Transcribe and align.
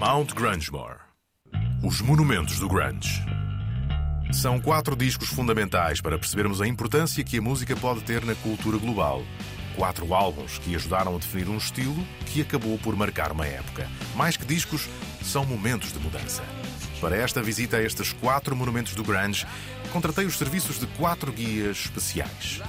Mount 0.00 0.32
Grungemore. 0.32 0.96
Os 1.84 2.00
monumentos 2.00 2.58
do 2.58 2.66
grunge. 2.66 3.22
São 4.32 4.58
quatro 4.58 4.96
discos 4.96 5.28
fundamentais 5.28 6.00
para 6.00 6.18
percebermos 6.18 6.62
a 6.62 6.66
importância 6.66 7.22
que 7.22 7.36
a 7.36 7.42
música 7.42 7.76
pode 7.76 8.00
ter 8.00 8.24
na 8.24 8.34
cultura 8.36 8.78
global. 8.78 9.22
Quatro 9.76 10.14
álbuns 10.14 10.56
que 10.56 10.74
ajudaram 10.74 11.14
a 11.14 11.18
definir 11.18 11.50
um 11.50 11.58
estilo 11.58 12.02
que 12.24 12.40
acabou 12.40 12.78
por 12.78 12.96
marcar 12.96 13.30
uma 13.30 13.46
época. 13.46 13.86
Mais 14.16 14.38
que 14.38 14.46
discos, 14.46 14.88
são 15.20 15.44
momentos 15.44 15.92
de 15.92 15.98
mudança. 15.98 16.42
Para 16.98 17.16
esta 17.16 17.42
visita 17.42 17.76
a 17.76 17.82
estes 17.82 18.10
quatro 18.10 18.56
monumentos 18.56 18.94
do 18.94 19.04
grunge, 19.04 19.46
contratei 19.92 20.24
os 20.24 20.38
serviços 20.38 20.80
de 20.80 20.86
quatro 20.86 21.30
guias 21.30 21.76
especiais. 21.76 22.62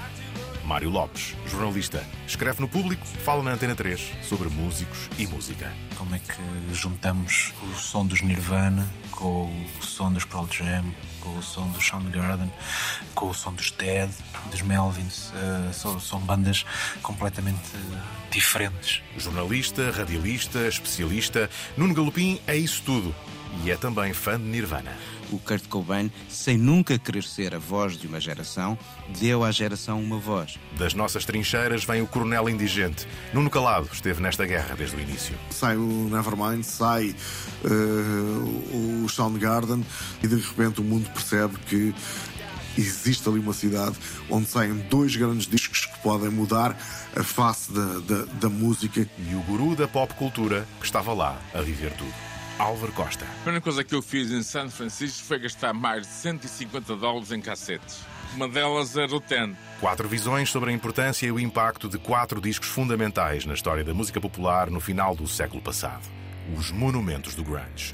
Mário 0.66 0.90
Lopes, 0.90 1.36
jornalista, 1.48 2.06
escreve 2.28 2.62
no 2.62 2.68
público, 2.68 3.06
fala 3.06 3.44
na 3.44 3.52
Antena 3.52 3.76
3 3.76 4.00
sobre 4.24 4.50
músicos 4.50 5.10
e 5.18 5.28
música. 5.28 5.72
Como 5.98 6.16
é 6.16 6.20
que 6.20 6.74
juntamos 6.74 7.54
o 7.64 7.76
som 7.76 8.06
dos 8.06 8.22
Nirvana 8.22 8.88
com 9.12 9.46
o 9.80 9.84
som 9.84 10.12
dos 10.12 10.26
Pearl 10.26 10.48
Jam, 10.52 10.86
com 11.20 11.38
o 11.38 11.44
som 11.44 11.68
do 11.70 11.82
Soundgarden, 11.82 12.52
com 13.14 13.30
o 13.30 13.34
som 13.34 13.54
dos 13.54 13.72
Dead, 13.72 14.10
dos 14.50 14.62
Melvins? 14.62 15.32
Uh, 15.32 15.74
são, 15.74 16.00
são 16.00 16.20
bandas 16.20 16.66
completamente 17.02 17.60
diferentes. 18.32 19.02
Jornalista, 19.18 19.92
radialista, 19.92 20.68
especialista, 20.68 21.50
Nuno 21.78 21.94
Galopim 21.94 22.40
é 22.48 22.56
isso 22.56 22.82
tudo. 22.86 23.14
E 23.64 23.72
é 23.72 23.76
também 23.76 24.14
fã 24.14 24.40
de 24.40 24.46
Nirvana 24.46 24.96
o 25.32 25.40
Kurt 25.40 25.68
Cobain, 25.68 26.12
sem 26.30 26.58
nunca 26.58 26.98
querer 26.98 27.24
ser 27.24 27.56
a 27.56 27.60
voz 27.60 27.98
de 27.98 28.08
uma 28.08 28.20
geração, 28.20 28.78
deu 29.20 29.44
à 29.44 29.52
geração 29.52 30.02
uma 30.02 30.18
voz. 30.18 30.60
Das 30.78 30.94
nossas 30.94 31.26
trincheiras 31.26 31.84
vem 31.84 32.02
o 32.02 32.08
coronel 32.08 32.50
indigente. 32.50 33.08
Nuno 33.34 33.50
Calado 33.50 33.90
esteve 33.92 34.22
nesta 34.22 34.46
guerra 34.46 34.76
desde 34.76 34.96
o 34.96 35.00
início. 35.00 35.36
Sai 35.50 35.78
o 35.78 36.10
Nevermind, 36.10 36.64
sai 36.64 37.16
uh, 37.64 39.04
o 39.04 39.10
Soundgarden 39.10 39.86
e 40.22 40.28
de 40.28 40.36
repente 40.36 40.82
o 40.82 40.84
mundo 40.84 41.10
percebe 41.12 41.58
que 41.68 41.94
existe 42.78 43.28
ali 43.28 43.40
uma 43.40 43.54
cidade 43.54 43.98
onde 44.30 44.48
saem 44.48 44.74
dois 44.90 45.16
grandes 45.16 45.48
discos 45.48 45.86
que 45.86 46.00
podem 46.00 46.30
mudar 46.30 46.78
a 47.16 47.24
face 47.24 47.72
da, 47.72 48.00
da, 48.00 48.26
da 48.26 48.50
música. 48.50 49.02
E 49.02 49.36
o 49.36 49.42
guru 49.42 49.76
da 49.76 49.88
pop 49.88 50.14
cultura 50.16 50.66
que 50.80 50.86
estava 50.86 51.14
lá 51.14 51.40
a 51.54 51.62
viver 51.62 51.92
tudo. 51.94 52.31
Álvaro 52.58 52.92
Costa. 52.92 53.26
A 53.26 53.44
primeira 53.44 53.62
coisa 53.62 53.84
que 53.84 53.96
eu 53.96 54.02
fiz 54.02 54.32
em 54.32 54.44
São 54.44 54.70
Francisco 54.70 55.24
foi 55.26 55.40
gastar 55.40 55.74
mais 55.74 56.08
de 56.08 56.14
150 56.14 56.96
dólares 56.96 57.32
em 57.32 57.42
cassetes. 57.42 58.00
Uma 58.36 58.48
delas 58.48 58.96
era 58.96 59.14
o 59.14 59.20
Ten. 59.20 59.56
Quatro 59.80 60.08
visões 60.08 60.50
sobre 60.50 60.70
a 60.70 60.74
importância 60.74 61.26
e 61.26 61.32
o 61.32 61.40
impacto 61.40 61.90
de 61.90 61.98
quatro 61.98 62.40
discos 62.40 62.70
fundamentais 62.70 63.46
na 63.46 63.54
história 63.54 63.84
da 63.84 63.94
música 63.94 64.22
popular 64.22 64.70
no 64.70 64.80
final 64.80 65.16
do 65.16 65.28
século 65.28 65.62
passado. 65.62 66.08
Os 66.58 66.72
monumentos 66.72 67.36
do 67.36 67.44
grunge. 67.44 67.94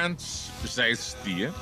Grunge 0.00 0.50
já 0.64 0.88
existia, 0.88 1.52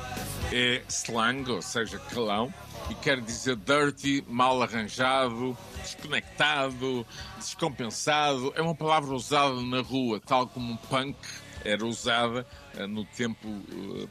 é 0.52 0.82
slang, 0.88 1.50
ou 1.50 1.60
seja, 1.60 1.98
calão, 1.98 2.52
e 2.88 2.94
quer 2.94 3.20
dizer 3.20 3.56
dirty, 3.56 4.24
mal 4.28 4.62
arranjado, 4.62 5.56
desconectado, 5.82 7.06
descompensado. 7.36 8.52
É 8.54 8.62
uma 8.62 8.74
palavra 8.74 9.12
usada 9.12 9.60
na 9.62 9.80
rua, 9.80 10.20
tal 10.24 10.46
como 10.46 10.78
punk 10.88 11.16
era 11.64 11.84
usada 11.84 12.46
uh, 12.78 12.86
no 12.86 13.04
tempo 13.04 13.48
uh, 13.48 14.08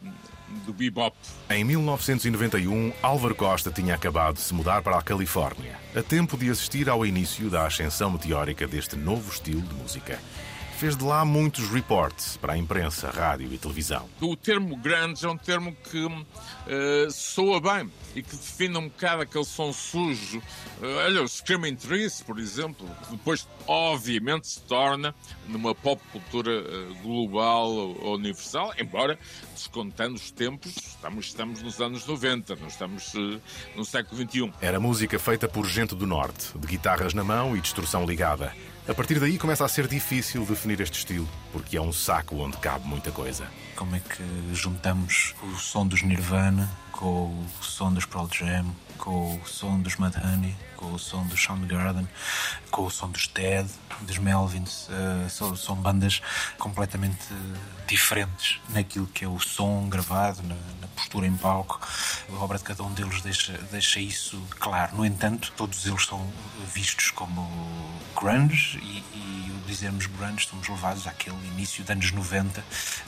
do 0.65 0.73
bebop. 0.73 1.15
Em 1.49 1.63
1991, 1.63 2.93
Álvaro 3.01 3.33
Costa 3.35 3.71
tinha 3.71 3.95
acabado 3.95 4.35
de 4.35 4.41
se 4.41 4.53
mudar 4.53 4.81
para 4.81 4.97
a 4.97 5.01
Califórnia, 5.01 5.79
a 5.95 6.03
tempo 6.03 6.37
de 6.37 6.49
assistir 6.49 6.89
ao 6.89 7.05
início 7.05 7.49
da 7.49 7.65
ascensão 7.65 8.11
meteórica 8.11 8.67
deste 8.67 8.97
novo 8.97 9.31
estilo 9.31 9.61
de 9.61 9.73
música 9.73 10.19
fez 10.77 10.95
de 10.95 11.03
lá 11.03 11.25
muitos 11.25 11.67
reports 11.69 12.37
para 12.37 12.53
a 12.53 12.57
imprensa, 12.57 13.09
rádio 13.09 13.51
e 13.51 13.57
televisão. 13.57 14.07
O 14.21 14.35
termo 14.35 14.77
grunge 14.77 15.25
é 15.25 15.27
um 15.27 15.35
termo 15.35 15.75
que 15.75 16.05
uh, 16.05 17.11
soa 17.11 17.59
bem 17.59 17.91
e 18.15 18.21
que 18.21 18.35
define 18.35 18.77
um 18.77 18.83
bocado 18.83 19.23
aquele 19.23 19.43
som 19.43 19.73
sujo. 19.73 20.37
Uh, 20.37 20.97
olha, 21.03 21.23
o 21.23 21.27
Screaming 21.27 21.75
Trees, 21.75 22.21
por 22.21 22.37
exemplo, 22.37 22.87
que 23.03 23.11
depois, 23.13 23.47
obviamente, 23.65 24.47
se 24.47 24.61
torna 24.61 25.15
numa 25.47 25.73
pop 25.73 25.99
cultura 26.11 26.51
uh, 26.51 26.95
global 27.01 27.71
ou 27.71 28.13
universal, 28.13 28.71
embora 28.77 29.17
descontando 29.55 30.13
os 30.13 30.29
tempos, 30.29 30.75
estamos, 30.77 31.25
estamos 31.25 31.63
nos 31.63 31.81
anos 31.81 32.05
90, 32.05 32.55
não 32.55 32.67
estamos 32.67 33.13
no 33.75 33.83
século 33.83 34.21
XXI. 34.21 34.53
Era 34.61 34.79
música 34.79 35.17
feita 35.17 35.47
por 35.47 35.65
gente 35.65 35.95
do 35.95 36.05
Norte, 36.05 36.55
de 36.55 36.67
guitarras 36.67 37.15
na 37.15 37.23
mão 37.23 37.57
e 37.57 37.61
distorção 37.61 38.05
ligada. 38.05 38.53
A 38.89 38.93
partir 38.93 39.19
daí 39.19 39.37
começa 39.37 39.65
a 39.65 39.67
ser 39.67 39.85
difícil 39.85 40.45
definir 40.45 40.79
este 40.79 40.99
estilo, 40.99 41.27
porque 41.51 41.75
é 41.75 41.81
um 41.81 41.91
saco 41.91 42.37
onde 42.37 42.55
cabe 42.55 42.87
muita 42.87 43.11
coisa. 43.11 43.45
Como 43.75 43.93
é 43.93 43.99
que 43.99 44.23
juntamos 44.55 45.35
o 45.43 45.57
som 45.57 45.85
dos 45.85 46.03
Nirvana 46.03 46.69
com 46.93 47.25
o 47.27 47.45
som 47.61 47.93
dos 47.93 48.05
Pearl 48.05 48.29
Jam, 48.31 48.65
com 48.97 49.35
o 49.35 49.45
som 49.45 49.77
dos 49.81 49.97
Mudhoney, 49.97 50.55
com 50.77 50.93
o 50.93 50.99
som 50.99 51.25
do 51.25 51.35
Soundgarden, 51.35 52.07
com 52.71 52.83
o 52.83 52.89
som 52.89 53.09
dos 53.09 53.27
Dead, 53.27 53.67
dos 54.01 54.17
Melvins. 54.19 54.87
Uh, 54.87 55.29
são, 55.29 55.55
são, 55.55 55.75
bandas 55.75 56.21
completamente 56.57 57.27
diferentes 57.87 58.61
naquilo 58.69 59.07
que 59.07 59.25
é 59.25 59.27
o 59.27 59.39
som 59.39 59.89
gravado, 59.89 60.41
na, 60.43 60.55
na, 60.55 60.87
postura 60.95 61.27
em 61.27 61.35
palco. 61.35 61.79
A 62.31 62.43
obra 62.43 62.57
de 62.57 62.63
cada 62.63 62.83
um 62.83 62.93
deles 62.93 63.21
deixa, 63.21 63.53
deixa 63.71 63.99
isso 63.99 64.41
claro. 64.59 64.95
No 64.95 65.05
entanto, 65.05 65.51
todos 65.57 65.85
eles 65.85 66.05
são 66.05 66.25
vistos 66.73 67.11
como 67.11 67.49
grunge 68.15 68.77
e, 68.79 69.03
e 69.13 69.51
o 69.51 69.67
dizermos 69.67 70.05
grunge 70.07 70.39
estamos 70.39 70.67
levados 70.67 71.07
àquele 71.07 71.37
início 71.47 71.83
dos 71.83 71.91
anos 71.91 72.11
90 72.11 72.63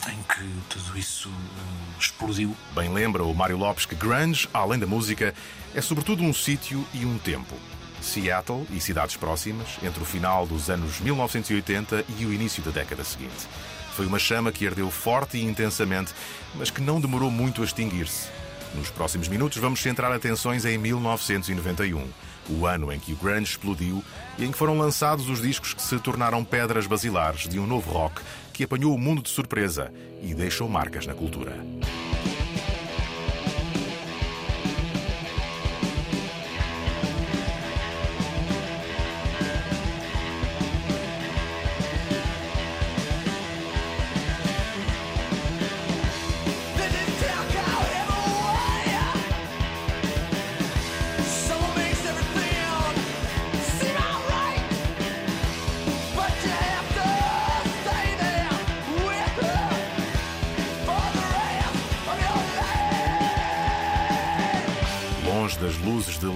em 0.08 0.22
que 0.22 0.60
tudo 0.68 0.98
isso 0.98 1.28
uh, 1.28 2.00
explodiu. 2.00 2.56
Bem 2.74 2.92
lembra 2.92 3.24
o 3.24 3.34
Mário 3.34 3.56
Lopes 3.56 3.86
que 3.86 3.94
grunge, 3.94 4.48
além 4.52 4.78
da 4.78 4.86
música, 4.86 5.34
é 5.74 5.80
sobretudo 5.80 6.22
um 6.22 6.32
sítio 6.32 6.86
e 6.92 7.04
um 7.04 7.18
tempo. 7.18 7.54
Seattle 8.02 8.66
e 8.70 8.80
cidades 8.80 9.16
próximas, 9.16 9.78
entre 9.82 10.02
o 10.02 10.06
final 10.06 10.46
dos 10.46 10.70
anos 10.70 11.00
1980 11.00 12.04
e 12.18 12.24
o 12.24 12.32
início 12.32 12.62
da 12.62 12.70
década 12.70 13.04
seguinte. 13.04 13.46
Foi 13.94 14.06
uma 14.06 14.18
chama 14.18 14.52
que 14.52 14.66
ardeu 14.66 14.90
forte 14.90 15.36
e 15.36 15.44
intensamente, 15.44 16.12
mas 16.54 16.70
que 16.70 16.80
não 16.80 17.00
demorou 17.00 17.30
muito 17.30 17.62
a 17.62 17.64
extinguir-se. 17.64 18.28
Nos 18.74 18.90
próximos 18.90 19.28
minutos 19.28 19.58
vamos 19.58 19.80
centrar 19.80 20.12
atenções 20.12 20.64
em 20.64 20.78
1991, 20.78 22.08
o 22.48 22.66
ano 22.66 22.92
em 22.92 22.98
que 22.98 23.12
o 23.12 23.16
grunge 23.16 23.50
explodiu 23.50 24.02
e 24.38 24.44
em 24.44 24.52
que 24.52 24.58
foram 24.58 24.78
lançados 24.78 25.28
os 25.28 25.42
discos 25.42 25.74
que 25.74 25.82
se 25.82 25.98
tornaram 25.98 26.44
pedras 26.44 26.86
basilares 26.86 27.48
de 27.48 27.58
um 27.58 27.66
novo 27.66 27.90
rock 27.90 28.22
que 28.52 28.64
apanhou 28.64 28.94
o 28.94 28.98
mundo 28.98 29.22
de 29.22 29.28
surpresa 29.28 29.92
e 30.22 30.34
deixou 30.34 30.68
marcas 30.68 31.06
na 31.06 31.14
cultura. 31.14 31.56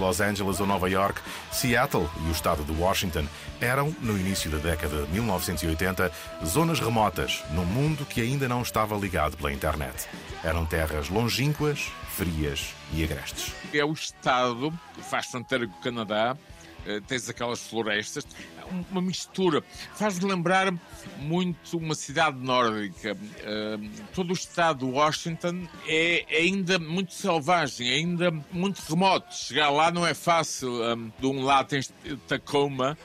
Los 0.05 0.21
Angeles 0.21 0.59
ou 0.59 0.67
Nova 0.67 0.87
York, 0.87 1.19
Seattle 1.51 2.07
e 2.23 2.29
o 2.29 2.31
estado 2.31 2.63
de 2.63 2.71
Washington 2.79 3.25
eram, 3.59 3.95
no 4.01 4.15
início 4.15 4.51
da 4.51 4.59
década 4.59 5.03
de 5.03 5.11
1980, 5.11 6.11
zonas 6.45 6.79
remotas 6.79 7.43
num 7.51 7.65
mundo 7.65 8.05
que 8.05 8.21
ainda 8.21 8.47
não 8.47 8.61
estava 8.61 8.95
ligado 8.95 9.35
pela 9.35 9.51
internet. 9.51 10.07
Eram 10.43 10.63
terras 10.63 11.09
longínquas, 11.09 11.91
frias 12.09 12.75
e 12.93 13.03
agrestes. 13.03 13.51
É 13.73 13.83
o 13.83 13.93
estado 13.93 14.71
que 14.93 15.01
faz 15.01 15.25
fronteira 15.25 15.67
com 15.67 15.75
o 15.75 15.81
Canadá 15.81 16.37
uh, 16.85 17.01
tens 17.01 17.27
aquelas 17.27 17.67
florestas, 17.67 18.27
uma 18.91 19.01
mistura. 19.01 19.63
Faz-me 19.95 20.29
lembrar 20.29 20.73
muito 21.19 21.77
uma 21.77 21.95
cidade 21.95 22.37
nórdica. 22.37 23.17
Todo 24.13 24.31
o 24.31 24.33
estado 24.33 24.85
de 24.85 24.91
Washington 24.91 25.67
é 25.87 26.25
ainda 26.29 26.79
muito 26.79 27.13
selvagem, 27.13 27.89
ainda 27.89 28.31
muito 28.51 28.79
remoto. 28.79 29.33
Chegar 29.33 29.69
lá 29.69 29.91
não 29.91 30.05
é 30.05 30.13
fácil. 30.13 30.71
De 31.19 31.27
um 31.27 31.43
lado 31.43 31.67
tens 31.67 31.93
Tacoma, 32.27 32.97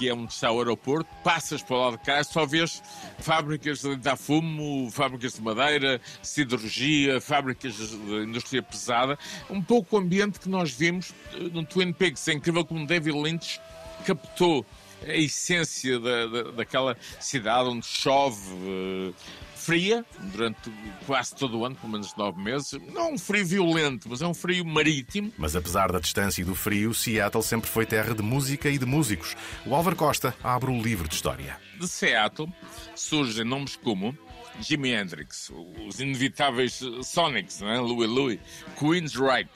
que 0.00 0.08
é 0.08 0.14
onde 0.14 0.32
está 0.32 0.50
o 0.50 0.58
aeroporto, 0.58 1.10
passas 1.22 1.62
para 1.62 1.76
lado 1.76 1.98
de 1.98 2.04
cá, 2.04 2.24
só 2.24 2.46
vês 2.46 2.82
fábricas 3.18 3.82
de 3.82 4.16
fumo, 4.16 4.90
fábricas 4.90 5.34
de 5.34 5.42
madeira, 5.42 6.00
siderurgia, 6.22 7.20
fábricas 7.20 7.76
de 7.76 7.94
indústria 8.24 8.62
pesada. 8.62 9.18
Um 9.50 9.60
pouco 9.60 9.96
o 9.96 9.98
ambiente 9.98 10.40
que 10.40 10.48
nós 10.48 10.72
vimos 10.72 11.12
eh, 11.34 11.40
no 11.52 11.66
Twin 11.66 11.92
Peaks. 11.92 12.26
É 12.28 12.32
incrível 12.32 12.64
como 12.64 12.86
David 12.86 13.14
Lynch 13.14 13.60
captou 14.06 14.64
a 15.06 15.14
essência 15.14 15.98
da, 15.98 16.26
da, 16.26 16.42
daquela 16.52 16.96
cidade 17.18 17.68
onde 17.68 17.86
chove, 17.86 18.40
uh, 18.52 19.14
fria 19.54 20.04
durante 20.32 20.72
quase 21.06 21.34
todo 21.34 21.58
o 21.58 21.64
ano, 21.64 21.76
pelo 21.76 21.92
menos 21.92 22.14
nove 22.16 22.42
meses. 22.42 22.72
Não 22.92 23.12
um 23.14 23.18
frio 23.18 23.46
violento, 23.46 24.08
mas 24.08 24.22
é 24.22 24.26
um 24.26 24.34
frio 24.34 24.64
marítimo. 24.64 25.32
Mas 25.36 25.54
apesar 25.54 25.92
da 25.92 26.00
distância 26.00 26.42
e 26.42 26.44
do 26.44 26.54
frio, 26.54 26.94
Seattle 26.94 27.42
sempre 27.42 27.68
foi 27.68 27.84
terra 27.84 28.14
de 28.14 28.22
música 28.22 28.68
e 28.70 28.78
de 28.78 28.86
músicos. 28.86 29.36
O 29.66 29.74
Álvaro 29.74 29.96
Costa 29.96 30.34
abre 30.42 30.70
o 30.70 30.82
livro 30.82 31.08
de 31.08 31.14
história. 31.14 31.58
De 31.78 31.86
Seattle 31.86 32.52
surgem 32.94 33.44
nomes 33.44 33.76
como 33.76 34.16
Jimi 34.60 34.92
Hendrix, 34.92 35.50
os 35.86 36.00
inevitáveis 36.00 36.80
Sonics, 37.02 37.60
né? 37.60 37.78
Louie 37.78 38.06
Louie, 38.06 38.40
Queensryche, 38.78 39.48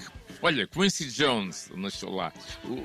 Olha, 0.43 0.67
Quincy 0.67 1.11
Jones 1.11 1.71
nasceu 1.75 2.11
lá, 2.11 2.32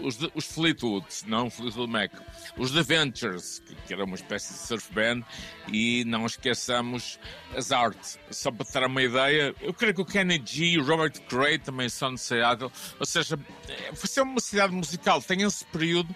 os, 0.04 0.20
os 0.34 0.46
Fleetwood, 0.46 1.06
não 1.28 1.50
Fleetwood 1.50 1.92
Mac, 1.92 2.12
os 2.58 2.72
The 2.72 2.84
Ventures, 2.84 3.62
que, 3.66 3.76
que 3.76 3.94
era 3.94 4.06
uma 4.06 4.16
espécie 4.16 4.54
de 4.54 4.60
surf 4.60 4.94
band, 4.94 5.24
e 5.72 6.04
não 6.06 6.26
esqueçamos 6.26 7.20
as 7.56 7.72
Art. 7.72 7.98
Só 8.32 8.52
para 8.52 8.66
ter 8.66 8.86
uma 8.86 9.02
ideia, 9.02 9.54
eu 9.62 9.74
creio 9.74 9.94
que 9.94 10.02
o 10.02 10.06
Kenny 10.06 10.42
G 10.46 10.78
o 10.78 10.86
Robert 10.86 11.14
Cray 11.28 11.58
também 11.58 11.90
são 11.90 12.14
de 12.14 12.20
Seattle, 12.20 12.72
ou 13.00 13.06
seja, 13.06 13.40
é, 13.68 13.94
foi 13.94 14.08
ser 14.08 14.22
uma 14.22 14.40
cidade 14.40 14.74
musical, 14.74 15.22
tem 15.22 15.42
esse 15.42 15.66
período 15.66 16.16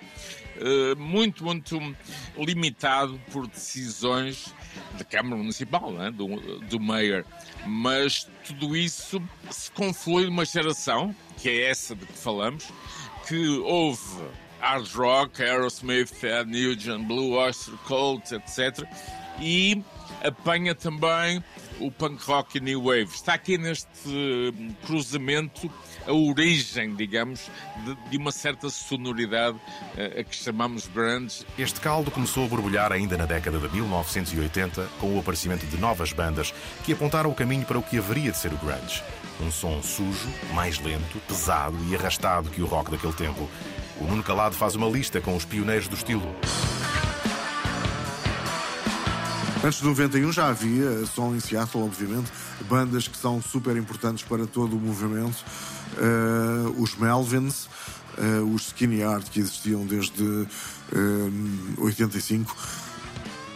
uh, 0.57 0.99
muito, 0.99 1.43
muito 1.43 1.79
limitado 2.37 3.19
por 3.31 3.47
decisões 3.47 4.53
da 4.97 5.03
Câmara 5.03 5.37
Municipal, 5.37 5.91
né? 5.91 6.11
do, 6.11 6.59
do 6.61 6.79
Mayor. 6.79 7.25
Mas 7.65 8.27
tudo 8.45 8.75
isso 8.75 9.21
se 9.49 9.71
conflui 9.71 10.25
numa 10.25 10.45
geração, 10.45 11.15
que 11.37 11.49
é 11.49 11.69
essa 11.69 11.95
de 11.95 12.05
que 12.05 12.17
falamos, 12.17 12.65
que 13.27 13.47
houve 13.59 14.01
hard 14.59 14.87
rock, 14.95 15.41
Aerosmith, 15.41 16.23
Ed 16.23 16.49
Nugent, 16.49 17.05
Blue 17.05 17.33
Oyster 17.33 17.75
Cult, 17.85 18.33
etc. 18.33 18.87
E 19.39 19.83
apanha 20.23 20.73
também 20.73 21.43
o 21.79 21.91
punk 21.91 22.23
rock 22.23 22.57
e 22.57 22.61
new 22.61 22.83
wave. 22.83 23.09
Está 23.13 23.33
aqui 23.33 23.57
neste 23.57 24.07
hum, 24.07 24.73
cruzamento 24.85 25.69
a 26.07 26.13
origem, 26.13 26.95
digamos, 26.95 27.49
de, 27.85 27.95
de 28.09 28.17
uma 28.17 28.31
certa 28.31 28.69
sonoridade 28.69 29.57
uh, 29.57 30.19
a 30.19 30.23
que 30.23 30.35
chamamos 30.35 30.87
grunge. 30.87 31.45
Este 31.57 31.79
caldo 31.79 32.11
começou 32.11 32.45
a 32.45 32.47
borbulhar 32.47 32.91
ainda 32.91 33.17
na 33.17 33.25
década 33.25 33.59
de 33.59 33.69
1980, 33.73 34.87
com 34.99 35.15
o 35.15 35.19
aparecimento 35.19 35.65
de 35.65 35.77
novas 35.77 36.11
bandas 36.11 36.53
que 36.83 36.93
apontaram 36.93 37.29
o 37.29 37.35
caminho 37.35 37.65
para 37.65 37.77
o 37.77 37.83
que 37.83 37.97
haveria 37.97 38.31
de 38.31 38.37
ser 38.37 38.51
o 38.53 38.57
grunge. 38.57 39.03
Um 39.41 39.51
som 39.51 39.81
sujo, 39.81 40.29
mais 40.53 40.79
lento, 40.79 41.19
pesado 41.27 41.77
e 41.89 41.95
arrastado 41.95 42.49
que 42.49 42.61
o 42.61 42.65
rock 42.65 42.91
daquele 42.91 43.13
tempo. 43.13 43.49
O 43.99 44.05
Nuno 44.05 44.23
Calado 44.23 44.55
faz 44.55 44.75
uma 44.75 44.87
lista 44.87 45.19
com 45.21 45.35
os 45.35 45.45
pioneiros 45.45 45.87
do 45.87 45.95
estilo. 45.95 46.35
Antes 49.63 49.79
de 49.79 49.85
91 49.85 50.33
já 50.33 50.49
havia, 50.49 51.05
som 51.05 51.33
em 51.33 51.39
Seattle, 51.39 51.83
obviamente, 51.83 52.29
bandas 52.67 53.07
que 53.07 53.17
são 53.17 53.41
super 53.41 53.77
importantes 53.77 54.21
para 54.21 54.45
todo 54.45 54.75
o 54.75 54.79
movimento. 54.79 55.41
Uh, 55.97 56.81
os 56.81 56.97
Melvins, 56.97 57.69
uh, 58.17 58.43
os 58.53 58.63
Skinny 58.67 59.03
Art, 59.03 59.29
que 59.29 59.39
existiam 59.39 59.85
desde 59.85 60.21
uh, 60.21 60.47
eh, 60.91 61.81
85, 61.81 62.53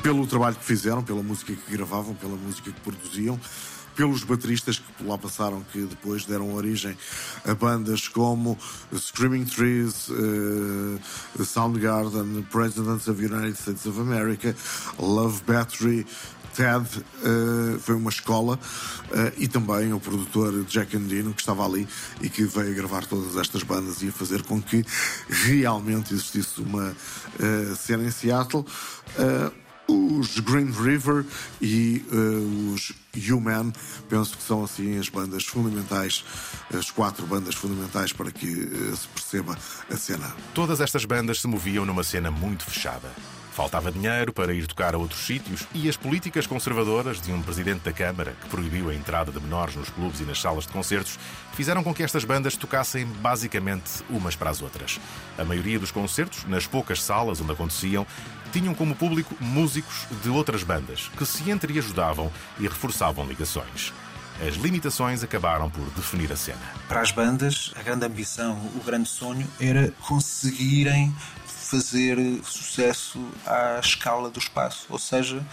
pelo 0.01 0.25
trabalho 0.25 0.55
que 0.55 0.63
fizeram, 0.63 1.03
pela 1.03 1.21
música 1.21 1.53
que 1.53 1.71
gravavam, 1.75 2.15
pela 2.15 2.37
música 2.37 2.71
que 2.71 2.79
produziam 2.79 3.37
pelos 3.97 4.23
bateristas 4.23 4.77
que 4.77 5.03
lá 5.03 5.17
passaram, 5.17 5.65
que 5.73 5.81
depois 5.81 6.23
deram 6.23 6.53
origem 6.53 6.95
a 7.43 7.53
bandas 7.55 8.07
como 8.07 8.57
Screaming 8.95 9.45
Trees, 9.45 10.07
uh, 10.09 11.43
Soundgarden, 11.43 12.43
Presidents 12.43 13.07
of 13.07 13.19
the 13.19 13.33
United 13.33 13.59
States 13.59 13.85
of 13.87 13.99
America, 13.99 14.55
Love 14.99 15.41
Battery, 15.47 16.05
Ted 16.55 16.87
uh, 16.87 17.79
foi 17.79 17.95
uma 17.95 18.09
escola 18.09 18.55
uh, 18.55 19.33
e 19.37 19.47
também 19.47 19.93
o 19.93 19.99
produtor 19.99 20.63
Jack 20.65 20.95
Andino 20.95 21.33
que 21.33 21.41
estava 21.41 21.65
ali 21.65 21.87
e 22.21 22.29
que 22.29 22.45
veio 22.45 22.73
gravar 22.75 23.05
todas 23.05 23.35
estas 23.35 23.61
bandas 23.61 24.01
e 24.01 24.07
a 24.07 24.11
fazer 24.11 24.41
com 24.43 24.61
que 24.61 24.83
realmente 25.27 26.13
existisse 26.13 26.59
uma 26.61 26.89
uh, 26.89 27.75
cena 27.75 28.03
em 28.03 28.11
Seattle 28.11 28.65
os 29.87 30.39
Green 30.39 30.71
River 30.71 31.25
e 31.61 32.03
uh, 32.11 32.73
os 32.73 32.93
Human, 33.29 33.71
penso 34.09 34.37
que 34.37 34.43
são 34.43 34.63
assim 34.63 34.97
as 34.99 35.09
bandas 35.09 35.45
fundamentais, 35.45 36.23
as 36.73 36.91
quatro 36.91 37.25
bandas 37.25 37.55
fundamentais 37.55 38.11
para 38.11 38.31
que 38.31 38.47
uh, 38.47 38.95
se 38.95 39.07
perceba 39.07 39.57
a 39.89 39.95
cena. 39.95 40.35
Todas 40.53 40.81
estas 40.81 41.05
bandas 41.05 41.41
se 41.41 41.47
moviam 41.47 41.85
numa 41.85 42.03
cena 42.03 42.29
muito 42.29 42.63
fechada. 42.65 43.09
Faltava 43.57 43.91
dinheiro 43.91 44.31
para 44.31 44.53
ir 44.53 44.67
tocar 44.67 44.93
a 44.93 44.99
outros 44.99 45.25
sítios 45.25 45.65
e 45.73 45.89
as 45.89 45.97
políticas 45.97 46.45
conservadoras 46.45 47.19
de 47.19 47.31
um 47.31 47.41
presidente 47.41 47.81
da 47.81 47.91
Câmara, 47.91 48.35
que 48.39 48.49
proibiu 48.49 48.87
a 48.91 48.93
entrada 48.93 49.31
de 49.31 49.39
menores 49.39 49.75
nos 49.75 49.89
clubes 49.89 50.19
e 50.19 50.25
nas 50.25 50.39
salas 50.39 50.67
de 50.67 50.71
concertos, 50.71 51.17
fizeram 51.53 51.83
com 51.83 51.91
que 51.91 52.03
estas 52.03 52.23
bandas 52.23 52.55
tocassem 52.55 53.03
basicamente 53.19 54.03
umas 54.11 54.35
para 54.35 54.51
as 54.51 54.61
outras. 54.61 54.99
A 55.39 55.43
maioria 55.43 55.79
dos 55.79 55.89
concertos, 55.89 56.45
nas 56.45 56.67
poucas 56.67 57.01
salas 57.01 57.41
onde 57.41 57.51
aconteciam, 57.51 58.05
tinham 58.47 58.73
como 58.73 58.95
público 58.95 59.35
músicos 59.39 60.07
de 60.23 60.29
outras 60.29 60.63
bandas 60.63 61.09
que 61.17 61.25
se 61.25 61.49
entreajudavam 61.49 62.31
e 62.59 62.63
reforçavam 62.63 63.25
ligações. 63.25 63.93
As 64.45 64.55
limitações 64.55 65.23
acabaram 65.23 65.69
por 65.69 65.83
definir 65.91 66.31
a 66.31 66.35
cena. 66.35 66.61
Para 66.87 67.01
as 67.01 67.11
bandas, 67.11 67.73
a 67.75 67.81
grande 67.81 68.05
ambição, 68.05 68.55
o 68.75 68.83
grande 68.83 69.09
sonho 69.09 69.47
era 69.59 69.91
conseguirem 70.01 71.13
fazer 71.67 72.17
sucesso 72.43 73.19
à 73.45 73.79
escala 73.79 74.29
do 74.29 74.39
espaço, 74.39 74.85
ou 74.89 74.97
seja, 74.97 75.45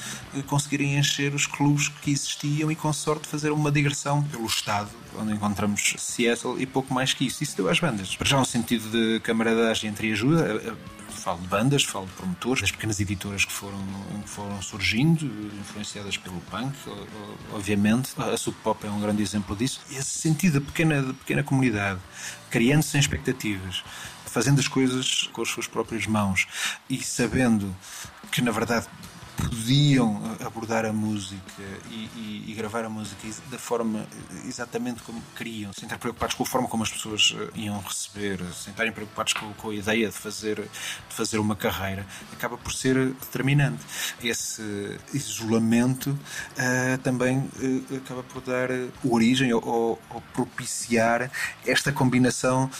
conseguirem 0.46 0.96
encher 0.96 1.34
os 1.34 1.46
clubes 1.46 1.88
que 1.88 2.12
existiam 2.12 2.70
e 2.70 2.76
com 2.76 2.92
sorte 2.92 3.26
fazer 3.26 3.50
uma 3.50 3.70
digressão 3.72 4.22
pelo 4.22 4.46
estado, 4.46 4.90
onde 5.18 5.32
encontramos 5.32 5.94
Seattle 5.98 6.62
e 6.62 6.66
pouco 6.66 6.94
mais 6.94 7.12
que 7.12 7.26
isso. 7.26 7.42
Isso 7.42 7.56
deu 7.56 7.68
às 7.68 7.80
bandas. 7.80 8.14
Para 8.14 8.28
já 8.28 8.38
um 8.38 8.44
sentido 8.44 8.88
de 8.90 9.18
camaradagem 9.20 9.90
entre 9.90 10.12
ajuda, 10.12 10.76
falo 11.14 11.40
de 11.40 11.48
bandas, 11.48 11.84
falo 11.84 12.06
de 12.06 12.12
promotores, 12.12 12.60
das 12.62 12.70
pequenas 12.70 13.00
editoras 13.00 13.44
que 13.44 13.52
foram, 13.52 13.78
que 14.22 14.28
foram 14.28 14.60
surgindo, 14.60 15.24
influenciadas 15.60 16.16
pelo 16.16 16.40
punk, 16.42 16.74
obviamente. 17.52 18.12
A 18.16 18.36
Sub 18.36 18.56
Pop 18.62 18.86
é 18.86 18.90
um 18.90 19.00
grande 19.00 19.22
exemplo 19.22 19.56
disso. 19.56 19.80
Esse 19.90 20.18
sentido 20.18 20.60
de 20.60 20.66
pequena, 20.66 21.02
pequena 21.14 21.42
comunidade, 21.42 22.00
criando 22.50 22.82
sem 22.82 23.00
expectativas, 23.00 23.82
fazendo 24.26 24.60
as 24.60 24.68
coisas 24.68 25.28
com 25.32 25.42
as 25.42 25.48
suas 25.48 25.66
próprias 25.66 26.06
mãos 26.06 26.46
e 26.88 27.02
sabendo 27.02 27.74
que, 28.30 28.42
na 28.42 28.50
verdade, 28.50 28.86
podiam 29.36 30.20
abordar 30.44 30.84
a 30.84 30.92
música 30.92 31.62
e, 31.90 32.08
e, 32.16 32.44
e, 32.48 32.54
gravar 32.54 32.84
a 32.84 32.88
música 32.88 33.26
da 33.50 33.58
forma 33.58 34.06
exatamente 34.46 35.02
como 35.02 35.22
queriam, 35.36 35.72
sem 35.72 35.84
estar 35.84 35.98
preocupados 35.98 36.34
com 36.34 36.42
a 36.42 36.46
forma 36.46 36.68
como 36.68 36.82
as 36.82 36.90
pessoas 36.90 37.34
eh, 37.36 37.60
iam 37.60 37.80
receber, 37.80 38.38
sem 38.52 38.70
estarem 38.70 38.92
preocupados 38.92 39.32
com, 39.32 39.52
com, 39.54 39.70
a 39.70 39.74
ideia 39.74 40.08
de 40.08 40.14
fazer, 40.14 40.56
de 40.60 41.14
fazer 41.14 41.38
uma 41.38 41.56
carreira, 41.56 42.06
acaba 42.32 42.56
por 42.56 42.72
ser 42.72 42.94
determinante. 42.94 43.84
Esse 44.22 44.98
isolamento 45.12 46.10
uh, 46.10 46.98
também 47.02 47.38
uh, 47.38 47.96
acaba 47.96 48.22
por 48.22 48.42
dar 48.42 48.68
origem 49.04 49.52
ou, 49.52 49.66
ou, 49.66 50.02
ou 50.10 50.20
propiciar 50.32 51.30
esta 51.66 51.92
combinação 51.92 52.70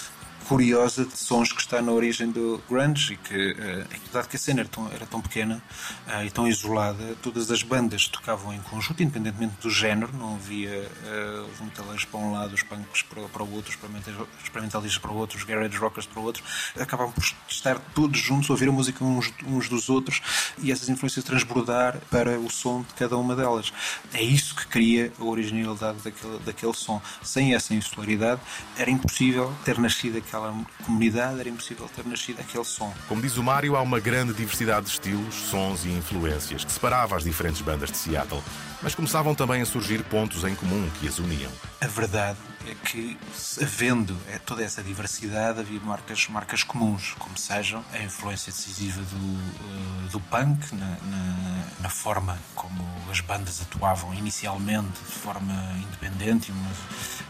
curiosa 0.48 1.04
de 1.04 1.16
sons 1.16 1.52
que 1.52 1.60
está 1.60 1.80
na 1.80 1.92
origem 1.92 2.30
do 2.30 2.62
grunge 2.68 3.14
e 3.14 3.16
que, 3.16 3.52
uh, 3.52 4.12
dado 4.12 4.28
que 4.28 4.36
a 4.36 4.38
cena 4.38 4.60
era 4.60 4.68
tão, 4.68 4.92
era 4.92 5.06
tão 5.06 5.20
pequena 5.20 5.62
uh, 6.06 6.24
e 6.24 6.30
tão 6.30 6.46
isolada, 6.46 7.16
todas 7.22 7.50
as 7.50 7.62
bandas 7.62 8.08
tocavam 8.08 8.52
em 8.52 8.60
conjunto, 8.60 9.02
independentemente 9.02 9.54
do 9.60 9.70
género, 9.70 10.12
não 10.16 10.34
havia 10.34 10.70
uh, 10.70 11.50
os 11.52 11.60
metaleiros 11.60 12.04
para 12.04 12.20
um 12.20 12.32
lado, 12.32 12.54
os 12.54 12.62
punks 12.62 13.02
para, 13.02 13.22
para 13.22 13.42
o 13.42 13.54
outro, 13.54 13.70
os 13.70 14.44
experimentalistas 14.44 14.98
para 14.98 15.10
o 15.10 15.16
outro, 15.16 15.38
os 15.38 15.44
garage 15.44 15.76
rockers 15.76 16.06
para 16.06 16.20
o 16.20 16.24
outro, 16.24 16.42
acabavam 16.78 17.12
por 17.12 17.24
estar 17.48 17.78
todos 17.94 18.18
juntos, 18.18 18.50
ouvir 18.50 18.68
a 18.68 18.72
música 18.72 19.04
uns, 19.04 19.32
uns 19.46 19.68
dos 19.68 19.88
outros 19.88 20.20
e 20.58 20.70
essas 20.70 20.88
influências 20.88 21.24
transbordar 21.24 21.98
para 22.10 22.38
o 22.38 22.50
som 22.50 22.82
de 22.82 22.94
cada 22.94 23.16
uma 23.16 23.34
delas. 23.34 23.72
É 24.12 24.22
isso 24.22 24.54
que 24.54 24.66
cria 24.66 25.12
a 25.18 25.24
originalidade 25.24 25.98
daquele, 26.02 26.38
daquele 26.40 26.74
som. 26.74 27.00
Sem 27.22 27.54
essa 27.54 27.74
insularidade, 27.74 28.40
era 28.76 28.90
impossível 28.90 29.54
ter 29.64 29.78
nascido 29.78 30.18
aquele 30.18 30.33
aquela 30.34 30.54
comunidade 30.84 31.40
era 31.40 31.48
impossível 31.48 31.88
ter 31.94 32.04
nascido 32.04 32.40
aquele 32.40 32.64
som. 32.64 32.92
Como 33.08 33.22
diz 33.22 33.36
o 33.36 33.42
Mário, 33.42 33.76
há 33.76 33.82
uma 33.82 34.00
grande 34.00 34.32
diversidade 34.32 34.86
de 34.86 34.92
estilos, 34.92 35.34
sons 35.34 35.84
e 35.84 35.90
influências 35.90 36.64
que 36.64 36.72
separava 36.72 37.16
as 37.16 37.22
diferentes 37.22 37.60
bandas 37.60 37.90
de 37.90 37.96
Seattle, 37.96 38.42
mas 38.82 38.94
começavam 38.94 39.34
também 39.34 39.62
a 39.62 39.66
surgir 39.66 40.02
pontos 40.04 40.42
em 40.44 40.54
comum 40.54 40.88
que 40.98 41.06
as 41.06 41.18
uniam. 41.18 41.50
A 41.80 41.86
verdade 41.86 42.38
que, 42.84 43.18
havendo 43.60 44.16
é, 44.28 44.38
toda 44.38 44.62
essa 44.62 44.82
diversidade, 44.82 45.60
havia 45.60 45.80
marcas, 45.80 46.28
marcas 46.28 46.62
comuns, 46.62 47.14
como 47.18 47.36
sejam 47.36 47.84
a 47.92 47.98
influência 47.98 48.52
decisiva 48.52 49.02
do, 49.02 49.16
uh, 49.16 50.08
do 50.10 50.20
punk 50.20 50.74
na, 50.74 50.86
na, 50.86 51.64
na, 51.80 51.88
forma 51.88 52.38
como 52.54 52.82
as 53.10 53.20
bandas 53.20 53.60
atuavam 53.60 54.14
inicialmente, 54.14 54.98
de 55.00 55.12
forma 55.12 55.54
independente, 55.82 56.50
uma, 56.52 56.70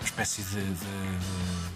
espécie 0.05 0.43
de, 0.43 0.63
de, 0.63 1.19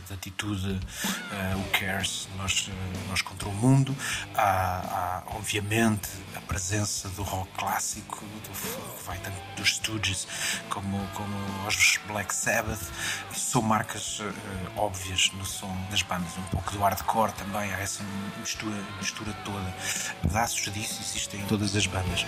de 0.06 0.14
atitude 0.14 0.70
uh, 0.70 1.58
who 1.58 1.64
cares, 1.72 2.28
nós, 2.36 2.70
nós 3.08 3.22
contra 3.22 3.48
o 3.48 3.52
mundo. 3.52 3.96
Há, 4.34 5.22
há, 5.26 5.36
obviamente, 5.36 6.08
a 6.36 6.40
presença 6.42 7.08
do 7.10 7.22
rock 7.22 7.50
clássico, 7.56 8.24
do, 8.24 8.98
que 8.98 9.04
vai 9.04 9.18
tanto 9.18 9.36
dos 9.56 9.76
Stooges 9.76 10.28
como, 10.68 11.04
como 11.14 11.36
os 11.66 11.98
Black 12.06 12.34
Sabbath 12.34 12.90
são 13.48 13.62
marcas 13.62 14.20
uh, 14.20 14.32
óbvias 14.76 15.32
no 15.32 15.44
som 15.44 15.74
das 15.90 16.02
bandas, 16.02 16.36
um 16.36 16.42
pouco 16.50 16.70
do 16.70 16.78
hardcore 16.80 17.32
também, 17.32 17.72
há 17.72 17.80
essa 17.80 18.04
mistura, 18.38 18.76
mistura 18.98 19.32
toda. 19.42 19.74
Pedaços 20.20 20.70
disso 20.70 21.00
existem 21.00 21.40
em 21.40 21.46
todas 21.46 21.74
as 21.74 21.86
bandas. 21.86 22.26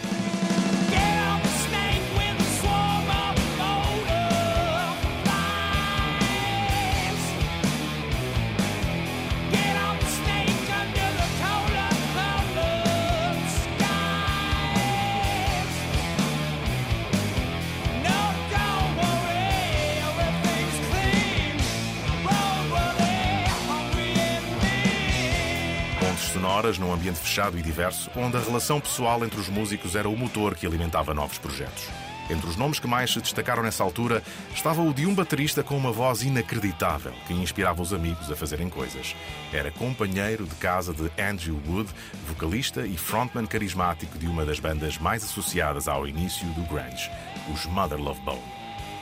Ambiente 27.00 27.19
fechado 27.19 27.59
e 27.59 27.62
diverso, 27.62 28.11
onde 28.14 28.37
a 28.37 28.40
relação 28.40 28.78
pessoal 28.78 29.25
entre 29.25 29.40
os 29.40 29.49
músicos 29.49 29.97
era 29.97 30.07
o 30.07 30.16
motor 30.16 30.54
que 30.54 30.66
alimentava 30.66 31.14
novos 31.14 31.38
projetos. 31.38 31.88
Entre 32.28 32.49
os 32.49 32.57
nomes 32.57 32.78
que 32.78 32.87
mais 32.87 33.11
se 33.11 33.21
destacaram 33.21 33.62
nessa 33.62 33.83
altura 33.83 34.23
estava 34.54 34.83
o 34.83 34.92
de 34.92 35.07
um 35.07 35.14
baterista 35.14 35.64
com 35.64 35.76
uma 35.76 35.90
voz 35.90 36.23
inacreditável 36.23 37.12
que 37.26 37.33
inspirava 37.33 37.80
os 37.83 37.92
amigos 37.92 38.30
a 38.30 38.37
fazerem 38.37 38.69
coisas. 38.69 39.16
Era 39.52 39.73
companheiro 39.73 40.45
de 40.45 40.54
casa 40.57 40.92
de 40.92 41.11
Andrew 41.21 41.59
Wood, 41.66 41.88
vocalista 42.28 42.87
e 42.87 42.97
frontman 42.97 43.47
carismático 43.47 44.19
de 44.19 44.26
uma 44.26 44.45
das 44.45 44.61
bandas 44.61 44.99
mais 44.99 45.25
associadas 45.25 45.88
ao 45.88 46.07
início 46.07 46.47
do 46.49 46.62
grunge, 46.69 47.11
os 47.52 47.64
Mother 47.66 47.99
Love 47.99 48.21
Bone. 48.21 48.42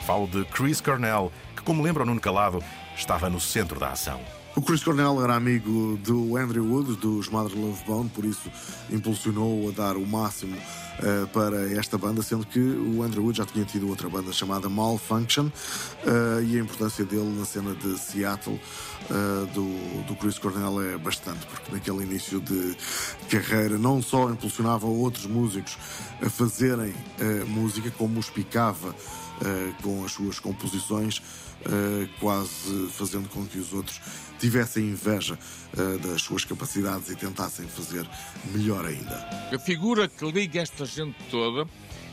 Falo 0.07 0.25
de 0.25 0.45
Chris 0.45 0.81
Cornell, 0.81 1.31
que, 1.55 1.61
como 1.61 1.83
lembra 1.83 2.03
o 2.03 2.05
Nuno 2.05 2.21
Calado, 2.21 2.63
estava 2.95 3.29
no 3.29 3.41
centro 3.41 3.77
da 3.77 3.89
ação. 3.89 4.38
O 4.55 4.61
Chris 4.61 4.83
Cornell 4.83 5.23
era 5.23 5.35
amigo 5.35 5.97
do 6.03 6.35
Andrew 6.35 6.65
Wood, 6.65 6.95
dos 6.97 7.29
Mother 7.29 7.57
Love 7.57 7.83
Bone, 7.85 8.09
por 8.09 8.25
isso 8.25 8.51
impulsionou 8.89 9.69
a 9.69 9.71
dar 9.71 9.95
o 9.95 10.05
máximo 10.05 10.57
uh, 10.57 11.27
para 11.27 11.71
esta 11.71 11.97
banda, 11.97 12.23
sendo 12.23 12.45
que 12.45 12.59
o 12.59 13.03
Andrew 13.03 13.23
Wood 13.23 13.37
já 13.37 13.45
tinha 13.45 13.63
tido 13.63 13.87
outra 13.87 14.09
banda 14.09 14.33
chamada 14.33 14.67
Malfunction 14.67 15.45
uh, 15.45 16.41
e 16.43 16.57
a 16.57 16.61
importância 16.61 17.05
dele 17.05 17.31
na 17.37 17.45
cena 17.45 17.75
de 17.75 17.97
Seattle 17.97 18.59
uh, 19.09 19.45
do, 19.53 20.03
do 20.07 20.15
Chris 20.15 20.39
Cornell 20.39 20.81
é 20.81 20.97
bastante, 20.97 21.45
porque 21.45 21.71
naquele 21.71 22.03
início 22.03 22.41
de 22.41 22.75
carreira 23.29 23.77
não 23.77 24.01
só 24.01 24.29
impulsionava 24.29 24.87
outros 24.87 25.27
músicos 25.27 25.77
a 26.21 26.29
fazerem 26.29 26.93
música, 27.47 27.91
como 27.91 28.19
os 28.19 28.29
picava 28.29 28.93
com 29.81 30.03
as 30.03 30.11
suas 30.11 30.39
composições, 30.39 31.21
quase 32.19 32.87
fazendo 32.89 33.27
com 33.29 33.45
que 33.45 33.57
os 33.57 33.73
outros 33.73 33.99
tivessem 34.39 34.85
inveja 34.85 35.37
uh, 35.77 35.99
das 35.99 36.21
suas 36.21 36.45
capacidades 36.45 37.09
e 37.09 37.15
tentassem 37.15 37.67
fazer 37.67 38.09
melhor 38.53 38.85
ainda. 38.85 39.15
A 39.53 39.59
figura 39.59 40.07
que 40.07 40.25
liga 40.25 40.61
esta 40.61 40.85
gente 40.85 41.17
toda 41.29 41.67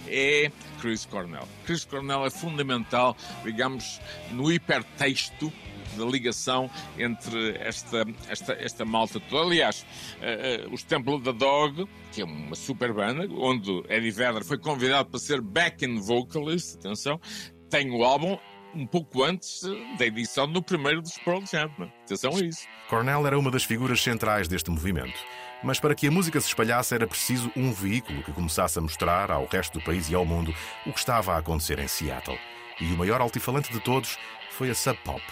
é 0.08 0.50
Chris 0.80 1.06
Cornell. 1.06 1.48
Chris 1.64 1.84
Cornell 1.84 2.26
é 2.26 2.30
fundamental, 2.30 3.16
digamos, 3.44 4.00
no 4.32 4.52
hipertexto 4.52 5.52
da 5.96 6.04
ligação 6.04 6.68
entre 6.98 7.56
esta, 7.58 8.04
esta, 8.28 8.52
esta 8.54 8.84
malta 8.84 9.20
toda. 9.20 9.46
Aliás, 9.46 9.86
uh, 10.20 10.68
uh, 10.68 10.74
os 10.74 10.82
Temple 10.82 11.20
da 11.20 11.32
Dog, 11.32 11.88
que 12.12 12.20
é 12.20 12.24
uma 12.24 12.54
super 12.54 12.92
banda, 12.92 13.26
onde 13.32 13.70
Eddie 13.88 14.10
Vedder 14.10 14.44
foi 14.44 14.58
convidado 14.58 15.08
para 15.08 15.20
ser 15.20 15.40
backing 15.40 16.00
vocalist, 16.00 16.76
atenção, 16.76 17.20
tem 17.70 17.90
o 17.90 18.04
álbum 18.04 18.38
um 18.76 18.86
pouco 18.86 19.24
antes 19.24 19.62
da 19.98 20.06
edição 20.06 20.50
do 20.50 20.62
primeiro 20.62 21.00
dos 21.00 21.16
Pearl 21.18 21.42
Jam. 21.50 21.70
Atenção 22.04 22.36
a 22.36 22.40
isso. 22.40 22.66
Cornell 22.88 23.26
era 23.26 23.38
uma 23.38 23.50
das 23.50 23.64
figuras 23.64 24.02
centrais 24.02 24.46
deste 24.46 24.70
movimento. 24.70 25.18
Mas 25.62 25.80
para 25.80 25.94
que 25.94 26.06
a 26.06 26.10
música 26.10 26.40
se 26.40 26.48
espalhasse 26.48 26.94
era 26.94 27.06
preciso 27.06 27.50
um 27.56 27.72
veículo 27.72 28.22
que 28.22 28.32
começasse 28.32 28.78
a 28.78 28.82
mostrar 28.82 29.30
ao 29.30 29.46
resto 29.46 29.78
do 29.78 29.84
país 29.84 30.10
e 30.10 30.14
ao 30.14 30.26
mundo 30.26 30.54
o 30.84 30.92
que 30.92 30.98
estava 30.98 31.34
a 31.34 31.38
acontecer 31.38 31.78
em 31.78 31.88
Seattle. 31.88 32.38
E 32.80 32.84
o 32.92 32.98
maior 32.98 33.20
altifalante 33.20 33.72
de 33.72 33.80
todos 33.80 34.18
foi 34.50 34.70
a 34.70 34.74
Sub 34.74 34.98
Pop. 35.02 35.22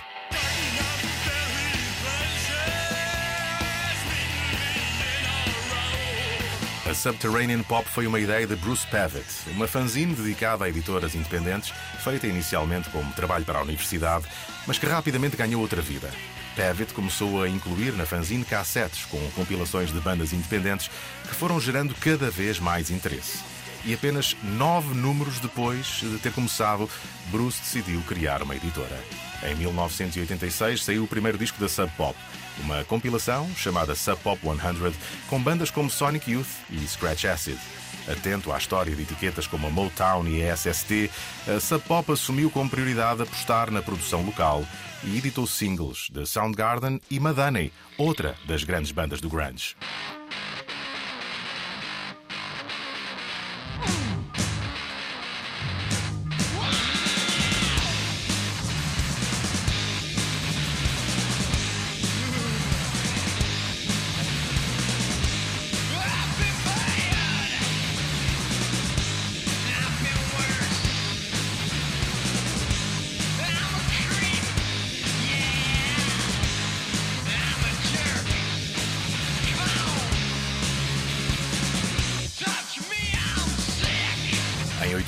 A 6.94 6.96
Subterranean 6.96 7.64
Pop 7.64 7.84
foi 7.88 8.06
uma 8.06 8.20
ideia 8.20 8.46
de 8.46 8.54
Bruce 8.54 8.86
Pavitt, 8.86 9.26
uma 9.48 9.66
fanzine 9.66 10.14
dedicada 10.14 10.64
a 10.64 10.68
editoras 10.68 11.16
independentes, 11.16 11.74
feita 11.98 12.28
inicialmente 12.28 12.88
como 12.88 13.12
trabalho 13.14 13.44
para 13.44 13.58
a 13.58 13.62
universidade, 13.62 14.24
mas 14.64 14.78
que 14.78 14.86
rapidamente 14.86 15.36
ganhou 15.36 15.60
outra 15.60 15.82
vida. 15.82 16.08
Pavitt 16.54 16.94
começou 16.94 17.42
a 17.42 17.48
incluir 17.48 17.94
na 17.94 18.06
fanzine 18.06 18.44
cassetes 18.44 19.06
com 19.06 19.18
compilações 19.32 19.92
de 19.92 19.98
bandas 19.98 20.32
independentes 20.32 20.88
que 21.28 21.34
foram 21.34 21.60
gerando 21.60 21.96
cada 21.96 22.30
vez 22.30 22.60
mais 22.60 22.92
interesse. 22.92 23.40
E 23.84 23.92
apenas 23.92 24.36
nove 24.44 24.94
números 24.94 25.40
depois 25.40 25.98
de 26.00 26.16
ter 26.18 26.32
começado, 26.32 26.88
Bruce 27.26 27.60
decidiu 27.60 28.00
criar 28.02 28.40
uma 28.40 28.54
editora. 28.54 29.02
Em 29.42 29.56
1986 29.56 30.84
saiu 30.84 31.02
o 31.02 31.08
primeiro 31.08 31.36
disco 31.36 31.60
da 31.60 31.68
Sub 31.68 31.90
Pop, 31.96 32.16
uma 32.58 32.84
compilação 32.84 33.48
chamada 33.56 33.94
Sub 33.94 34.16
Pop 34.22 34.40
100 34.40 34.94
com 35.28 35.42
bandas 35.42 35.70
como 35.70 35.90
Sonic 35.90 36.30
Youth 36.30 36.48
e 36.70 36.78
Scratch 36.86 37.24
Acid. 37.24 37.58
Atento 38.06 38.52
à 38.52 38.58
história 38.58 38.94
de 38.94 39.02
etiquetas 39.02 39.46
como 39.46 39.66
a 39.66 39.70
Motown 39.70 40.26
e 40.28 40.46
a 40.46 40.54
SST, 40.56 41.10
a 41.48 41.58
Sub 41.58 41.82
Pop 41.84 42.12
assumiu 42.12 42.50
como 42.50 42.68
prioridade 42.68 43.22
apostar 43.22 43.70
na 43.70 43.82
produção 43.82 44.22
local 44.22 44.64
e 45.02 45.16
editou 45.16 45.46
singles 45.46 46.08
de 46.10 46.26
Soundgarden 46.26 47.00
e 47.10 47.18
Madonna, 47.18 47.70
outra 47.96 48.34
das 48.46 48.64
grandes 48.64 48.92
bandas 48.92 49.20
do 49.20 49.28
grunge. 49.28 49.74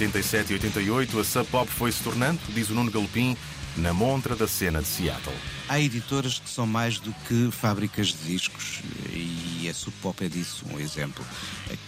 87 0.07 0.51
e 0.51 0.55
88, 0.55 1.21
a 1.21 1.25
Sub 1.25 1.47
Pop 1.49 1.71
foi 1.71 1.91
se 1.91 2.03
tornando, 2.03 2.39
diz 2.49 2.71
o 2.71 2.75
Nuno 2.75 2.91
Galopim, 2.91 3.37
na 3.77 3.93
montra 3.93 4.37
da 4.37 4.47
cena 4.47 4.81
de 4.81 4.87
Seattle. 4.87 5.35
Há 5.69 5.81
editoras 5.81 6.39
que 6.39 6.49
são 6.49 6.67
mais 6.67 6.99
do 6.99 7.13
que 7.27 7.51
fábricas 7.51 8.09
de 8.09 8.33
discos 8.33 8.83
e 9.11 9.46
a 9.69 9.75
Sub 9.75 9.95
Pop 10.03 10.25
é 10.25 10.29
disso 10.29 10.65
um 10.73 10.79
exemplo. 10.79 11.25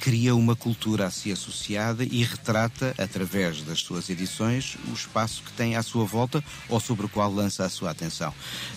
Cria 0.00 0.34
uma 0.34 0.56
cultura 0.56 1.06
a 1.06 1.10
si 1.10 1.32
associada 1.32 2.04
e 2.04 2.22
retrata, 2.22 2.94
através 2.98 3.62
das 3.62 3.80
suas 3.80 4.10
edições, 4.10 4.76
o 4.88 4.92
espaço 4.92 5.42
que 5.42 5.52
tem 5.52 5.76
à 5.76 5.82
sua 5.82 6.04
volta 6.04 6.42
ou 6.68 6.80
sobre 6.80 7.06
o 7.06 7.08
qual 7.08 7.32
lança 7.32 7.64
a 7.64 7.68
sua 7.68 7.90
atenção. 7.90 8.32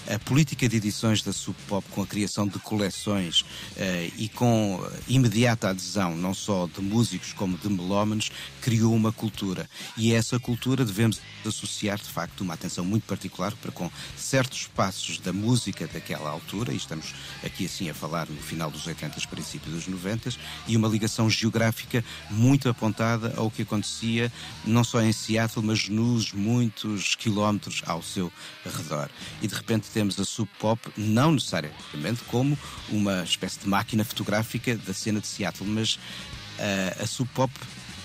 A 0.07 0.19
política 0.19 0.67
de 0.67 0.77
edições 0.77 1.21
da 1.21 1.33
Sub 1.33 1.55
Pop, 1.67 1.85
com 1.91 2.01
a 2.01 2.07
criação 2.07 2.47
de 2.47 2.59
coleções 2.59 3.41
uh, 3.41 4.13
e 4.17 4.29
com 4.29 4.85
imediata 5.07 5.69
adesão 5.69 6.15
não 6.15 6.33
só 6.33 6.67
de 6.67 6.81
músicos 6.81 7.33
como 7.33 7.57
de 7.57 7.69
melómanos, 7.69 8.31
criou 8.61 8.93
uma 8.93 9.11
cultura. 9.11 9.69
E 9.97 10.13
a 10.13 10.17
essa 10.17 10.39
cultura 10.39 10.85
devemos 10.85 11.19
associar, 11.45 11.97
de 11.97 12.09
facto, 12.09 12.41
uma 12.41 12.53
atenção 12.53 12.85
muito 12.85 13.03
particular 13.03 13.53
para 13.55 13.71
com 13.71 13.89
certos 14.17 14.61
espaços 14.61 15.19
da 15.19 15.33
música 15.33 15.87
daquela 15.87 16.29
altura, 16.29 16.73
e 16.73 16.77
estamos 16.77 17.13
aqui 17.43 17.65
assim 17.65 17.89
a 17.89 17.93
falar 17.93 18.27
no 18.29 18.41
final 18.41 18.69
dos 18.69 18.87
80, 18.91 19.27
princípio 19.27 19.71
dos 19.71 19.87
90, 19.87 20.31
e 20.67 20.77
uma 20.77 20.87
ligação 20.87 21.29
geográfica 21.29 22.03
muito 22.29 22.69
apontada 22.69 23.33
ao 23.37 23.49
que 23.49 23.63
acontecia 23.63 24.31
não 24.65 24.83
só 24.83 25.01
em 25.01 25.11
Seattle, 25.11 25.65
mas 25.65 25.89
nos 25.89 26.31
muitos 26.31 27.15
quilómetros 27.15 27.81
ao 27.85 28.01
seu 28.01 28.31
redor. 28.65 29.09
E 29.41 29.47
de 29.47 29.55
repente 29.55 29.89
temos 29.89 30.19
a 30.19 30.25
Sub 30.25 30.49
Pop, 30.59 30.81
não 30.97 31.31
necessariamente 31.31 32.21
como 32.27 32.57
uma 32.89 33.23
espécie 33.23 33.59
de 33.59 33.67
máquina 33.67 34.03
fotográfica 34.03 34.75
da 34.75 34.93
cena 34.93 35.19
de 35.19 35.27
Seattle, 35.27 35.69
mas 35.69 35.95
uh, 35.95 37.03
a 37.03 37.07
Sub 37.07 37.29
Pop 37.33 37.51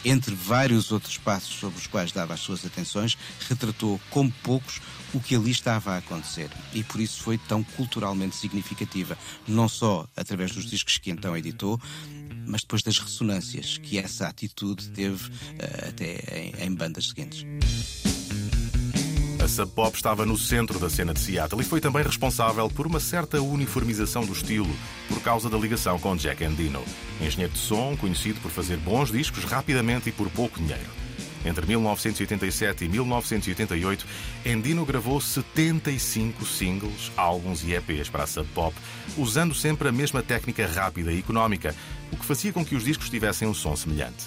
entre 0.05 0.35
vários 0.35 0.93
outros 0.93 1.19
passos 1.19 1.55
sobre 1.59 1.79
os 1.79 1.87
quais 1.87 2.13
dava 2.13 2.35
as 2.35 2.41
suas 2.41 2.65
atenções, 2.65 3.17
retratou 3.49 4.01
como 4.11 4.33
poucos 4.43 4.81
o 5.13 5.21
que 5.21 5.35
ali 5.35 5.51
estava 5.51 5.93
a 5.93 5.99
acontecer 5.99 6.51
e 6.73 6.83
por 6.83 7.01
isso 7.01 7.23
foi 7.23 7.39
tão 7.39 7.63
culturalmente 7.63 8.37
significativa, 8.37 9.17
não 9.47 9.69
só 9.69 10.07
através 10.17 10.53
dos 10.53 10.69
discos 10.69 10.99
que 10.99 11.11
então 11.11 11.37
editou, 11.37 11.81
mas 12.47 12.63
depois 12.63 12.83
das 12.83 12.99
ressonâncias 12.99 13.79
que 13.79 13.99
essa 13.99 14.29
atitude 14.29 14.89
teve 14.91 15.29
uh, 15.29 15.89
até 15.89 16.39
em, 16.39 16.67
em 16.67 16.75
bandas 16.75 17.09
seguintes. 17.09 17.45
A 19.47 19.49
Sub 19.49 19.71
Pop 19.71 19.95
estava 19.95 20.27
no 20.27 20.37
centro 20.37 20.77
da 20.81 20.91
cena 20.91 21.15
de 21.15 21.21
Seattle 21.21 21.63
e 21.63 21.65
foi 21.65 21.81
também 21.81 22.03
responsável 22.03 22.69
por 22.69 22.85
uma 22.85 22.99
certa 22.99 23.41
uniformização 23.41 24.27
do 24.27 24.33
estilo, 24.33 24.69
por 25.09 25.23
causa 25.23 25.49
da 25.49 25.57
ligação 25.57 26.01
com 26.01 26.17
Jack 26.17 26.43
Endino, 26.43 26.83
engenheiro 27.21 27.53
de 27.53 27.61
som 27.61 27.97
conhecido 27.97 28.41
por 28.41 28.51
fazer 28.51 28.77
bons 28.79 29.13
discos 29.13 29.45
rapidamente 29.45 30.09
e 30.09 30.13
por 30.13 30.29
pouco 30.31 30.59
dinheiro. 30.59 30.91
Entre 31.45 31.65
1987 31.65 32.87
e 32.87 32.89
1988, 32.89 34.05
Endino 34.45 34.85
gravou 34.85 35.21
75 35.21 36.45
singles, 36.45 37.13
álbuns 37.17 37.63
e 37.63 37.73
EPs 37.73 38.09
para 38.09 38.25
a 38.25 38.27
Sub 38.27 38.49
Pop, 38.53 38.75
usando 39.17 39.55
sempre 39.55 39.87
a 39.87 39.93
mesma 39.93 40.25
técnica 40.25 40.67
rápida 40.67 41.13
e 41.13 41.21
económica, 41.21 41.73
o 42.11 42.17
que 42.17 42.27
fazia 42.27 42.53
com 42.53 42.65
que 42.65 42.75
os 42.75 42.83
discos 42.83 43.09
tivessem 43.09 43.47
um 43.47 43.55
som 43.55 43.77
semelhante. 43.77 44.25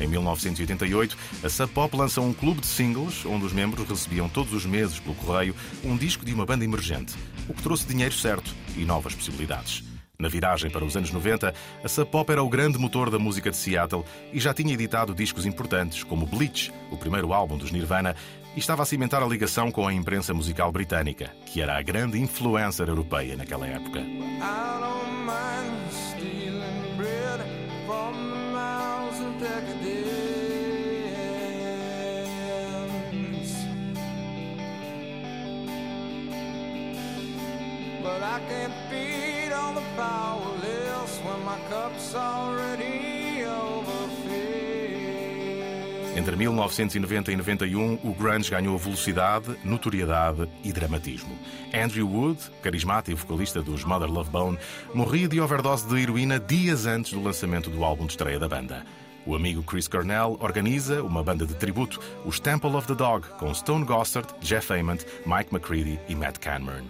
Em 0.00 0.06
1988, 0.06 1.16
a 1.44 1.48
Sub 1.50 1.72
Pop 1.72 1.94
lança 1.94 2.22
um 2.22 2.32
clube 2.32 2.62
de 2.62 2.66
singles 2.66 3.26
onde 3.26 3.44
os 3.44 3.52
membros 3.52 3.86
recebiam 3.86 4.30
todos 4.30 4.54
os 4.54 4.64
meses 4.64 4.98
pelo 4.98 5.14
correio 5.14 5.54
um 5.84 5.94
disco 5.94 6.24
de 6.24 6.32
uma 6.32 6.46
banda 6.46 6.64
emergente, 6.64 7.14
o 7.46 7.52
que 7.52 7.62
trouxe 7.62 7.86
dinheiro 7.86 8.14
certo 8.14 8.54
e 8.76 8.84
novas 8.86 9.14
possibilidades. 9.14 9.84
Na 10.18 10.28
viragem 10.28 10.70
para 10.70 10.84
os 10.84 10.96
anos 10.96 11.10
90, 11.10 11.54
a 11.82 11.88
Sub 11.88 12.10
Pop 12.10 12.30
era 12.30 12.42
o 12.42 12.48
grande 12.48 12.78
motor 12.78 13.10
da 13.10 13.18
música 13.18 13.50
de 13.50 13.56
Seattle 13.56 14.04
e 14.32 14.40
já 14.40 14.54
tinha 14.54 14.72
editado 14.72 15.14
discos 15.14 15.44
importantes, 15.44 16.02
como 16.02 16.26
Bleach, 16.26 16.72
o 16.90 16.96
primeiro 16.96 17.32
álbum 17.32 17.56
dos 17.56 17.70
Nirvana, 17.70 18.16
e 18.54 18.58
estava 18.58 18.82
a 18.82 18.86
cimentar 18.86 19.22
a 19.22 19.26
ligação 19.26 19.70
com 19.70 19.86
a 19.86 19.92
imprensa 19.92 20.34
musical 20.34 20.72
britânica, 20.72 21.30
que 21.46 21.60
era 21.60 21.78
a 21.78 21.82
grande 21.82 22.18
influencer 22.18 22.88
europeia 22.88 23.36
naquela 23.36 23.66
época. 23.66 24.00
But 38.02 38.22
I 38.22 38.40
can't 38.48 38.74
feed 38.88 39.50
the 39.50 39.82
powerless 39.96 41.20
when 41.24 41.44
my 41.44 41.58
cup's 41.68 42.14
already 42.14 43.20
Entre 46.16 46.36
1990 46.36 47.32
e 47.32 47.36
91, 47.36 47.98
o 48.02 48.12
grunge 48.12 48.50
ganhou 48.50 48.76
velocidade, 48.76 49.56
notoriedade 49.64 50.46
e 50.62 50.72
dramatismo. 50.72 51.30
Andrew 51.72 52.06
Wood, 52.06 52.38
carismático 52.60 53.16
vocalista 53.16 53.62
dos 53.62 53.84
Mother 53.84 54.10
Love 54.10 54.28
Bone, 54.28 54.58
morria 54.92 55.28
de 55.28 55.40
overdose 55.40 55.86
de 55.88 56.02
heroína 56.02 56.38
dias 56.38 56.84
antes 56.84 57.12
do 57.12 57.22
lançamento 57.22 57.70
do 57.70 57.82
álbum 57.82 58.06
de 58.06 58.12
estreia 58.12 58.38
da 58.38 58.48
banda. 58.48 58.84
O 59.24 59.34
amigo 59.34 59.62
Chris 59.62 59.86
Cornell 59.86 60.36
organiza 60.40 61.02
uma 61.02 61.22
banda 61.22 61.46
de 61.46 61.54
tributo, 61.54 62.00
os 62.24 62.40
Temple 62.40 62.74
of 62.74 62.86
the 62.88 62.94
Dog, 62.94 63.26
com 63.38 63.54
Stone 63.54 63.84
Gossard, 63.84 64.28
Jeff 64.40 64.72
Ament, 64.72 65.04
Mike 65.24 65.54
McCready 65.54 65.98
e 66.08 66.14
Matt 66.14 66.38
Cameron. 66.38 66.84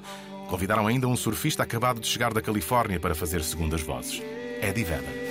Convidaram 0.51 0.85
ainda 0.89 1.07
um 1.07 1.17
surfista 1.17 1.63
acabado 1.63 2.01
de 2.01 2.09
chegar 2.09 2.35
da 2.35 2.43
Califórnia 2.43 2.99
para 2.99 3.15
fazer 3.15 3.41
segundas 3.45 3.83
vozes, 3.83 4.21
Eddie 4.61 4.83
Vedder. 4.83 5.31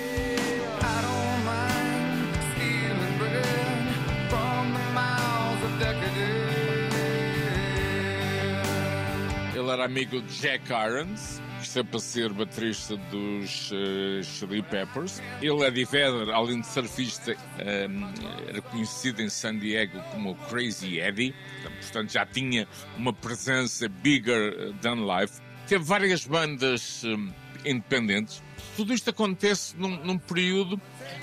Ele 9.54 9.70
era 9.70 9.84
amigo 9.84 10.22
de 10.22 10.40
Jack 10.40 10.64
Irons, 10.72 11.42
está 11.62 11.84
para 11.84 12.00
ser 12.00 12.32
baterista 12.32 12.96
dos 12.96 13.70
uh, 13.70 14.22
Chili 14.22 14.62
Peppers. 14.62 15.22
Ele, 15.40 15.64
Eddie 15.64 15.84
Vedder, 15.84 16.30
além 16.30 16.60
de 16.60 16.66
surfista, 16.66 17.36
um, 17.58 18.48
era 18.48 18.62
conhecido 18.62 19.22
em 19.22 19.28
San 19.28 19.58
Diego 19.58 20.00
como 20.12 20.34
Crazy 20.48 20.98
Eddie, 20.98 21.34
portanto 21.80 22.12
já 22.12 22.26
tinha 22.26 22.66
uma 22.96 23.12
presença 23.12 23.88
bigger 23.88 24.74
than 24.80 25.06
life. 25.06 25.40
Teve 25.66 25.84
várias 25.84 26.26
bandas 26.26 27.04
um, 27.04 27.32
independentes. 27.64 28.42
Tudo 28.76 28.94
isto 28.94 29.10
acontece 29.10 29.76
num, 29.76 29.96
num 30.04 30.18
período 30.18 30.80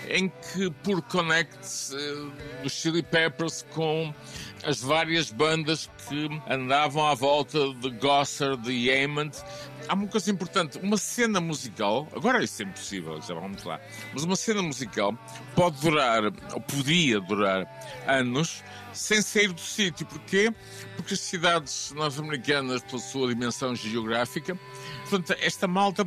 em 0.09 0.29
que, 0.29 0.69
por 0.83 1.01
connect 1.01 1.57
uh, 1.93 2.31
dos 2.61 2.73
Chili 2.73 3.01
Peppers 3.01 3.65
com 3.71 4.13
as 4.63 4.81
várias 4.81 5.31
bandas 5.31 5.89
que 6.07 6.29
andavam 6.49 7.05
à 7.05 7.13
volta 7.13 7.73
de 7.75 7.89
Gossard, 7.91 8.61
de 8.63 8.91
Ament, 8.91 9.31
há 9.87 9.93
uma 9.93 10.07
coisa 10.07 10.31
importante, 10.31 10.77
uma 10.79 10.97
cena 10.97 11.39
musical, 11.39 12.07
agora 12.15 12.43
isso 12.43 12.61
é 12.61 12.65
impossível, 12.65 13.21
já 13.21 13.33
vamos 13.33 13.63
lá, 13.63 13.79
mas 14.13 14.23
uma 14.23 14.35
cena 14.35 14.61
musical 14.61 15.17
pode 15.55 15.79
durar, 15.81 16.23
ou 16.25 16.61
podia 16.61 17.19
durar 17.19 17.65
anos, 18.07 18.63
sem 18.93 19.21
sair 19.21 19.51
do 19.51 19.61
sítio. 19.61 20.05
Porquê? 20.05 20.53
Porque 20.95 21.13
as 21.13 21.19
cidades 21.19 21.91
norte-americanas, 21.95 22.81
pela 22.83 23.01
sua 23.01 23.29
dimensão 23.29 23.75
geográfica, 23.75 24.57
portanto, 25.09 25.37
esta 25.39 25.67
malta 25.67 26.05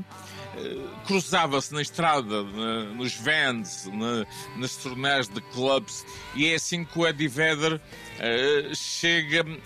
cruzava-se 1.07 1.73
na 1.73 1.83
estrada, 1.83 2.43
na, 2.43 2.85
nos 2.95 3.15
vans, 3.15 3.89
na, 3.93 4.27
nas 4.57 4.77
turnés 4.77 5.29
de 5.29 5.41
clubs, 5.41 6.05
e 6.35 6.47
é 6.47 6.55
assim 6.55 6.85
que 6.85 6.99
o 6.99 7.07
Eddie 7.07 7.29
Vedder 7.29 7.75
uh, 7.75 8.75
chega 8.75 9.43
uh, 9.43 9.57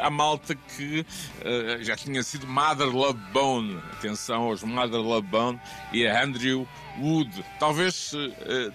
à 0.00 0.10
malta 0.10 0.54
que 0.54 1.00
uh, 1.00 1.82
já 1.82 1.96
tinha 1.96 2.22
sido 2.22 2.46
Mother 2.46 2.88
Love 2.88 3.20
Bone. 3.32 3.76
Atenção 3.92 4.42
aos 4.42 4.62
Mother 4.62 5.00
Love 5.00 5.26
Bone 5.28 5.60
e 5.92 6.06
a 6.06 6.22
Andrew 6.22 6.66
Wood. 7.00 7.44
Talvez 7.60 8.12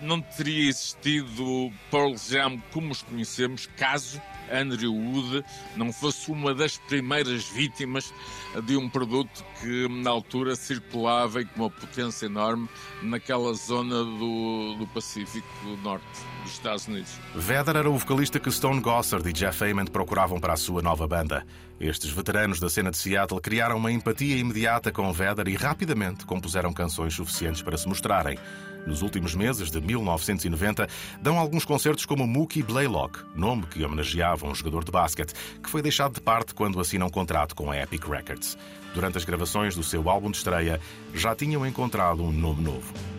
não 0.01 0.21
teria 0.21 0.69
existido 0.69 1.71
Pearl 1.91 2.15
Jam 2.15 2.61
como 2.71 2.91
os 2.91 3.01
conhecemos 3.01 3.67
caso 3.75 4.21
Andrew 4.53 4.93
Wood 4.93 5.43
não 5.75 5.91
fosse 5.91 6.31
uma 6.31 6.53
das 6.53 6.77
primeiras 6.77 7.45
vítimas 7.45 8.13
de 8.65 8.77
um 8.77 8.89
produto 8.89 9.43
que 9.59 9.87
na 9.89 10.09
altura 10.09 10.55
circulava 10.55 11.41
e 11.41 11.45
com 11.45 11.61
uma 11.61 11.69
potência 11.69 12.25
enorme 12.25 12.69
naquela 13.01 13.53
zona 13.53 14.03
do, 14.03 14.75
do 14.77 14.87
Pacífico 14.93 15.47
Norte 15.83 16.05
dos 16.43 16.53
Estados 16.53 16.87
Unidos. 16.87 17.11
Vedder 17.35 17.75
era 17.75 17.89
o 17.89 17.97
vocalista 17.97 18.39
que 18.39 18.51
Stone 18.51 18.81
Gossard 18.81 19.27
e 19.27 19.33
Jeff 19.33 19.63
Ament 19.63 19.89
procuravam 19.89 20.39
para 20.39 20.53
a 20.53 20.57
sua 20.57 20.81
nova 20.81 21.07
banda. 21.07 21.45
Estes 21.79 22.11
veteranos 22.11 22.59
da 22.59 22.69
cena 22.69 22.91
de 22.91 22.97
Seattle 22.97 23.41
criaram 23.41 23.77
uma 23.77 23.91
empatia 23.91 24.37
imediata 24.37 24.91
com 24.91 25.11
Vedder 25.11 25.47
e 25.47 25.55
rapidamente 25.55 26.25
compuseram 26.25 26.71
canções 26.71 27.13
suficientes 27.13 27.61
para 27.61 27.77
se 27.77 27.87
mostrarem. 27.87 28.37
Nos 28.85 29.01
últimos 29.01 29.33
meses 29.33 29.71
de 29.71 29.79
1990, 29.79 30.87
dão 31.21 31.37
alguns 31.37 31.65
concertos 31.65 32.05
como 32.05 32.27
Mookie 32.27 32.61
Blaylock, 32.61 33.19
nome 33.35 33.65
que 33.67 33.83
homenageava 33.83 34.47
um 34.47 34.53
jogador 34.55 34.83
de 34.83 34.91
basquete, 34.91 35.33
que 35.61 35.69
foi 35.69 35.81
deixado 35.81 36.13
de 36.13 36.21
parte 36.21 36.53
quando 36.53 36.79
assina 36.79 37.05
um 37.05 37.09
contrato 37.09 37.55
com 37.55 37.71
a 37.71 37.77
Epic 37.77 38.05
Records. 38.05 38.57
Durante 38.93 39.17
as 39.17 39.25
gravações 39.25 39.75
do 39.75 39.83
seu 39.83 40.09
álbum 40.09 40.29
de 40.29 40.37
estreia, 40.37 40.79
já 41.13 41.35
tinham 41.35 41.65
encontrado 41.65 42.23
um 42.23 42.31
nome 42.31 42.61
novo. 42.61 43.12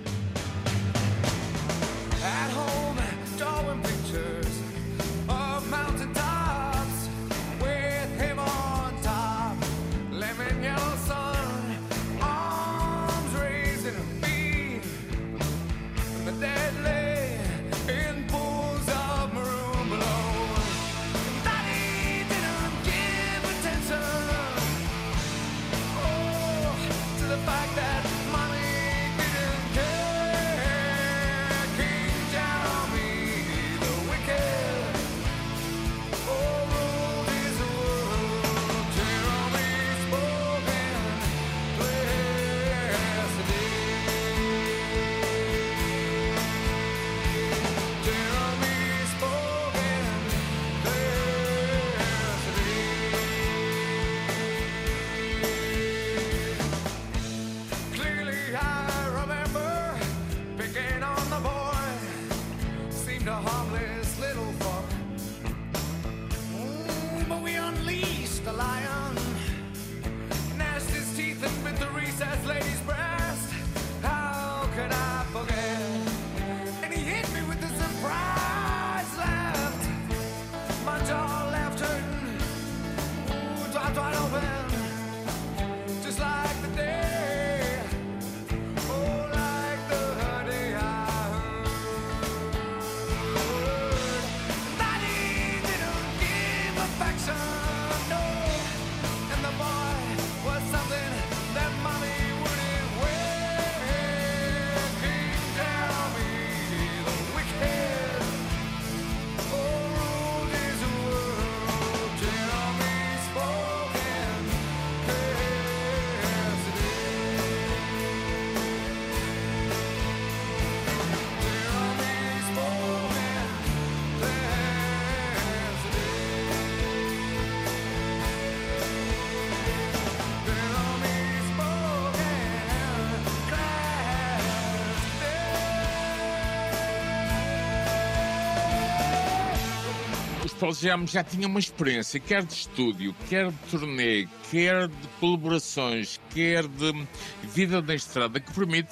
Pearl 140.65 140.73
Jam 140.73 141.07
já 141.07 141.23
tinham 141.23 141.51
uma 141.51 141.61
experiência, 141.61 142.19
quer 142.19 142.43
de 142.43 142.55
estúdio, 142.55 143.15
quer 143.29 143.51
de 143.51 143.57
turnê, 143.71 144.27
quer 144.51 144.89
de 144.89 145.09
colaborações, 145.21 146.19
quer 146.31 146.67
de 146.67 147.07
vida 147.43 147.83
na 147.83 147.95
estrada, 147.95 148.41
que 148.41 148.51
permite 148.51 148.89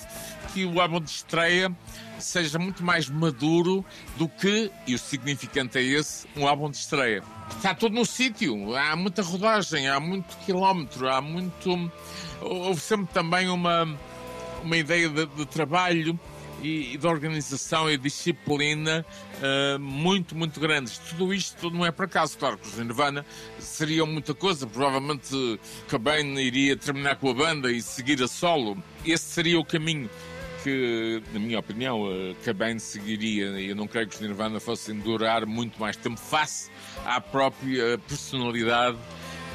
que 0.53 0.67
o 0.67 0.79
álbum 0.83 1.01
de 1.01 1.09
estreia 1.09 1.75
seja 2.19 2.59
muito 2.59 2.85
mais 2.85 3.09
maduro 3.09 3.83
do 4.19 4.29
que, 4.29 4.71
e 4.87 4.95
o 4.95 4.99
significante 4.99 5.79
é 5.79 5.83
esse, 5.83 6.29
um 6.37 6.47
álbum 6.47 6.71
de 6.71 6.77
estreia. 6.77 7.23
Está 7.57 7.75
tudo 7.75 7.95
no 7.95 8.05
sítio, 8.05 8.77
há 8.77 8.95
muita 8.95 9.23
rodagem, 9.23 9.89
há 9.89 9.99
muito 9.99 10.37
quilómetro, 10.45 11.09
há 11.09 11.23
muito. 11.23 11.91
Houve 12.43 12.81
sempre 12.83 13.07
também 13.15 13.49
uma, 13.49 13.89
uma 14.63 14.77
ideia 14.77 15.09
de, 15.09 15.25
de 15.25 15.47
trabalho 15.47 16.21
e, 16.63 16.97
de 16.97 17.07
organização 17.07 17.91
e 17.91 17.99
disciplina 17.99 19.05
uh, 19.39 19.79
muito, 19.79 20.35
muito 20.35 20.61
grandes. 20.61 20.99
Tudo 20.99 21.35
isto 21.35 21.71
não 21.71 21.85
é 21.85 21.91
por 21.91 22.05
acaso. 22.05 22.39
Claro 22.39 22.57
que 22.57 22.67
os 22.67 22.79
Nirvana 22.79 23.27
seriam 23.59 24.07
muita 24.07 24.33
coisa. 24.33 24.67
Provavelmente 24.67 25.61
Cobain 25.91 26.39
iria 26.39 26.77
terminar 26.77 27.17
com 27.17 27.31
a 27.31 27.35
banda 27.35 27.71
e 27.71 27.83
seguir 27.83 28.23
a 28.23 28.29
solo. 28.29 28.83
Esse 29.05 29.25
seria 29.25 29.59
o 29.59 29.65
caminho 29.65 30.09
que, 30.63 31.21
na 31.33 31.41
minha 31.41 31.59
opinião, 31.59 32.07
Cobain 32.45 32.79
seguiria. 32.79 33.47
Eu 33.47 33.75
não 33.75 33.89
creio 33.89 34.09
que 34.09 34.15
os 34.15 34.21
Nirvana 34.21 34.61
fossem 34.61 34.99
durar 35.01 35.45
muito 35.45 35.81
mais 35.81 35.97
tempo 35.97 36.19
face 36.19 36.71
à 37.05 37.21
própria 37.21 37.99
personalidade 38.07 38.97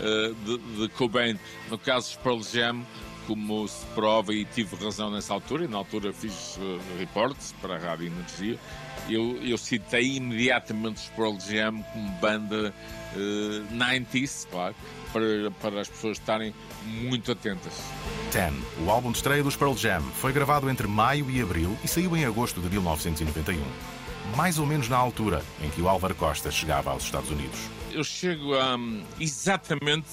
uh, 0.01 0.35
de, 0.43 0.57
de 0.57 0.89
Cobain. 0.89 1.39
No 1.69 1.77
caso 1.77 2.07
dos 2.07 2.17
Pearl 2.17 2.41
Jam, 2.41 2.85
como 3.27 3.67
se 3.67 3.85
prova, 3.87 4.33
e 4.33 4.45
tive 4.45 4.75
razão 4.77 5.11
nessa 5.11 5.33
altura, 5.33 5.65
e 5.65 5.67
na 5.67 5.77
altura 5.77 6.13
fiz 6.13 6.57
uh, 6.57 6.79
reportes 6.97 7.53
para 7.61 7.75
a 7.75 7.77
Rádio 7.77 8.07
Energia, 8.07 8.57
eu, 9.09 9.37
eu 9.43 9.57
citei 9.57 10.15
imediatamente 10.15 10.97
os 10.97 11.09
Pearl 11.09 11.37
Jam 11.39 11.83
como 11.93 12.09
banda 12.19 12.73
uh, 13.15 13.75
90s, 13.75 14.47
claro, 14.49 14.75
para, 15.11 15.51
para 15.61 15.81
as 15.81 15.89
pessoas 15.89 16.17
estarem 16.17 16.53
muito 16.85 17.31
atentas. 17.31 17.73
Ten, 18.31 18.53
o 18.85 18.89
álbum 18.89 19.11
de 19.11 19.17
estreia 19.17 19.43
dos 19.43 19.55
Pearl 19.55 19.75
Jam, 19.75 20.01
foi 20.01 20.31
gravado 20.31 20.69
entre 20.69 20.87
maio 20.87 21.29
e 21.29 21.41
abril 21.41 21.77
e 21.83 21.87
saiu 21.87 22.15
em 22.15 22.25
agosto 22.25 22.61
de 22.61 22.69
1991. 22.69 23.61
Mais 24.35 24.59
ou 24.59 24.65
menos 24.65 24.89
na 24.89 24.97
altura 24.97 25.43
em 25.61 25.69
que 25.69 25.81
o 25.81 25.87
Álvaro 25.87 26.15
Costa 26.15 26.51
chegava 26.51 26.91
aos 26.91 27.03
Estados 27.03 27.29
Unidos. 27.29 27.59
Eu 27.91 28.03
chego 28.03 28.55
um, 28.57 29.03
exatamente 29.19 30.07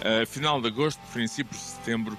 a 0.00 0.22
uh, 0.22 0.26
final 0.26 0.60
de 0.60 0.68
agosto, 0.68 1.00
princípios 1.12 1.60
de 1.60 1.66
setembro 1.66 2.16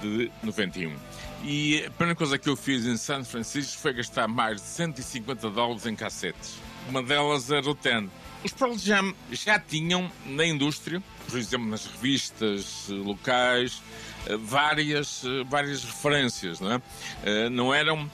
de 0.00 0.30
91. 0.42 0.94
E 1.42 1.84
a 1.86 1.90
primeira 1.90 2.14
coisa 2.14 2.38
que 2.38 2.48
eu 2.48 2.56
fiz 2.56 2.84
em 2.84 2.96
San 2.96 3.24
Francisco 3.24 3.80
foi 3.80 3.94
gastar 3.94 4.28
mais 4.28 4.56
de 4.60 4.66
150 4.68 5.50
dólares 5.50 5.86
em 5.86 5.96
cassetes. 5.96 6.58
Uma 6.88 7.02
delas 7.02 7.50
era 7.50 7.68
o 7.68 7.74
Ten. 7.74 8.08
Os 8.42 8.52
Pearl 8.52 8.76
Jam 8.76 9.14
já 9.30 9.58
tinham 9.58 10.10
na 10.24 10.46
indústria, 10.46 11.02
por 11.28 11.38
exemplo, 11.38 11.66
nas 11.66 11.84
revistas 11.86 12.86
eh, 12.88 12.92
locais, 12.94 13.82
eh, 14.26 14.36
várias, 14.36 15.22
eh, 15.24 15.44
várias 15.44 15.84
referências, 15.84 16.58
não, 16.58 16.72
é? 16.72 17.50
não 17.50 17.74
eram 17.74 18.10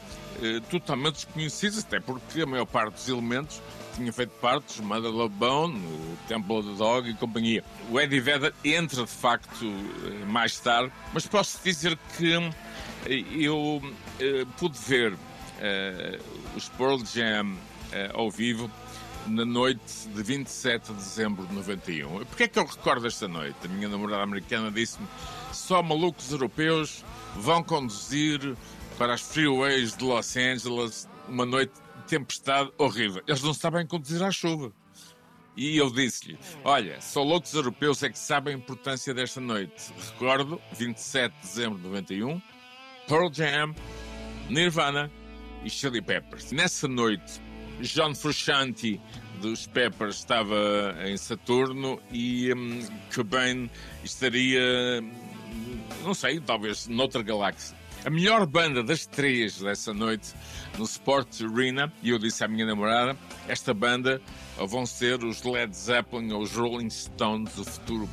totalmente 0.69 1.15
desconhecidas, 1.15 1.79
até 1.79 1.99
porque 1.99 2.43
a 2.43 2.47
maior 2.47 2.67
parte 2.67 2.95
dos 2.95 3.09
elementos 3.09 3.63
tinha 3.97 4.13
feito 4.13 4.31
parte 4.41 4.83
Mother 4.83 5.11
Love 5.11 5.35
Bone, 5.35 5.79
o 5.79 6.19
Temple 6.29 6.57
of 6.57 6.69
the 6.69 6.75
Dog 6.77 7.09
e 7.09 7.15
companhia. 7.15 7.65
O 7.91 7.99
Eddie 7.99 8.21
Vedder 8.21 8.53
entra 8.63 9.05
de 9.05 9.11
facto 9.11 9.65
mais 10.29 10.61
tarde, 10.61 10.93
mas 11.15 11.27
posso 11.27 11.59
dizer 11.65 11.99
que 12.17 12.33
eu 13.43 13.83
pude 14.59 14.79
ver 14.79 15.15
os 16.55 16.69
Pearl 16.71 16.99
Jam 17.05 17.57
ao 18.13 18.31
vivo 18.31 18.71
na 19.27 19.45
noite 19.45 20.09
de 20.15 20.23
27 20.23 20.89
de 20.89 20.95
dezembro 20.95 21.47
de 21.47 21.55
91. 21.55 22.25
Porquê 22.27 22.45
é 22.45 22.49
que 22.49 22.59
eu 22.59 22.67
recordo 22.67 23.07
esta 23.07 23.27
noite? 23.27 23.57
A 23.65 23.69
minha 23.69 23.89
namorada 23.89 24.23
americana 24.23 24.71
disse-me 24.71 25.09
só 25.53 25.83
malucos 25.83 26.31
europeus 26.31 27.03
vão 27.35 27.63
conduzir 27.63 28.55
para 28.99 29.15
as 29.15 29.23
freeways 29.23 29.97
de 29.97 30.05
Los 30.05 30.37
Angeles 30.37 31.09
uma 31.29 31.47
noite 31.47 31.73
tempestade 32.07 32.71
horrível. 32.79 33.23
Eles 33.27 33.43
não 33.43 33.53
sabem 33.53 33.87
conduzir 33.87 34.23
à 34.23 34.31
chuva. 34.31 34.73
E 35.57 35.77
eu 35.79 35.91
disse-lhe: 35.91 36.39
Olha, 36.65 37.01
só 37.01 37.23
loucos 37.23 37.55
europeus 37.55 38.03
é 38.03 38.11
que 38.11 38.19
sabem 38.19 38.55
a 38.55 38.59
importância 38.59 39.15
desta 39.15 39.41
noite. 39.41 39.93
Recordo, 40.13 40.61
27 40.73 41.35
de 41.35 41.41
dezembro 41.41 41.79
de 41.79 41.85
91, 41.87 42.41
Pearl 43.09 43.33
Jam, 43.33 43.75
Nirvana 44.51 45.11
e 45.65 45.71
Chili 45.71 46.03
Peppers. 46.03 46.53
Nessa 46.53 46.87
noite, 46.87 47.41
John 47.81 48.15
Frusciante 48.15 49.01
dos 49.41 49.67
Peppers 49.67 50.17
estava 50.17 50.95
em 51.07 51.17
Saturno 51.17 52.01
e 52.11 52.53
um, 52.53 52.81
Cobain 53.15 53.71
estaria, 54.05 55.03
não 56.03 56.15
sei, 56.15 56.41
talvez 56.41 56.87
noutra 56.87 57.23
galáxia. 57.23 57.77
A 58.07 58.11
melhor 58.11 58.47
banda 58.47 58.85
das 58.85 59.05
três 59.05 59.59
dessa 59.59 59.93
noite 59.93 60.33
no 60.79 60.85
Sport 60.85 61.43
Arena, 61.43 61.93
e 62.01 62.11
eu 62.11 62.21
disse 62.21 62.45
à 62.45 62.47
minha 62.47 62.65
namorada: 62.65 63.19
esta 63.49 63.75
banda 63.75 64.23
vão 64.57 64.87
ser 64.87 65.25
os 65.25 65.43
Led 65.43 65.77
Zeppelin 65.77 66.33
ou 66.33 66.43
os 66.43 66.53
Rolling 66.53 66.89
Stones 66.89 67.53
do 67.57 67.65
futuro. 67.65 68.09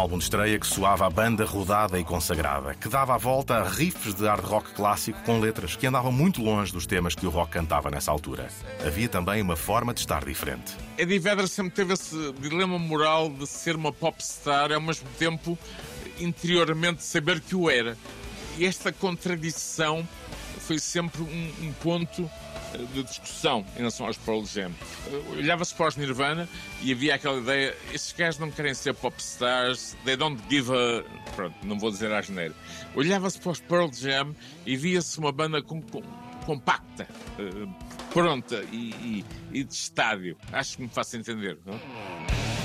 Álbum 0.00 0.16
de 0.16 0.24
estreia 0.24 0.58
que 0.58 0.66
soava 0.66 1.06
a 1.06 1.10
banda 1.10 1.44
rodada 1.44 2.00
e 2.00 2.04
consagrada, 2.04 2.74
que 2.74 2.88
dava 2.88 3.14
a 3.14 3.18
volta 3.18 3.56
a 3.56 3.68
riffs 3.68 4.14
de 4.14 4.24
hard 4.24 4.42
rock 4.42 4.72
clássico 4.72 5.22
com 5.24 5.38
letras 5.38 5.76
que 5.76 5.86
andavam 5.86 6.10
muito 6.10 6.42
longe 6.42 6.72
dos 6.72 6.86
temas 6.86 7.14
que 7.14 7.26
o 7.26 7.28
rock 7.28 7.52
cantava 7.52 7.90
nessa 7.90 8.10
altura. 8.10 8.48
Havia 8.84 9.10
também 9.10 9.42
uma 9.42 9.56
forma 9.56 9.92
de 9.92 10.00
estar 10.00 10.24
diferente. 10.24 10.74
Eddie 10.96 11.18
Vedder 11.18 11.46
sempre 11.46 11.72
teve 11.72 11.92
esse 11.92 12.32
dilema 12.40 12.78
moral 12.78 13.28
de 13.28 13.46
ser 13.46 13.76
uma 13.76 13.92
popstar 13.92 14.72
ao 14.72 14.80
mesmo 14.80 15.06
tempo 15.18 15.58
interiormente 16.18 17.04
saber 17.04 17.38
que 17.38 17.54
o 17.54 17.68
era. 17.68 17.94
E 18.56 18.64
esta 18.64 18.90
contradição 18.90 20.08
foi 20.60 20.78
sempre 20.78 21.20
um, 21.20 21.52
um 21.66 21.72
ponto 21.74 22.30
de 22.78 23.02
discussão 23.02 23.64
em 23.74 23.78
relação 23.78 24.06
aos 24.06 24.16
Pearl 24.18 24.44
Jam. 24.44 24.72
Olhava-se 25.30 25.74
para 25.74 25.88
os 25.88 25.96
Nirvana 25.96 26.48
e 26.82 26.92
havia 26.92 27.14
aquela 27.14 27.38
ideia: 27.38 27.76
esses 27.92 28.12
gajos 28.12 28.38
não 28.40 28.50
querem 28.50 28.74
ser 28.74 28.94
popstars, 28.94 29.96
they 30.04 30.16
don't 30.16 30.40
give 30.48 30.70
a. 30.72 31.02
Pronto, 31.34 31.54
não 31.64 31.78
vou 31.78 31.90
dizer 31.90 32.12
a 32.12 32.20
geneira. 32.20 32.54
Olhava-se 32.94 33.38
para 33.38 33.52
os 33.52 33.60
Pearl 33.60 33.90
Jam 33.92 34.34
e 34.66 34.76
via-se 34.76 35.18
uma 35.18 35.32
banda 35.32 35.62
com, 35.62 35.80
com, 35.82 36.02
compacta, 36.44 37.06
uh, 37.38 38.12
pronta 38.12 38.64
e, 38.72 38.90
e, 38.90 39.24
e, 39.52 39.64
de 39.64 39.72
estádio. 39.72 40.36
Acho 40.52 40.76
que 40.76 40.82
me 40.82 40.88
faço 40.88 41.16
entender. 41.16 41.58
Não? 41.64 42.59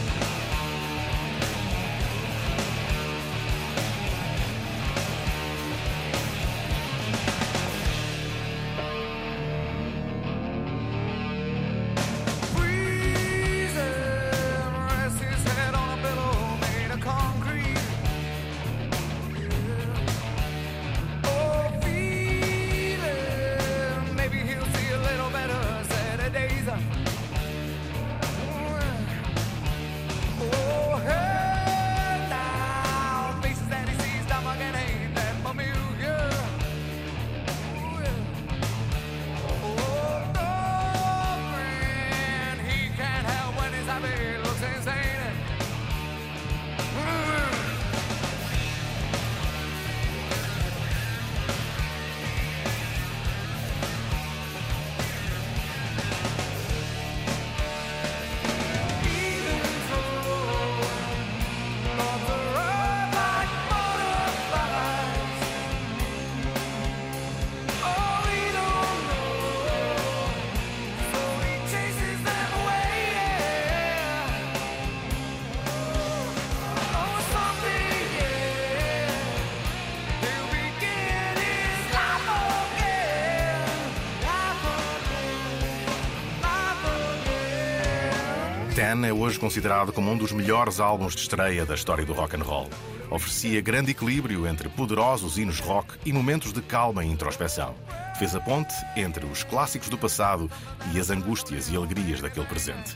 Ten 88.85 89.03
é 89.03 89.11
hoje 89.11 89.39
considerado 89.39 89.91
como 89.91 90.11
um 90.11 90.15
dos 90.15 90.31
melhores 90.31 90.79
álbuns 90.79 91.15
de 91.15 91.21
estreia 91.21 91.65
da 91.65 91.73
história 91.73 92.05
do 92.05 92.13
rock 92.13 92.35
and 92.35 92.43
roll. 92.43 92.69
Oferecia 93.09 93.59
grande 93.59 93.89
equilíbrio 93.89 94.45
entre 94.45 94.69
poderosos 94.69 95.39
hinos 95.39 95.59
rock 95.59 95.95
e 96.05 96.13
momentos 96.13 96.53
de 96.53 96.61
calma 96.61 97.03
e 97.03 97.09
introspeção. 97.09 97.73
Fez 98.19 98.35
a 98.35 98.39
ponte 98.39 98.75
entre 98.95 99.25
os 99.25 99.43
clássicos 99.43 99.89
do 99.89 99.97
passado 99.97 100.51
e 100.93 100.99
as 100.99 101.09
angústias 101.09 101.67
e 101.67 101.75
alegrias 101.75 102.21
daquele 102.21 102.45
presente. 102.45 102.95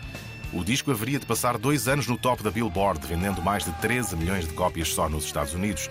O 0.53 0.63
disco 0.63 0.91
haveria 0.91 1.17
de 1.17 1.25
passar 1.25 1.57
dois 1.57 1.87
anos 1.87 2.05
no 2.05 2.19
top 2.19 2.43
da 2.43 2.51
Billboard, 2.51 3.07
vendendo 3.07 3.41
mais 3.41 3.65
de 3.65 3.71
13 3.81 4.15
milhões 4.15 4.47
de 4.47 4.53
cópias 4.53 4.89
só 4.89 5.09
nos 5.09 5.25
Estados 5.25 5.55
Unidos. 5.55 5.89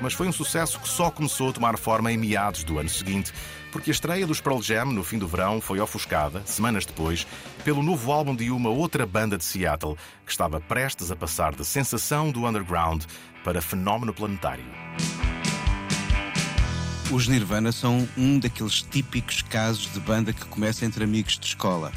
Mas 0.00 0.14
foi 0.14 0.26
um 0.26 0.32
sucesso 0.32 0.80
que 0.80 0.88
só 0.88 1.10
começou 1.10 1.50
a 1.50 1.52
tomar 1.52 1.76
forma 1.76 2.10
em 2.10 2.16
meados 2.16 2.64
do 2.64 2.78
ano 2.78 2.88
seguinte, 2.88 3.32
porque 3.70 3.90
a 3.90 3.92
estreia 3.92 4.26
dos 4.26 4.40
Pearl 4.40 4.60
Jam 4.60 4.86
no 4.86 5.04
fim 5.04 5.18
do 5.18 5.28
verão 5.28 5.60
foi 5.60 5.78
ofuscada, 5.78 6.42
semanas 6.44 6.86
depois, 6.86 7.26
pelo 7.64 7.82
novo 7.82 8.10
álbum 8.10 8.34
de 8.34 8.50
uma 8.50 8.70
outra 8.70 9.06
banda 9.06 9.36
de 9.36 9.44
Seattle 9.44 9.96
que 10.24 10.32
estava 10.32 10.60
prestes 10.60 11.10
a 11.10 11.16
passar 11.16 11.54
de 11.54 11.64
sensação 11.64 12.30
do 12.30 12.46
underground 12.46 13.04
para 13.44 13.60
fenómeno 13.60 14.12
planetário. 14.12 14.64
Os 17.10 17.26
Nirvana 17.26 17.72
são 17.72 18.08
um 18.16 18.38
daqueles 18.38 18.82
típicos 18.82 19.42
casos 19.42 19.92
de 19.92 19.98
banda 19.98 20.32
que 20.32 20.44
começa 20.44 20.84
entre 20.86 21.02
amigos 21.02 21.38
de 21.38 21.46
escola. 21.46 21.90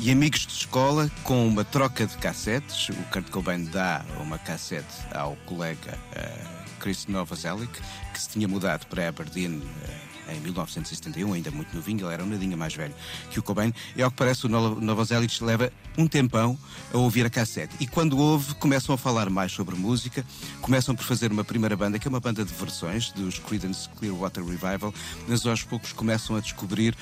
E 0.00 0.10
amigos 0.10 0.46
de 0.46 0.52
escola, 0.52 1.10
com 1.24 1.46
uma 1.46 1.64
troca 1.64 2.06
de 2.06 2.16
cassetes, 2.18 2.88
o 2.88 3.02
Kurt 3.10 3.28
Cobain 3.30 3.64
dá 3.64 4.04
uma 4.20 4.38
cassete 4.38 4.86
ao 5.12 5.36
colega 5.46 5.98
uh, 6.16 6.61
Chris 6.82 7.06
Novoselic, 7.06 7.80
que 8.12 8.20
se 8.20 8.28
tinha 8.28 8.48
mudado 8.48 8.86
para 8.86 9.08
Aberdeen 9.08 9.58
uh, 9.58 10.32
em 10.32 10.40
1971, 10.40 11.32
ainda 11.32 11.50
muito 11.52 11.74
novinho, 11.74 12.06
ele 12.06 12.14
era 12.14 12.24
um 12.24 12.26
nadinha 12.26 12.56
mais 12.56 12.74
velho 12.74 12.94
que 13.30 13.38
o 13.38 13.42
Cobain, 13.42 13.72
e 13.94 14.02
ao 14.02 14.10
que 14.10 14.16
parece 14.16 14.46
o 14.46 14.48
Novoselic 14.48 15.42
leva 15.44 15.72
um 15.96 16.08
tempão 16.08 16.58
a 16.92 16.98
ouvir 16.98 17.24
a 17.24 17.30
cassete. 17.30 17.76
E 17.78 17.86
quando 17.86 18.18
ouve, 18.18 18.54
começam 18.56 18.94
a 18.94 18.98
falar 18.98 19.30
mais 19.30 19.52
sobre 19.52 19.76
música, 19.76 20.24
começam 20.60 20.94
por 20.94 21.04
fazer 21.04 21.30
uma 21.30 21.44
primeira 21.44 21.76
banda, 21.76 21.98
que 21.98 22.08
é 22.08 22.10
uma 22.10 22.20
banda 22.20 22.44
de 22.44 22.52
versões 22.52 23.12
dos 23.12 23.38
Creedence 23.38 23.88
Clearwater 23.90 24.44
Revival, 24.44 24.92
mas 25.28 25.46
aos 25.46 25.62
poucos 25.62 25.92
começam 25.92 26.34
a 26.34 26.40
descobrir 26.40 26.96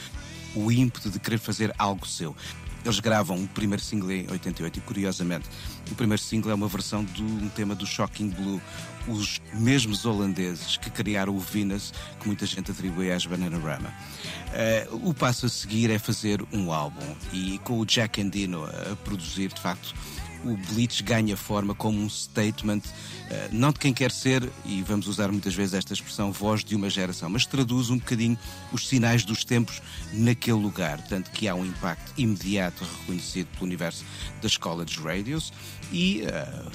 o 0.55 0.71
ímpeto 0.71 1.09
de 1.09 1.19
querer 1.19 1.39
fazer 1.39 1.73
algo 1.79 2.07
seu. 2.07 2.37
Eles 2.85 2.99
gravam 2.99 3.37
o 3.43 3.49
primeiro 3.49 3.83
single 3.83 4.11
em 4.11 4.31
88 4.31 4.79
e, 4.79 4.81
curiosamente, 4.83 5.47
o 5.91 5.95
primeiro 5.95 6.21
single 6.23 6.51
é 6.51 6.55
uma 6.55 6.69
versão 6.69 7.05
de 7.05 7.23
um 7.23 7.49
tema 7.51 7.75
do 7.75 7.87
Shocking 7.87 8.31
Blue, 8.31 8.61
os 9.11 9.41
mesmos 9.55 10.05
holandeses 10.05 10.77
que 10.77 10.91
criaram 10.91 11.35
o 11.35 11.39
Venus, 11.39 11.93
que 12.21 12.27
muita 12.27 12.47
gente 12.47 12.71
atribui 12.71 13.11
às 13.11 13.27
Bananarama. 13.27 13.93
Uh, 14.91 15.09
o 15.09 15.15
passo 15.15 15.47
a 15.47 15.49
seguir 15.49 15.91
é 15.91 15.99
fazer 15.99 16.45
um 16.53 16.73
álbum 16.73 17.15
e 17.33 17.59
com 17.59 17.79
o 17.79 17.87
Jack 17.87 18.21
Endino 18.21 18.65
a 18.65 18.97
produzir, 18.97 19.53
de 19.53 19.61
facto, 19.61 19.95
o 20.45 20.57
Bleach 20.57 21.03
ganha 21.03 21.37
forma 21.37 21.75
como 21.75 22.01
um 22.01 22.09
statement, 22.09 22.83
eh, 23.31 23.49
não 23.53 23.73
de 23.73 23.79
quem 23.79 23.93
quer 23.93 24.11
ser, 24.11 24.49
e 24.65 24.83
vamos 24.83 25.07
usar 25.07 25.31
muitas 25.31 25.55
vezes 25.55 25.75
esta 25.75 25.93
expressão, 25.93 26.33
voz 26.33 26.65
de 26.65 26.75
uma 26.75 26.89
geração, 26.89 27.29
mas 27.29 27.45
traduz 27.45 27.91
um 27.91 27.99
bocadinho 27.99 28.39
os 28.73 28.89
sinais 28.89 29.25
dos 29.25 29.45
tempos 29.45 29.83
naquele 30.13 30.59
lugar, 30.59 31.01
tanto 31.09 31.31
que 31.31 31.47
há 31.49 31.55
um 31.55 31.65
impacto 31.65 32.13
imediato 32.17 32.85
reconhecido 32.85 33.49
pelo 33.49 33.67
universo 33.67 34.05
das 34.41 34.57
college 34.57 34.99
radios 35.01 35.53
e 35.93 36.23
uh, 36.23 36.71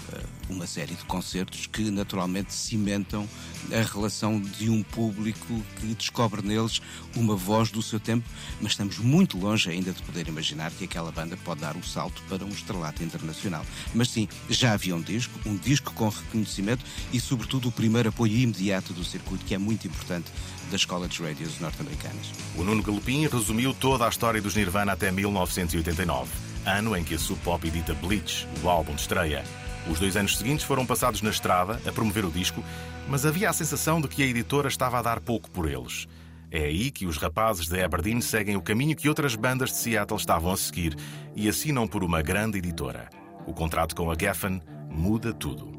uma 0.49 0.67
série 0.67 0.93
de 0.93 1.03
concertos 1.05 1.67
que 1.67 1.89
naturalmente 1.89 2.53
cimentam 2.53 3.27
a 3.71 3.81
relação 3.81 4.39
de 4.39 4.69
um 4.69 4.83
público 4.83 5.61
que 5.79 5.87
descobre 5.87 6.41
neles 6.41 6.81
uma 7.15 7.35
voz 7.35 7.71
do 7.71 7.81
seu 7.81 7.99
tempo, 7.99 8.27
mas 8.61 8.73
estamos 8.73 8.97
muito 8.99 9.37
longe 9.37 9.69
ainda 9.69 9.91
de 9.91 10.01
poder 10.03 10.27
imaginar 10.27 10.71
que 10.71 10.85
aquela 10.85 11.11
banda 11.11 11.37
pode 11.37 11.61
dar 11.61 11.75
o 11.75 11.79
um 11.79 11.83
salto 11.83 12.21
para 12.29 12.45
um 12.45 12.49
estrelato 12.49 13.03
internacional. 13.03 13.65
Mas 13.93 14.09
sim, 14.09 14.27
já 14.49 14.73
havia 14.73 14.95
um 14.95 15.01
disco, 15.01 15.39
um 15.45 15.55
disco 15.55 15.93
com 15.93 16.09
reconhecimento 16.09 16.85
e, 17.11 17.19
sobretudo, 17.19 17.69
o 17.69 17.71
primeiro 17.71 18.09
apoio 18.09 18.37
imediato 18.37 18.93
do 18.93 19.03
circuito, 19.03 19.45
que 19.45 19.55
é 19.55 19.57
muito 19.57 19.87
importante 19.87 20.31
das 20.71 20.85
college 20.85 21.21
radios 21.21 21.59
norte-americanas. 21.59 22.31
O 22.55 22.63
Nuno 22.63 22.81
Galopim 22.81 23.27
resumiu 23.27 23.73
toda 23.73 24.05
a 24.05 24.09
história 24.09 24.41
dos 24.41 24.55
Nirvana 24.55 24.93
até 24.93 25.11
1989, 25.11 26.31
ano 26.65 26.95
em 26.95 27.03
que 27.03 27.15
a 27.15 27.19
Sub 27.19 27.39
Pop 27.41 27.65
edita 27.67 27.93
Bleach, 27.93 28.47
o 28.63 28.69
álbum 28.69 28.95
de 28.95 29.01
estreia. 29.01 29.43
Os 29.89 29.99
dois 29.99 30.17
anos 30.17 30.37
seguintes 30.37 30.65
foram 30.65 30.85
passados 30.85 31.21
na 31.21 31.29
estrada 31.29 31.79
a 31.85 31.91
promover 31.91 32.25
o 32.25 32.31
disco, 32.31 32.63
mas 33.07 33.25
havia 33.25 33.49
a 33.49 33.53
sensação 33.53 34.01
de 34.01 34.07
que 34.07 34.23
a 34.23 34.25
editora 34.25 34.67
estava 34.67 34.97
a 34.97 35.01
dar 35.01 35.19
pouco 35.19 35.49
por 35.51 35.69
eles. 35.69 36.07
É 36.51 36.63
aí 36.65 36.89
que 36.89 37.05
os 37.05 37.17
rapazes 37.17 37.67
de 37.67 37.83
Aberdeen 37.83 38.21
seguem 38.21 38.55
o 38.55 38.61
caminho 38.61 38.95
que 38.95 39.09
outras 39.09 39.35
bandas 39.35 39.69
de 39.69 39.77
Seattle 39.77 40.19
estavam 40.19 40.51
a 40.51 40.57
seguir 40.57 40.95
e 41.35 41.49
assinam 41.49 41.87
por 41.87 42.03
uma 42.03 42.21
grande 42.21 42.57
editora. 42.57 43.09
O 43.45 43.53
contrato 43.53 43.95
com 43.95 44.09
a 44.09 44.15
Geffen 44.17 44.61
muda 44.89 45.33
tudo. 45.33 45.74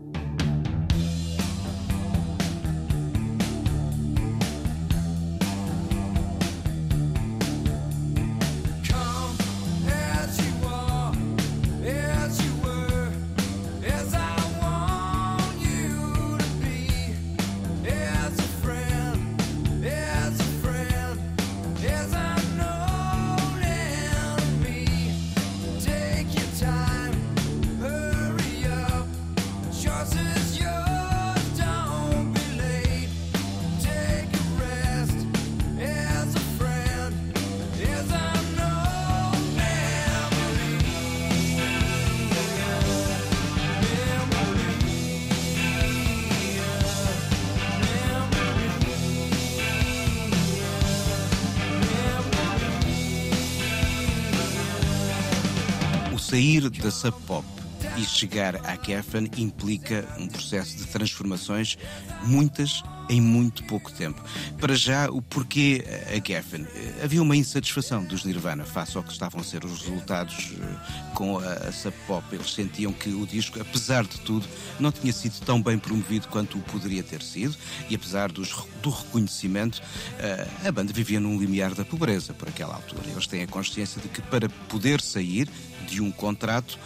Chegar 58.17 58.57
à 58.65 58.83
Geffen 58.83 59.31
implica 59.37 60.03
um 60.19 60.27
processo 60.27 60.75
de 60.77 60.87
transformações, 60.87 61.77
muitas 62.25 62.83
em 63.09 63.21
muito 63.21 63.63
pouco 63.65 63.93
tempo. 63.93 64.21
Para 64.59 64.75
já, 64.75 65.09
o 65.11 65.23
porquê 65.23 65.85
a 66.09 66.27
Geffen? 66.27 66.67
Havia 67.03 67.23
uma 67.23 67.37
insatisfação 67.37 68.03
dos 68.05 68.25
Nirvana 68.25 68.65
face 68.65 68.97
ao 68.97 69.03
que 69.03 69.13
estavam 69.13 69.41
a 69.41 69.45
ser 69.45 69.65
os 69.65 69.83
resultados 69.83 70.55
eh, 70.59 71.13
com 71.15 71.39
a 71.39 71.71
Sub 71.71 71.95
Pop. 72.07 72.25
Eles 72.33 72.53
sentiam 72.53 72.93
que 72.93 73.11
o 73.11 73.27
disco, 73.27 73.61
apesar 73.61 74.05
de 74.05 74.19
tudo, 74.21 74.47
não 74.81 74.91
tinha 74.91 75.13
sido 75.13 75.39
tão 75.45 75.63
bem 75.63 75.79
promovido 75.79 76.27
quanto 76.29 76.59
o 76.59 76.63
poderia 76.63 77.03
ter 77.03 77.23
sido 77.23 77.57
e 77.89 77.95
apesar 77.95 78.33
dos, 78.33 78.53
do 78.83 78.91
reconhecimento, 78.91 79.81
eh, 80.19 80.49
a 80.65 80.73
banda 80.73 80.93
vivia 80.93 81.21
num 81.21 81.39
limiar 81.39 81.75
da 81.75 81.85
pobreza 81.85 82.33
por 82.35 82.49
aquela 82.49 82.75
altura. 82.75 83.03
Eles 83.09 83.27
têm 83.27 83.43
a 83.43 83.47
consciência 83.47 84.01
de 84.01 84.09
que 84.09 84.23
para 84.23 84.49
poder 84.69 85.01
sair 85.01 85.49
de 85.87 86.03
um 86.03 86.11
contrato, 86.11 86.79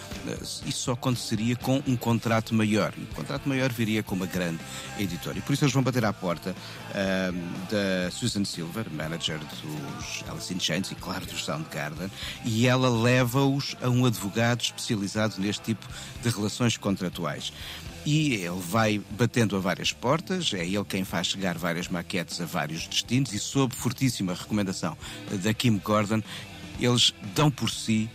isso 0.66 0.84
só 0.84 0.92
aconteceria 0.92 1.56
com 1.56 1.82
um 1.86 1.96
contrato 1.96 2.54
maior. 2.54 2.92
E 2.96 3.02
o 3.02 3.06
contrato 3.06 3.48
maior 3.48 3.72
viria 3.72 4.02
com 4.02 4.14
uma 4.14 4.26
grande 4.26 4.60
editora. 4.98 5.38
E 5.38 5.40
por 5.40 5.52
isso 5.52 5.64
eles 5.64 5.74
vão 5.74 5.82
bater 5.82 6.04
à 6.04 6.12
porta 6.12 6.50
uh, 6.50 7.70
da 7.70 8.10
Susan 8.10 8.44
Silver, 8.44 8.86
manager 8.90 9.38
dos 9.38 10.24
Alice 10.28 10.52
in 10.52 10.60
Chains 10.60 10.90
e, 10.90 10.94
claro, 10.94 11.24
dos 11.26 11.44
Soundgarden, 11.44 12.10
e 12.44 12.66
ela 12.66 12.88
leva-os 12.88 13.74
a 13.82 13.88
um 13.88 14.04
advogado 14.04 14.60
especializado 14.60 15.36
neste 15.38 15.62
tipo 15.62 15.86
de 16.22 16.28
relações 16.28 16.76
contratuais. 16.76 17.52
E 18.04 18.34
ele 18.34 18.60
vai 18.60 19.00
batendo 19.10 19.56
a 19.56 19.60
várias 19.60 19.92
portas, 19.92 20.54
é 20.54 20.64
ele 20.64 20.84
quem 20.84 21.04
faz 21.04 21.26
chegar 21.26 21.58
várias 21.58 21.88
maquetes 21.88 22.40
a 22.40 22.46
vários 22.46 22.86
destinos 22.86 23.32
e, 23.32 23.38
sob 23.38 23.74
fortíssima 23.74 24.32
recomendação 24.32 24.96
da 25.42 25.52
Kim 25.52 25.76
Gordon, 25.78 26.22
eles 26.80 27.12
dão 27.34 27.50
por 27.50 27.70
si 27.70 28.08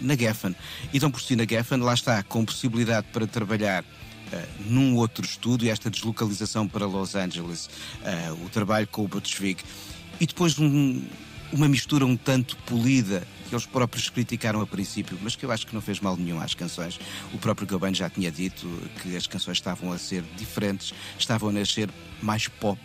na 0.00 0.16
Geffen. 0.16 0.54
E 0.92 0.98
dão 0.98 1.10
por 1.10 1.20
si 1.20 1.36
na 1.36 1.44
Geffen, 1.44 1.78
lá 1.78 1.94
está, 1.94 2.22
com 2.22 2.44
possibilidade 2.44 3.06
para 3.12 3.26
trabalhar 3.26 3.82
uh, 3.82 4.62
num 4.66 4.96
outro 4.96 5.24
estúdio, 5.24 5.70
esta 5.70 5.90
deslocalização 5.90 6.68
para 6.68 6.86
Los 6.86 7.14
Angeles, 7.14 7.66
uh, 7.66 8.44
o 8.44 8.48
trabalho 8.48 8.86
com 8.88 9.04
o 9.04 9.08
Butch 9.08 9.38
Vig, 9.38 9.62
e 10.20 10.26
depois 10.26 10.58
um, 10.58 11.02
uma 11.52 11.68
mistura 11.68 12.04
um 12.04 12.16
tanto 12.16 12.56
polida 12.58 13.26
que 13.48 13.54
eles 13.54 13.66
próprios 13.66 14.08
criticaram 14.08 14.60
a 14.60 14.66
princípio, 14.66 15.18
mas 15.22 15.36
que 15.36 15.44
eu 15.44 15.52
acho 15.52 15.66
que 15.66 15.74
não 15.74 15.82
fez 15.82 16.00
mal 16.00 16.16
nenhum 16.16 16.40
às 16.40 16.54
canções. 16.54 16.98
O 17.32 17.38
próprio 17.38 17.66
Cobain 17.66 17.94
já 17.94 18.08
tinha 18.08 18.30
dito 18.30 18.66
que 19.02 19.16
as 19.16 19.26
canções 19.26 19.58
estavam 19.58 19.92
a 19.92 19.98
ser 19.98 20.24
diferentes, 20.36 20.94
estavam 21.18 21.50
a 21.50 21.52
nascer 21.52 21.90
mais 22.22 22.48
pop 22.48 22.80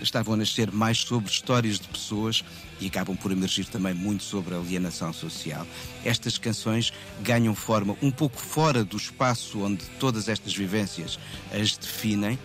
estavam 0.00 0.34
a 0.34 0.36
nascer 0.36 0.70
mais 0.70 0.98
sobre 0.98 1.30
histórias 1.30 1.78
de 1.78 1.88
pessoas 1.88 2.44
e 2.80 2.86
acabam 2.86 3.16
por 3.16 3.32
emergir 3.32 3.66
também 3.66 3.94
muito 3.94 4.22
sobre 4.22 4.54
a 4.54 4.58
alienação 4.58 5.12
social. 5.12 5.66
Estas 6.04 6.38
canções 6.38 6.92
ganham 7.22 7.54
forma 7.54 7.96
um 8.02 8.10
pouco 8.10 8.38
fora 8.38 8.84
do 8.84 8.96
espaço 8.96 9.64
onde 9.64 9.84
todas 9.98 10.28
estas 10.28 10.54
vivências 10.54 11.18
as 11.52 11.76
definem 11.76 12.38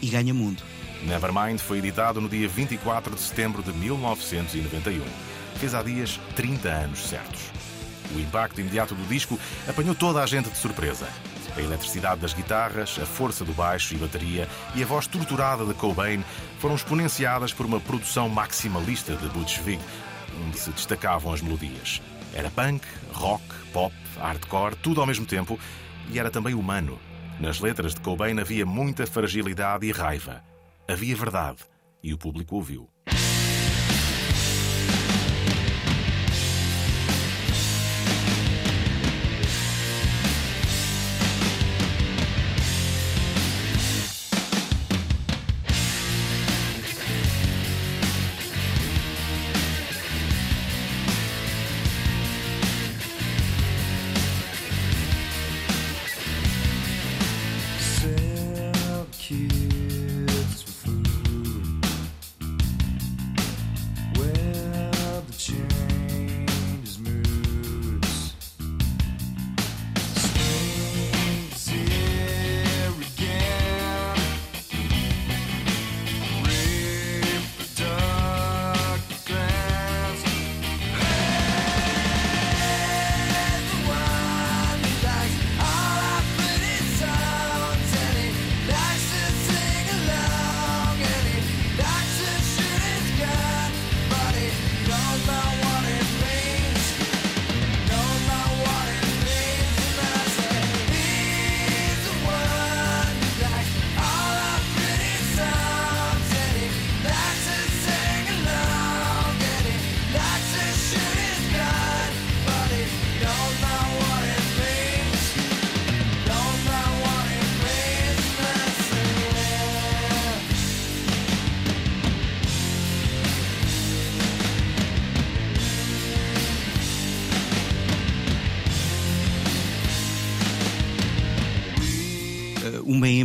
e 0.00 0.08
ganha 0.08 0.32
mundo. 0.32 0.62
Nevermind 1.02 1.58
foi 1.58 1.78
editado 1.78 2.20
no 2.20 2.28
dia 2.28 2.48
24 2.48 3.14
de 3.14 3.20
setembro 3.20 3.62
de 3.62 3.72
1991. 3.72 5.04
Fez 5.56 5.74
há 5.74 5.82
dias 5.82 6.20
30 6.36 6.68
anos 6.68 7.00
certos. 7.00 7.40
O 8.14 8.20
impacto 8.20 8.60
imediato 8.60 8.94
do 8.94 9.06
disco 9.06 9.38
apanhou 9.66 9.94
toda 9.94 10.22
a 10.22 10.26
gente 10.26 10.50
de 10.50 10.58
surpresa. 10.58 11.08
A 11.56 11.60
eletricidade 11.60 12.20
das 12.20 12.32
guitarras, 12.32 12.98
a 13.00 13.04
força 13.04 13.44
do 13.44 13.52
baixo 13.52 13.94
e 13.94 13.98
bateria 13.98 14.48
e 14.74 14.82
a 14.82 14.86
voz 14.86 15.06
torturada 15.06 15.66
de 15.66 15.74
Cobain 15.74 16.24
foram 16.58 16.74
exponenciadas 16.74 17.52
por 17.52 17.66
uma 17.66 17.78
produção 17.78 18.28
maximalista 18.28 19.14
de 19.14 19.28
Butch 19.28 19.58
Vig, 19.58 19.80
onde 20.46 20.58
se 20.58 20.70
destacavam 20.70 21.32
as 21.32 21.42
melodias. 21.42 22.00
Era 22.32 22.50
punk, 22.50 22.86
rock, 23.12 23.44
pop, 23.72 23.94
hardcore, 24.18 24.76
tudo 24.76 25.00
ao 25.00 25.06
mesmo 25.06 25.26
tempo, 25.26 25.58
e 26.10 26.18
era 26.18 26.30
também 26.30 26.54
humano. 26.54 26.98
Nas 27.38 27.60
letras 27.60 27.94
de 27.94 28.00
Cobain 28.00 28.38
havia 28.40 28.64
muita 28.64 29.06
fragilidade 29.06 29.86
e 29.86 29.92
raiva. 29.92 30.42
Havia 30.88 31.14
verdade, 31.14 31.58
e 32.02 32.14
o 32.14 32.18
público 32.18 32.56
ouviu. 32.56 32.91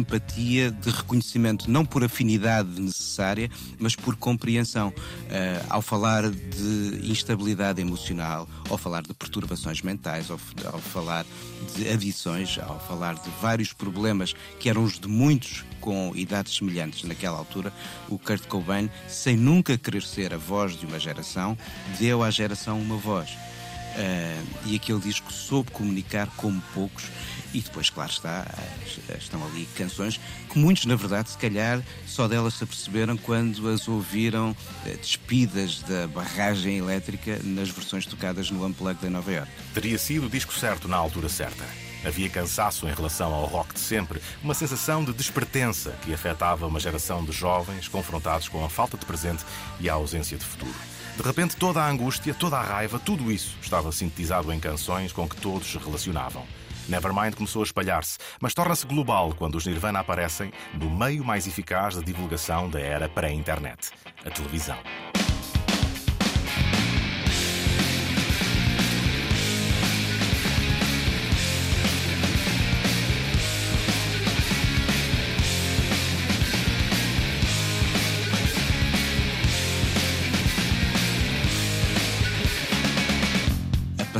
Empatia 0.07 0.71
de 0.71 0.89
reconhecimento, 0.89 1.69
não 1.69 1.85
por 1.85 2.03
afinidade 2.03 2.79
necessária, 2.79 3.51
mas 3.77 3.95
por 3.95 4.15
compreensão. 4.15 4.87
Uh, 4.87 5.65
ao 5.69 5.81
falar 5.81 6.29
de 6.29 7.11
instabilidade 7.11 7.81
emocional, 7.81 8.47
ao 8.69 8.77
falar 8.77 9.03
de 9.03 9.13
perturbações 9.13 9.81
mentais, 9.81 10.31
ao, 10.31 10.39
ao 10.71 10.79
falar 10.79 11.25
de 11.75 11.89
adições, 11.89 12.57
ao 12.57 12.79
falar 12.79 13.15
de 13.15 13.29
vários 13.41 13.73
problemas 13.73 14.33
que 14.59 14.69
eram 14.69 14.83
os 14.83 14.97
de 14.97 15.07
muitos 15.07 15.65
com 15.81 16.13
idades 16.15 16.55
semelhantes 16.55 17.03
naquela 17.03 17.37
altura, 17.37 17.73
o 18.09 18.17
Kurt 18.17 18.47
Cobain, 18.47 18.89
sem 19.07 19.35
nunca 19.35 19.77
querer 19.77 20.03
ser 20.03 20.33
a 20.33 20.37
voz 20.37 20.79
de 20.79 20.85
uma 20.85 20.99
geração, 20.99 21.57
deu 21.99 22.23
à 22.23 22.31
geração 22.31 22.79
uma 22.79 22.97
voz. 22.97 23.29
Uh, 23.97 24.47
e 24.67 24.75
aquele 24.75 24.99
disco 24.99 25.33
soube 25.33 25.71
comunicar 25.71 26.27
como 26.37 26.61
poucos 26.73 27.05
e 27.53 27.61
depois, 27.61 27.89
claro 27.89 28.11
está, 28.11 28.45
estão 29.17 29.43
ali 29.45 29.67
canções 29.75 30.19
que 30.49 30.59
muitos, 30.59 30.85
na 30.85 30.95
verdade, 30.95 31.31
se 31.31 31.37
calhar 31.37 31.81
só 32.05 32.27
delas 32.27 32.55
se 32.55 32.63
aperceberam 32.63 33.17
quando 33.17 33.67
as 33.69 33.87
ouviram 33.87 34.55
eh, 34.85 34.95
despidas 34.95 35.81
da 35.81 36.07
barragem 36.07 36.77
elétrica 36.77 37.39
nas 37.43 37.69
versões 37.69 38.05
tocadas 38.05 38.51
no 38.51 38.65
Unplugged 38.65 39.01
de 39.01 39.09
Nova 39.09 39.31
York. 39.31 39.51
Teria 39.73 39.97
sido 39.97 40.27
o 40.27 40.29
disco 40.29 40.53
certo 40.53 40.87
na 40.87 40.97
altura 40.97 41.29
certa. 41.29 41.63
Havia 42.05 42.29
cansaço 42.29 42.87
em 42.87 42.93
relação 42.93 43.33
ao 43.33 43.45
rock 43.45 43.73
de 43.73 43.79
sempre, 43.79 44.21
uma 44.43 44.53
sensação 44.53 45.03
de 45.03 45.13
despertença 45.13 45.95
que 46.03 46.13
afetava 46.13 46.67
uma 46.67 46.79
geração 46.79 47.25
de 47.25 47.31
jovens 47.31 47.87
confrontados 47.87 48.47
com 48.47 48.63
a 48.63 48.69
falta 48.69 48.97
de 48.97 49.05
presente 49.05 49.43
e 49.79 49.89
a 49.89 49.93
ausência 49.93 50.37
de 50.37 50.45
futuro. 50.45 50.96
De 51.17 51.23
repente, 51.23 51.55
toda 51.55 51.81
a 51.81 51.89
angústia, 51.89 52.31
toda 52.31 52.57
a 52.57 52.61
raiva, 52.61 52.99
tudo 52.99 53.31
isso 53.31 53.57
estava 53.59 53.91
sintetizado 53.91 54.53
em 54.53 54.59
canções 54.59 55.11
com 55.11 55.27
que 55.27 55.35
todos 55.37 55.67
se 55.67 55.77
relacionavam. 55.79 56.45
Nevermind 56.87 57.33
começou 57.33 57.63
a 57.63 57.65
espalhar-se, 57.65 58.19
mas 58.39 58.53
torna-se 58.53 58.85
global 58.85 59.33
quando 59.33 59.55
os 59.55 59.65
Nirvana 59.65 59.99
aparecem 59.99 60.53
no 60.75 60.91
meio 60.91 61.25
mais 61.25 61.47
eficaz 61.47 61.95
de 61.95 62.03
divulgação 62.03 62.69
da 62.69 62.79
era 62.79 63.09
pré-internet 63.09 63.89
a 64.23 64.29
televisão. 64.29 64.77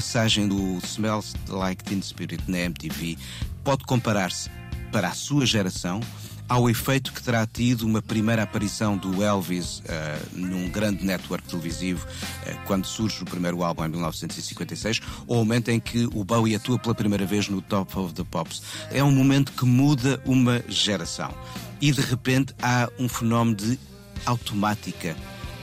Passagem 0.08 0.48
do 0.48 0.80
Smells 0.86 1.36
Like 1.50 1.84
Teen 1.84 2.02
Spirit 2.02 2.42
na 2.48 2.60
MTV 2.60 3.18
pode 3.62 3.84
comparar-se 3.84 4.50
para 4.90 5.10
a 5.10 5.14
sua 5.14 5.46
geração 5.46 6.00
ao 6.48 6.70
efeito 6.70 7.12
que 7.12 7.22
terá 7.22 7.46
tido 7.46 7.86
uma 7.86 8.02
primeira 8.02 8.44
aparição 8.44 8.96
do 8.96 9.22
Elvis 9.22 9.80
uh, 9.80 9.84
num 10.32 10.70
grande 10.70 11.06
network 11.06 11.46
televisivo 11.50 12.08
uh, 12.08 12.58
quando 12.66 12.86
surge 12.86 13.22
o 13.22 13.26
primeiro 13.26 13.62
álbum 13.66 13.84
em 13.84 13.90
1956, 13.90 15.02
ou 15.28 15.36
o 15.36 15.40
momento 15.40 15.68
em 15.72 15.80
que 15.80 16.06
o 16.14 16.24
Bowie 16.24 16.56
atua 16.56 16.80
pela 16.80 16.96
primeira 16.96 17.26
vez 17.26 17.50
no 17.50 17.62
Top 17.62 18.00
of 18.00 18.14
the 18.14 18.24
Pops. 18.24 18.62
É 18.90 19.04
um 19.04 19.12
momento 19.12 19.52
que 19.52 19.66
muda 19.66 20.22
uma 20.26 20.64
geração. 20.70 21.34
E 21.82 21.92
de 21.92 22.00
repente 22.00 22.56
há 22.62 22.90
um 22.98 23.10
fenómeno 23.10 23.58
de 23.58 23.78
automática 24.26 25.18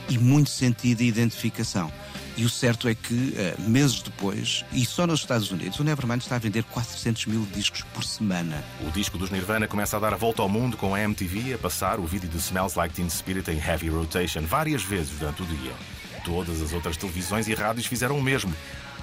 e 0.07 0.19
muito 0.19 0.51
sentido 0.51 0.99
de 0.99 1.05
identificação. 1.05 1.91
E 2.37 2.43
o 2.43 2.49
certo 2.49 2.89
é 2.89 2.95
que, 2.95 3.13
uh, 3.13 3.69
meses 3.69 4.01
depois, 4.01 4.65
e 4.73 4.85
só 4.85 5.07
nos 5.07 5.21
Estados 5.21 5.51
Unidos, 5.51 5.79
o 5.79 5.83
Nevermind 5.83 6.21
está 6.21 6.35
a 6.35 6.39
vender 6.39 6.63
400 6.63 7.27
mil 7.27 7.47
discos 7.53 7.83
por 7.93 8.03
semana. 8.03 8.61
O 8.85 8.91
disco 8.91 9.17
dos 9.17 9.31
Nirvana 9.31 9.67
começa 9.67 9.95
a 9.95 9.99
dar 9.99 10.13
a 10.13 10.17
volta 10.17 10.41
ao 10.41 10.49
mundo 10.49 10.75
com 10.75 10.93
a 10.93 10.99
MTV 10.99 11.53
a 11.53 11.57
passar 11.57 11.97
o 11.97 12.05
vídeo 12.05 12.27
de 12.27 12.37
Smells 12.37 12.77
Like 12.77 12.93
Teen 12.93 13.09
Spirit 13.09 13.49
em 13.49 13.57
heavy 13.57 13.87
rotation 13.87 14.41
várias 14.41 14.83
vezes 14.83 15.17
durante 15.17 15.43
o 15.43 15.45
dia. 15.45 15.71
Todas 16.25 16.61
as 16.61 16.73
outras 16.73 16.97
televisões 16.97 17.47
e 17.47 17.53
rádios 17.53 17.85
fizeram 17.85 18.17
o 18.17 18.21
mesmo. 18.21 18.53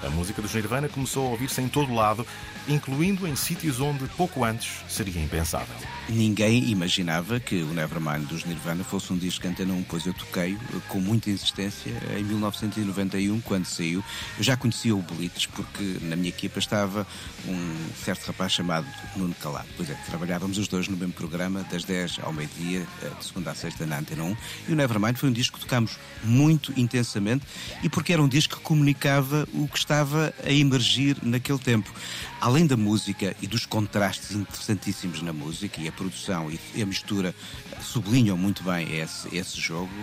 A 0.05 0.09
música 0.09 0.41
dos 0.41 0.53
Nirvana 0.53 0.89
começou 0.89 1.27
a 1.27 1.29
ouvir-se 1.29 1.61
em 1.61 1.67
todo 1.67 1.93
lado, 1.93 2.27
incluindo 2.67 3.27
em 3.27 3.35
sítios 3.35 3.79
onde 3.79 4.05
pouco 4.09 4.43
antes 4.43 4.69
seria 4.87 5.21
impensável. 5.21 5.75
Ninguém 6.09 6.69
imaginava 6.69 7.39
que 7.39 7.61
o 7.61 7.73
Nevermind 7.73 8.27
dos 8.27 8.43
Nirvana 8.43 8.83
fosse 8.83 9.13
um 9.13 9.17
disco 9.17 9.47
Antena 9.47 9.73
1, 9.73 9.83
pois 9.83 10.05
eu 10.05 10.13
toquei 10.13 10.57
com 10.89 10.99
muita 10.99 11.29
insistência 11.29 11.91
em 12.17 12.23
1991, 12.23 13.39
quando 13.41 13.65
saiu. 13.65 14.03
Eu 14.37 14.43
já 14.43 14.57
conhecia 14.57 14.93
o 14.93 15.01
Blitz, 15.01 15.45
porque 15.45 15.97
na 16.01 16.15
minha 16.15 16.29
equipa 16.29 16.59
estava 16.59 17.07
um 17.47 17.75
certo 18.03 18.27
rapaz 18.27 18.51
chamado 18.51 18.85
Nuno 19.15 19.35
Calado. 19.35 19.67
Pois 19.77 19.89
é, 19.89 19.93
trabalhávamos 20.05 20.57
os 20.57 20.67
dois 20.67 20.87
no 20.87 20.97
mesmo 20.97 21.13
programa, 21.13 21.63
das 21.71 21.83
10 21.85 22.19
ao 22.23 22.33
meio-dia, 22.33 22.85
eh, 23.01 23.11
de 23.17 23.25
segunda 23.25 23.51
a 23.51 23.55
sexta, 23.55 23.85
na 23.85 23.99
Antena 23.99 24.23
1. 24.23 24.37
E 24.67 24.73
o 24.73 24.75
Nevermind 24.75 25.15
foi 25.15 25.29
um 25.29 25.33
disco 25.33 25.57
que 25.57 25.65
tocámos 25.65 25.97
muito 26.23 26.73
intensamente 26.77 27.45
e 27.81 27.89
porque 27.89 28.11
era 28.11 28.21
um 28.21 28.27
disco 28.27 28.57
que 28.57 28.61
comunicava 28.61 29.47
o 29.53 29.67
que 29.67 29.77
estava 29.77 29.92
a 30.01 30.51
emergir 30.51 31.17
naquele 31.21 31.59
tempo. 31.59 31.93
Além 32.41 32.65
da 32.65 32.75
música 32.75 33.35
e 33.41 33.47
dos 33.47 33.65
contrastes 33.65 34.31
interessantíssimos 34.31 35.21
na 35.21 35.31
música 35.31 35.79
e 35.79 35.87
a 35.87 35.91
produção 35.91 36.51
e 36.73 36.81
a 36.81 36.85
mistura 36.85 37.33
sublinham 37.81 38.37
muito 38.37 38.63
bem 38.63 38.97
esse, 38.97 39.33
esse 39.35 39.59
jogo, 39.59 39.93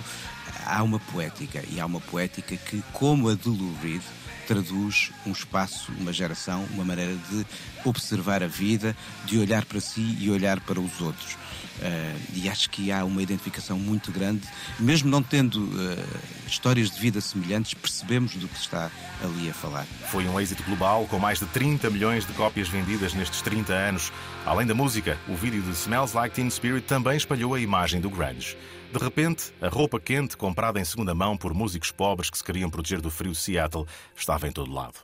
há 0.64 0.82
uma 0.82 0.98
poética 0.98 1.64
e 1.70 1.80
há 1.80 1.86
uma 1.86 2.00
poética 2.00 2.56
que, 2.56 2.82
como 2.92 3.28
a 3.28 3.34
de 3.34 3.48
Lou 3.48 3.74
Reed, 3.82 4.02
traduz 4.46 5.10
um 5.24 5.32
espaço, 5.32 5.92
uma 5.98 6.12
geração, 6.12 6.66
uma 6.72 6.84
maneira 6.84 7.14
de 7.30 7.46
observar 7.84 8.42
a 8.42 8.48
vida, 8.48 8.96
de 9.24 9.38
olhar 9.38 9.64
para 9.64 9.80
si 9.80 10.16
e 10.18 10.30
olhar 10.30 10.58
para 10.60 10.80
os 10.80 11.00
outros. 11.00 11.36
Uh, 11.80 12.20
e 12.34 12.48
acho 12.48 12.68
que 12.68 12.92
há 12.92 13.04
uma 13.04 13.22
identificação 13.22 13.78
muito 13.78 14.12
grande, 14.12 14.46
mesmo 14.78 15.08
não 15.08 15.22
tendo 15.22 15.64
uh, 15.64 16.20
histórias 16.46 16.90
de 16.90 17.00
vida 17.00 17.20
semelhantes, 17.22 17.72
percebemos 17.72 18.36
do 18.36 18.46
que 18.46 18.58
está 18.58 18.90
ali 19.22 19.48
a 19.48 19.54
falar. 19.54 19.86
Foi 20.10 20.26
um 20.28 20.38
êxito 20.38 20.62
global, 20.64 21.06
com 21.06 21.18
mais 21.18 21.38
de 21.38 21.46
30 21.46 21.88
milhões 21.88 22.26
de 22.26 22.34
cópias 22.34 22.68
vendidas 22.68 23.14
nestes 23.14 23.40
30 23.40 23.72
anos. 23.72 24.12
Além 24.44 24.66
da 24.66 24.74
música, 24.74 25.18
o 25.26 25.34
vídeo 25.34 25.62
de 25.62 25.70
Smells 25.70 26.14
Like 26.14 26.34
Teen 26.34 26.50
Spirit 26.50 26.86
também 26.86 27.16
espalhou 27.16 27.54
a 27.54 27.60
imagem 27.60 27.98
do 27.98 28.10
grunge. 28.10 28.56
De 28.92 28.98
repente, 28.98 29.54
a 29.62 29.68
roupa 29.68 29.98
quente 29.98 30.36
comprada 30.36 30.80
em 30.80 30.84
segunda 30.84 31.14
mão 31.14 31.36
por 31.36 31.54
músicos 31.54 31.90
pobres 31.90 32.28
que 32.28 32.36
se 32.36 32.44
queriam 32.44 32.68
proteger 32.68 33.00
do 33.00 33.10
frio 33.10 33.32
de 33.32 33.38
Seattle 33.38 33.86
estava 34.14 34.46
em 34.46 34.52
todo 34.52 34.72
lado. 34.72 34.94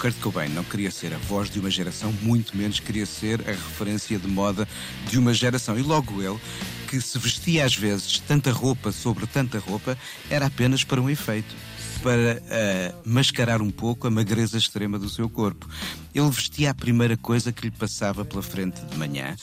Kurt 0.00 0.18
Cobain 0.20 0.48
não 0.48 0.64
queria 0.64 0.90
ser 0.90 1.12
a 1.12 1.18
voz 1.18 1.50
de 1.50 1.60
uma 1.60 1.70
geração, 1.70 2.10
muito 2.22 2.56
menos 2.56 2.80
queria 2.80 3.04
ser 3.04 3.42
a 3.46 3.52
referência 3.52 4.18
de 4.18 4.26
moda 4.26 4.66
de 5.10 5.18
uma 5.18 5.34
geração. 5.34 5.78
E 5.78 5.82
logo 5.82 6.22
ele, 6.22 6.40
que 6.88 6.98
se 7.02 7.18
vestia 7.18 7.66
às 7.66 7.76
vezes 7.76 8.18
tanta 8.18 8.50
roupa 8.50 8.92
sobre 8.92 9.26
tanta 9.26 9.58
roupa, 9.58 9.98
era 10.30 10.46
apenas 10.46 10.82
para 10.84 11.02
um 11.02 11.10
efeito 11.10 11.54
para 12.02 12.40
uh, 12.40 12.98
mascarar 13.04 13.60
um 13.60 13.70
pouco 13.70 14.06
a 14.06 14.10
magreza 14.10 14.56
extrema 14.56 14.98
do 14.98 15.10
seu 15.10 15.28
corpo. 15.28 15.68
Ele 16.14 16.30
vestia 16.30 16.70
a 16.70 16.74
primeira 16.74 17.18
coisa 17.18 17.52
que 17.52 17.66
lhe 17.66 17.70
passava 17.70 18.24
pela 18.24 18.42
frente 18.42 18.80
de 18.80 18.96
manhã. 18.96 19.36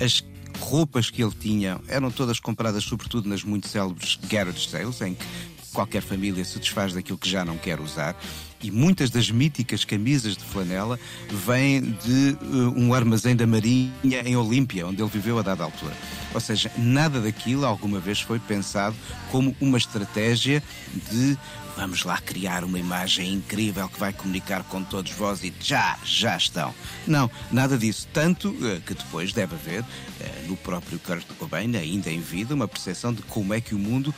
As 0.00 0.24
roupas 0.58 1.10
que 1.10 1.22
ele 1.22 1.34
tinha 1.38 1.78
eram 1.86 2.10
todas 2.10 2.40
compradas, 2.40 2.82
sobretudo 2.82 3.28
nas 3.28 3.44
muito 3.44 3.68
célebres 3.68 4.18
garage 4.26 4.70
sales, 4.70 5.02
em 5.02 5.14
que 5.14 5.26
qualquer 5.74 6.00
família 6.00 6.42
se 6.46 6.58
desfaz 6.58 6.94
daquilo 6.94 7.18
que 7.18 7.28
já 7.28 7.44
não 7.44 7.58
quer 7.58 7.78
usar 7.78 8.16
e 8.62 8.70
muitas 8.70 9.10
das 9.10 9.30
míticas 9.30 9.84
camisas 9.84 10.36
de 10.36 10.44
flanela 10.44 10.98
vêm 11.30 11.80
de 12.04 12.36
uh, 12.42 12.74
um 12.76 12.92
armazém 12.92 13.36
da 13.36 13.46
Marinha 13.46 14.22
em 14.24 14.36
Olímpia, 14.36 14.86
onde 14.86 15.00
ele 15.00 15.10
viveu 15.10 15.38
a 15.38 15.42
dada 15.42 15.64
altura. 15.64 15.94
Ou 16.34 16.40
seja, 16.40 16.70
nada 16.76 17.20
daquilo 17.20 17.64
alguma 17.64 18.00
vez 18.00 18.20
foi 18.20 18.38
pensado 18.38 18.96
como 19.30 19.54
uma 19.60 19.78
estratégia 19.78 20.62
de 21.10 21.38
vamos 21.78 22.02
lá 22.02 22.20
criar 22.20 22.64
uma 22.64 22.76
imagem 22.76 23.34
incrível 23.34 23.88
que 23.88 24.00
vai 24.00 24.12
comunicar 24.12 24.64
com 24.64 24.82
todos 24.82 25.12
vós 25.12 25.44
e 25.44 25.54
já, 25.60 25.96
já 26.04 26.36
estão. 26.36 26.74
Não, 27.06 27.30
nada 27.52 27.78
disso. 27.78 28.08
Tanto 28.12 28.48
uh, 28.48 28.80
que 28.84 28.94
depois 28.94 29.32
deve 29.32 29.54
haver, 29.54 29.82
uh, 29.82 30.48
no 30.48 30.56
próprio 30.56 30.98
Kurt 30.98 31.24
Cobain, 31.38 31.76
ainda 31.76 32.10
em 32.10 32.18
vida, 32.18 32.52
uma 32.52 32.66
percepção 32.66 33.14
de 33.14 33.22
como 33.22 33.54
é 33.54 33.60
que 33.60 33.76
o 33.76 33.78
mundo 33.78 34.12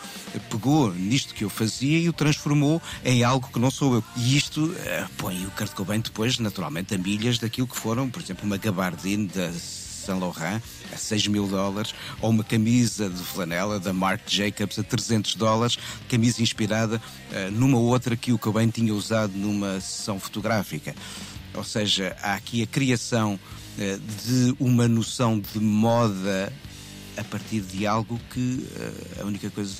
pegou 0.48 0.90
nisto 0.94 1.34
que 1.34 1.44
eu 1.44 1.50
fazia 1.50 1.98
e 1.98 2.08
o 2.08 2.14
transformou 2.14 2.80
em 3.04 3.22
algo 3.24 3.46
que 3.52 3.58
não 3.58 3.70
sou 3.70 3.96
eu. 3.96 4.04
E 4.16 4.38
isto 4.38 4.64
uh, 4.64 5.10
põe 5.18 5.44
o 5.44 5.50
Kurt 5.50 5.74
Cobain 5.74 6.00
depois, 6.00 6.38
naturalmente, 6.38 6.94
a 6.94 6.98
milhas 6.98 7.38
daquilo 7.38 7.68
que 7.68 7.76
foram, 7.76 8.08
por 8.08 8.22
exemplo, 8.22 8.46
uma 8.46 8.56
gabardine 8.56 9.26
da 9.26 9.52
Saint 9.52 10.18
Laurent 10.18 10.62
a 10.92 10.96
6 10.96 11.28
mil 11.28 11.46
dólares, 11.46 11.94
ou 12.20 12.30
uma 12.30 12.44
camisa 12.44 13.08
de 13.08 13.22
flanela 13.22 13.78
da 13.78 13.92
Marc 13.92 14.22
Jacobs 14.28 14.78
a 14.78 14.82
300 14.82 15.34
dólares, 15.34 15.78
camisa 16.08 16.42
inspirada 16.42 16.96
uh, 16.96 17.50
numa 17.50 17.78
outra 17.78 18.16
que 18.16 18.32
o 18.32 18.38
Cobain 18.38 18.68
tinha 18.68 18.94
usado 18.94 19.32
numa 19.34 19.80
sessão 19.80 20.18
fotográfica. 20.18 20.94
Ou 21.54 21.64
seja, 21.64 22.16
há 22.22 22.34
aqui 22.34 22.62
a 22.62 22.66
criação 22.66 23.34
uh, 23.34 24.00
de 24.24 24.54
uma 24.58 24.86
noção 24.86 25.38
de 25.38 25.60
moda 25.60 26.52
a 27.16 27.24
partir 27.24 27.60
de 27.60 27.86
algo 27.86 28.20
que 28.30 28.66
uh, 28.76 29.22
a 29.22 29.24
única 29.24 29.50
coisa 29.50 29.74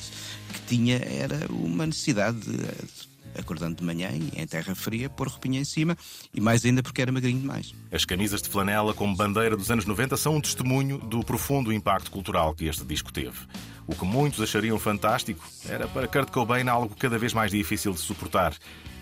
que 0.52 0.60
tinha 0.66 0.96
era 0.96 1.46
uma 1.50 1.86
necessidade 1.86 2.40
de 2.40 2.99
acordando 3.38 3.76
de 3.76 3.84
manhã 3.84 4.10
em 4.12 4.46
terra 4.46 4.74
fria, 4.74 5.08
pôr 5.08 5.28
roupinha 5.28 5.60
em 5.60 5.64
cima 5.64 5.96
e 6.34 6.40
mais 6.40 6.64
ainda 6.64 6.82
porque 6.82 7.02
era 7.02 7.12
magrinho 7.12 7.40
demais. 7.40 7.74
As 7.92 8.04
camisas 8.04 8.42
de 8.42 8.48
flanela 8.48 8.94
como 8.94 9.16
bandeira 9.16 9.56
dos 9.56 9.70
anos 9.70 9.86
90 9.86 10.16
são 10.16 10.36
um 10.36 10.40
testemunho 10.40 10.98
do 10.98 11.24
profundo 11.24 11.72
impacto 11.72 12.10
cultural 12.10 12.54
que 12.54 12.66
este 12.66 12.84
disco 12.84 13.12
teve. 13.12 13.38
O 13.86 13.94
que 13.94 14.04
muitos 14.04 14.40
achariam 14.40 14.78
fantástico 14.78 15.44
era 15.68 15.88
para 15.88 16.06
Kurt 16.06 16.30
Cobain 16.30 16.68
algo 16.68 16.94
cada 16.94 17.18
vez 17.18 17.34
mais 17.34 17.50
difícil 17.50 17.92
de 17.92 17.98
suportar. 17.98 18.54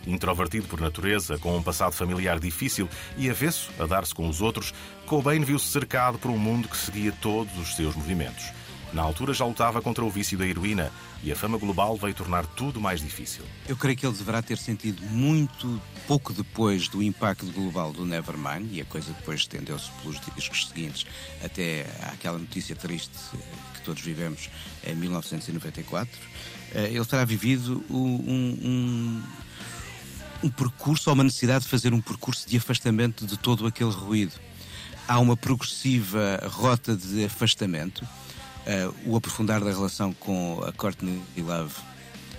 Introvertido 0.07 0.67
por 0.67 0.81
natureza, 0.81 1.39
com 1.39 1.57
um 1.57 1.63
passado 1.63 1.93
familiar 1.93 2.41
difícil 2.41 2.89
e 3.17 3.29
avesso 3.29 3.71
a 3.79 3.85
dar-se 3.85 4.15
com 4.15 4.27
os 4.27 4.41
outros, 4.41 4.73
Cobain 5.07 5.41
viu-se 5.41 5.67
cercado 5.67 6.19
por 6.19 6.31
um 6.31 6.39
mundo 6.39 6.69
que 6.69 6.77
seguia 6.77 7.13
todos 7.13 7.57
os 7.59 7.77
seus 7.77 7.95
movimentos. 7.95 8.47
Na 8.93 9.03
altura 9.03 9.35
já 9.35 9.45
lutava 9.45 9.83
contra 9.83 10.03
o 10.03 10.09
vício 10.09 10.39
da 10.39 10.47
heroína 10.47 10.91
e 11.23 11.31
a 11.31 11.37
fama 11.37 11.59
global 11.59 11.97
veio 11.97 12.15
tornar 12.15 12.47
tudo 12.47 12.81
mais 12.81 13.01
difícil. 13.01 13.45
Eu 13.69 13.77
creio 13.77 13.97
que 13.97 14.07
ele 14.07 14.17
deverá 14.17 14.41
ter 14.41 14.57
sentido 14.57 15.03
muito 15.11 15.81
pouco 16.07 16.33
depois 16.33 16.89
do 16.89 17.03
impacto 17.03 17.45
global 17.53 17.93
do 17.93 18.07
Nevermind, 18.07 18.73
e 18.73 18.81
a 18.81 18.85
coisa 18.87 19.13
depois 19.13 19.41
estendeu-se 19.41 19.91
pelos 20.03 20.19
discos 20.35 20.69
seguintes 20.69 21.07
até 21.45 21.87
aquela 22.13 22.39
notícia 22.39 22.75
triste 22.75 23.13
que 23.75 23.83
todos 23.83 24.03
vivemos 24.03 24.49
em 24.87 24.95
1994. 24.95 26.11
Eh, 26.75 26.93
ele 26.93 27.05
terá 27.05 27.27
vivido 27.27 27.85
um, 27.91 28.63
um, 28.65 29.23
um 30.45 30.51
percurso, 30.51 31.11
ou 31.11 31.15
uma 31.15 31.25
necessidade 31.25 31.65
de 31.65 31.71
fazer 31.71 31.93
um 31.93 32.01
percurso 32.01 32.49
de 32.49 32.57
afastamento 32.57 33.27
de 33.27 33.37
todo 33.37 33.67
aquele 33.67 33.91
ruído. 33.91 34.33
Há 35.07 35.19
uma 35.19 35.37
progressiva 35.37 36.41
rota 36.51 36.97
de 36.97 37.25
afastamento 37.25 38.07
o 39.07 39.17
aprofundar 39.17 39.61
da 39.61 39.71
relação 39.71 40.13
com 40.13 40.63
a 40.67 40.73
Courtney 40.73 41.23
Love 41.37 41.75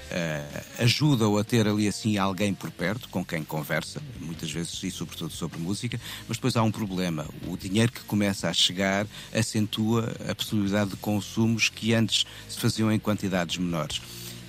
uh, 0.10 0.84
ajuda-o 0.84 1.38
a 1.38 1.44
ter 1.44 1.68
ali 1.68 1.88
assim 1.88 2.18
alguém 2.18 2.54
por 2.54 2.72
perto 2.72 3.08
com 3.10 3.24
quem 3.24 3.44
conversa, 3.44 4.02
muitas 4.20 4.52
vezes 4.52 4.82
e 4.84 4.92
sobretudo 4.92 5.32
sobre 5.32 5.60
música, 5.60 6.00
mas 6.28 6.38
depois 6.38 6.56
há 6.56 6.64
um 6.64 6.72
problema. 6.72 7.26
O 7.48 7.58
dinheiro 7.58 7.92
que 7.92 8.02
começa 8.02 8.50
a 8.50 8.54
chegar 8.54 9.08
acentua 9.34 10.14
a 10.30 10.36
possibilidade 10.36 10.92
de 10.92 10.98
consumos 10.98 11.70
que 11.70 11.94
antes 11.94 12.26
se 12.48 12.60
faziam 12.60 12.92
em 12.92 13.00
quantidades 13.00 13.58
menores 13.58 14.02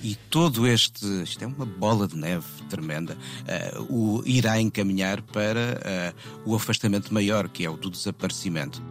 e 0.03 0.15
todo 0.15 0.65
este, 0.65 1.05
isto 1.21 1.43
é 1.43 1.47
uma 1.47 1.65
bola 1.65 2.07
de 2.07 2.15
neve 2.15 2.45
tremenda, 2.69 3.15
uh, 3.77 3.83
o 3.83 4.23
irá 4.25 4.59
encaminhar 4.59 5.21
para 5.21 6.13
uh, 6.45 6.49
o 6.49 6.55
afastamento 6.55 7.13
maior, 7.13 7.47
que 7.47 7.63
é 7.63 7.69
o 7.69 7.77
do 7.77 7.89
desaparecimento. 7.89 8.81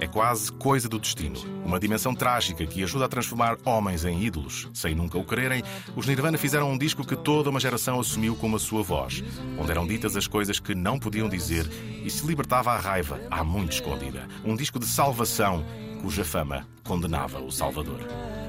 É 0.00 0.06
quase 0.06 0.52
coisa 0.52 0.88
do 0.88 0.98
destino. 0.98 1.38
Uma 1.64 1.80
dimensão 1.80 2.14
trágica 2.14 2.64
que 2.64 2.82
ajuda 2.82 3.06
a 3.06 3.08
transformar 3.08 3.58
homens 3.64 4.04
em 4.04 4.22
ídolos. 4.22 4.68
Sem 4.72 4.94
nunca 4.94 5.18
o 5.18 5.24
quererem, 5.24 5.62
os 5.96 6.06
Nirvana 6.06 6.38
fizeram 6.38 6.70
um 6.70 6.78
disco 6.78 7.04
que 7.04 7.16
toda 7.16 7.50
uma 7.50 7.58
geração 7.58 7.98
assumiu 7.98 8.36
como 8.36 8.56
a 8.56 8.60
sua 8.60 8.82
voz, 8.82 9.24
onde 9.58 9.70
eram 9.70 9.86
ditas 9.86 10.16
as 10.16 10.26
coisas 10.28 10.60
que 10.60 10.74
não 10.74 10.98
podiam 10.98 11.28
dizer 11.28 11.68
e 12.04 12.08
se 12.08 12.24
libertava 12.26 12.70
a 12.70 12.78
raiva, 12.78 13.20
há 13.30 13.42
muito 13.42 13.72
escondida. 13.72 14.28
Um 14.44 14.54
disco 14.54 14.78
de 14.78 14.86
salvação, 14.86 15.64
cuja 16.00 16.24
fama 16.24 16.66
condenava 16.84 17.38
o 17.40 17.50
Salvador. 17.50 18.00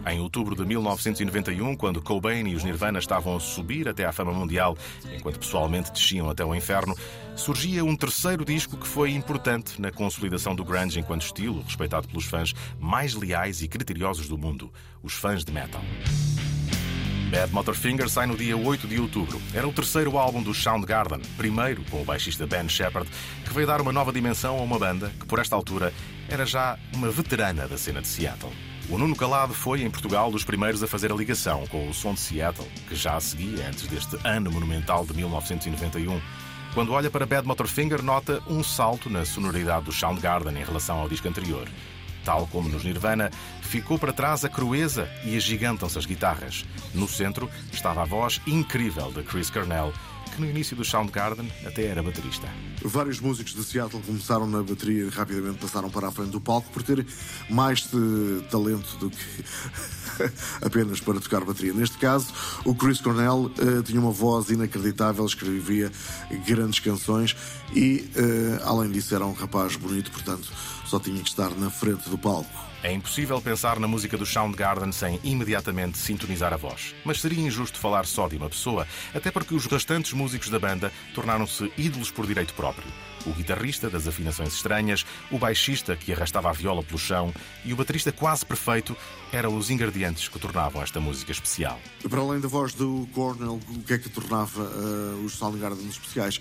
Em 0.08 0.20
outubro 0.20 0.56
de 0.56 0.66
1991, 0.66 1.76
quando 1.76 2.02
Cobain 2.02 2.47
e 2.47 2.56
os 2.56 2.64
Nirvana 2.64 3.00
estavam 3.00 3.36
a 3.36 3.39
subir 3.39 3.88
até 3.88 4.06
à 4.06 4.12
fama 4.12 4.32
mundial, 4.32 4.78
enquanto 5.14 5.39
pessoalmente 5.39 5.91
desciam 5.91 6.30
até 6.30 6.43
o 6.43 6.56
inferno, 6.56 6.95
surgia 7.36 7.84
um 7.84 7.95
terceiro 7.95 8.45
disco 8.45 8.78
que 8.78 8.88
foi 8.88 9.12
importante 9.12 9.80
na 9.82 9.91
consolidação 9.91 10.56
do 10.56 10.64
grunge 10.64 11.00
enquanto 11.00 11.24
estilo, 11.24 11.62
respeitado 11.62 12.08
pelos 12.08 12.26
fãs 12.26 12.54
mais 12.80 13.14
leais 13.14 13.62
e 13.62 13.68
criteriosos 13.68 14.28
do 14.28 14.38
mundo, 14.38 14.72
os 15.04 15.14
fãs 15.14 15.43
de 15.43 15.52
metal. 15.52 15.82
Bad 17.30 17.53
Motorfinger 17.53 18.09
sai 18.09 18.25
no 18.25 18.36
dia 18.36 18.57
8 18.57 18.88
de 18.88 18.99
outubro. 18.99 19.39
Era 19.53 19.67
o 19.67 19.71
terceiro 19.71 20.17
álbum 20.17 20.41
do 20.41 20.51
Soundgarden, 20.51 21.21
primeiro 21.38 21.84
com 21.84 22.01
o 22.01 22.05
baixista 22.05 22.47
Ben 22.47 22.67
Shepard, 22.67 23.07
que 23.45 23.53
veio 23.53 23.67
dar 23.67 23.80
uma 23.82 23.91
nova 23.91 24.11
dimensão 24.11 24.57
a 24.57 24.61
uma 24.63 24.80
banda 24.80 25.11
que, 25.19 25.27
por 25.27 25.38
esta 25.38 25.55
altura, 25.55 25.93
era 26.27 26.43
já 26.43 26.75
uma 26.91 27.11
veterana 27.11 27.67
da 27.67 27.77
cena 27.77 28.01
de 28.01 28.07
Seattle. 28.07 28.51
O 28.89 28.97
Nuno 28.97 29.15
Calado 29.15 29.53
foi, 29.53 29.84
em 29.84 29.91
Portugal, 29.91 30.32
dos 30.32 30.43
primeiros 30.43 30.82
a 30.82 30.88
fazer 30.88 31.11
a 31.11 31.15
ligação 31.15 31.67
com 31.67 31.88
o 31.88 31.93
som 31.93 32.15
de 32.15 32.19
Seattle, 32.19 32.67
que 32.88 32.95
já 32.95 33.19
seguia 33.19 33.67
antes 33.67 33.86
deste 33.86 34.17
ano 34.23 34.51
monumental 34.51 35.05
de 35.05 35.13
1991. 35.13 36.19
Quando 36.73 36.93
olha 36.93 37.11
para 37.11 37.27
Bad 37.27 37.47
Motorfinger, 37.47 38.01
nota 38.01 38.41
um 38.47 38.63
salto 38.63 39.07
na 39.07 39.23
sonoridade 39.23 39.86
do 39.86 39.91
Soundgarden 39.91 40.59
em 40.59 40.65
relação 40.65 40.97
ao 40.97 41.07
disco 41.07 41.27
anterior. 41.27 41.69
Tal 42.24 42.47
como 42.47 42.70
nos 42.70 42.84
Nirvana, 42.84 43.32
ficou 43.61 43.97
para 43.97 44.13
trás 44.13 44.43
a 44.43 44.49
crueza 44.49 45.09
e 45.24 45.36
agigantam-se 45.36 45.97
as 45.97 46.05
guitarras. 46.05 46.65
No 46.93 47.07
centro 47.07 47.49
estava 47.72 48.01
a 48.01 48.05
voz 48.05 48.41
incrível 48.47 49.11
de 49.11 49.24
Chris 49.24 49.49
Cornell, 49.49 49.93
que 50.30 50.41
no 50.41 50.49
início 50.49 50.76
do 50.76 50.84
Soundgarden 50.86 51.51
até 51.65 51.86
era 51.86 52.01
baterista. 52.01 52.47
Vários 52.84 53.20
músicos 53.20 53.53
de 53.53 53.63
Seattle 53.63 54.01
começaram 54.01 54.47
na 54.47 54.63
bateria 54.63 55.03
e 55.03 55.09
rapidamente 55.09 55.59
passaram 55.59 55.89
para 55.89 56.07
a 56.07 56.11
frente 56.11 56.32
do 56.32 56.39
palco 56.39 56.70
por 56.72 56.82
terem 56.82 57.05
mais 57.49 57.82
de 57.82 58.41
talento 58.49 58.97
do 58.97 59.09
que 59.09 59.45
apenas 60.63 60.99
para 60.99 61.20
tocar 61.20 61.43
bateria. 61.43 61.74
Neste 61.74 61.97
caso, 61.97 62.28
o 62.65 62.74
Chris 62.74 63.01
Cornell 63.01 63.51
uh, 63.51 63.84
tinha 63.84 63.99
uma 63.99 64.11
voz 64.11 64.49
inacreditável, 64.49 65.26
escrevia 65.26 65.91
grandes 66.47 66.80
canções 66.80 67.36
e, 67.76 68.09
uh, 68.15 68.63
além 68.65 68.91
disso, 68.91 69.13
era 69.13 69.26
um 69.26 69.34
rapaz 69.34 69.76
bonito, 69.76 70.11
portanto, 70.11 70.49
só 70.89 70.99
tinha 70.99 71.21
que 71.21 71.29
estar 71.29 71.51
na 71.51 71.69
frente 71.69 72.09
do 72.09 72.17
palco. 72.17 72.49
É 72.81 72.91
impossível 72.91 73.39
pensar 73.39 73.79
na 73.79 73.87
música 73.87 74.17
do 74.17 74.25
Soundgarden 74.25 74.91
sem 74.91 75.19
imediatamente 75.23 75.99
sintonizar 75.99 76.51
a 76.51 76.57
voz. 76.57 76.95
Mas 77.05 77.21
seria 77.21 77.45
injusto 77.45 77.77
falar 77.77 78.07
só 78.07 78.27
de 78.27 78.37
uma 78.37 78.49
pessoa, 78.49 78.87
até 79.13 79.29
porque 79.29 79.53
os 79.53 79.67
restantes 79.67 80.13
músicos 80.13 80.49
da 80.49 80.57
banda 80.57 80.91
tornaram-se 81.13 81.71
ídolos 81.77 82.09
por 82.09 82.25
direito 82.25 82.55
próprio. 82.55 82.87
O 83.26 83.32
guitarrista 83.32 83.89
das 83.89 84.07
afinações 84.07 84.53
estranhas, 84.53 85.05
o 85.32 85.38
baixista 85.38 85.95
que 85.95 86.11
arrastava 86.11 86.49
a 86.49 86.53
viola 86.53 86.84
pelo 86.84 86.99
chão 86.99 87.34
e 87.65 87.74
o 87.74 87.76
baterista 87.76 88.11
quase 88.11 88.45
perfeito 88.45 88.95
eram 89.32 89.55
os 89.55 89.70
ingredientes 89.70 90.28
que 90.28 90.39
tornavam 90.39 90.82
esta 90.82 90.99
música 90.99 91.32
especial. 91.32 91.80
Para 92.09 92.22
além 92.22 92.39
da 92.39 92.47
voz 92.47 92.74
do 92.74 93.07
Cornell, 93.13 93.59
o 93.70 93.84
que 93.84 93.93
é 93.93 93.97
que 93.97 94.09
tornava 94.09 94.63
uh, 94.63 95.24
os 95.24 95.34
Soundgarden 95.34 95.88
especiais? 95.88 96.39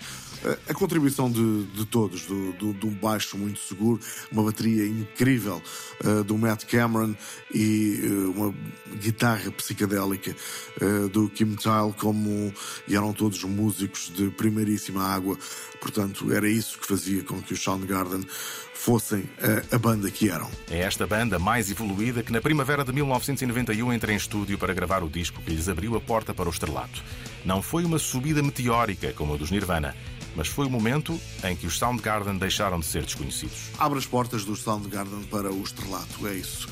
a 0.67 0.73
contribuição 0.73 1.29
de, 1.29 1.65
de 1.65 1.85
todos, 1.85 2.25
do, 2.25 2.53
do, 2.53 2.73
de 2.73 2.85
um 2.85 2.93
baixo 2.93 3.37
muito 3.37 3.59
seguro, 3.59 3.99
uma 4.31 4.43
bateria 4.43 4.85
incrível 4.87 5.61
uh, 6.03 6.23
do 6.23 6.37
Matt 6.37 6.65
Cameron 6.65 7.15
e 7.53 7.99
uh, 8.03 8.31
uma 8.31 8.55
guitarra 8.99 9.51
psicadélica 9.51 10.35
uh, 10.81 11.09
do 11.09 11.29
Kim 11.29 11.55
Tile, 11.55 11.93
como 11.97 12.53
e 12.87 12.95
eram 12.95 13.13
todos 13.13 13.43
músicos 13.43 14.11
de 14.15 14.29
primeiríssima 14.29 15.03
água. 15.03 15.37
Portanto, 15.79 16.31
era 16.33 16.49
isso 16.49 16.77
que 16.77 16.85
fazia 16.85 17.23
com 17.23 17.41
que 17.41 17.53
os 17.53 17.61
Soundgarden 17.61 18.25
fossem 18.73 19.29
a, 19.41 19.75
a, 19.75 19.79
banda 19.79 20.09
que 20.09 20.29
eram. 20.29 20.49
É 20.69 20.79
esta 20.79 21.05
banda 21.05 21.37
mais 21.37 21.69
evoluída 21.69 22.23
que 22.23 22.31
na 22.31 22.41
primavera 22.41 22.83
de 22.83 22.93
1991 22.93 23.93
entra 23.93 24.13
em 24.13 24.15
estúdio 24.15 24.57
para 24.57 24.73
gravar 24.73 25.03
o 25.03 25.09
disco 25.09 25.41
que 25.41 25.51
lhes 25.51 25.67
abriu 25.67 25.95
a 25.95 26.01
porta 26.01 26.33
para 26.33 26.47
o 26.47 26.51
estrelato. 26.51 27.03
Não 27.43 27.61
foi 27.61 27.83
uma 27.83 27.99
subida 27.99 28.41
meteórica 28.41 29.13
como 29.13 29.33
a 29.33 29.37
dos 29.37 29.51
Nirvana, 29.51 29.95
mas 30.35 30.47
foi 30.47 30.65
o 30.65 30.69
momento 30.69 31.19
em 31.43 31.55
que 31.55 31.67
os 31.67 31.77
Soundgarden 31.77 32.37
deixaram 32.37 32.79
de 32.79 32.85
ser 32.85 33.03
desconhecidos. 33.03 33.69
Abre 33.77 33.99
as 33.99 34.05
portas 34.05 34.45
dos 34.45 34.61
Soundgarden 34.61 35.23
para 35.23 35.51
o 35.51 35.61
estrelato, 35.61 36.27
é 36.27 36.35
isso 36.35 36.67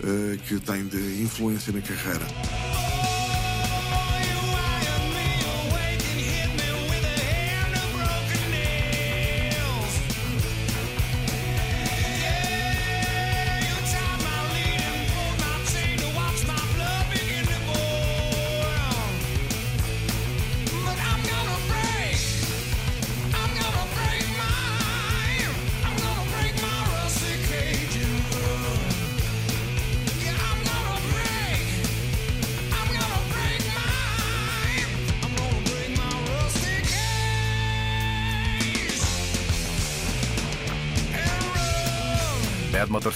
uh, 0.00 0.38
que 0.46 0.58
tem 0.60 0.86
de 0.86 1.22
influência 1.22 1.72
na 1.72 1.80
carreira. 1.80 2.89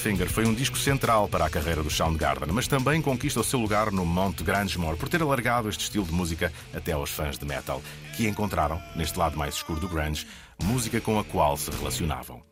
Bad 0.05 0.13
Motorfinger 0.13 0.29
foi 0.29 0.45
um 0.45 0.53
disco 0.53 0.77
central 0.77 1.29
para 1.29 1.47
a 1.47 1.51
carreira 1.51 1.83
do 1.83 1.89
Soundgarden, 1.89 2.53
mas 2.53 2.69
também 2.69 3.01
conquista 3.01 3.41
o 3.41 3.45
seu 3.45 3.59
lugar 3.59 3.91
no 3.91 4.05
Monte 4.05 4.45
Grangemore 4.45 4.99
por 4.99 5.09
ter 5.09 5.23
alargado 5.23 5.69
este 5.69 5.85
estilo 5.85 6.05
de 6.05 6.13
música 6.13 6.53
até 6.75 6.93
aos 6.93 7.11
fãs 7.11 7.39
de 7.39 7.47
metal, 7.47 7.83
que 8.15 8.29
encontraram, 8.29 8.83
neste 8.95 9.19
lado 9.19 9.39
mais 9.39 9.55
escuro 9.55 9.81
do 9.81 9.89
grunge, 9.89 10.27
música 10.63 11.01
com 11.01 11.19
a 11.19 11.25
qual 11.25 11.57
se 11.57 11.71
relacionavam. 11.71 12.43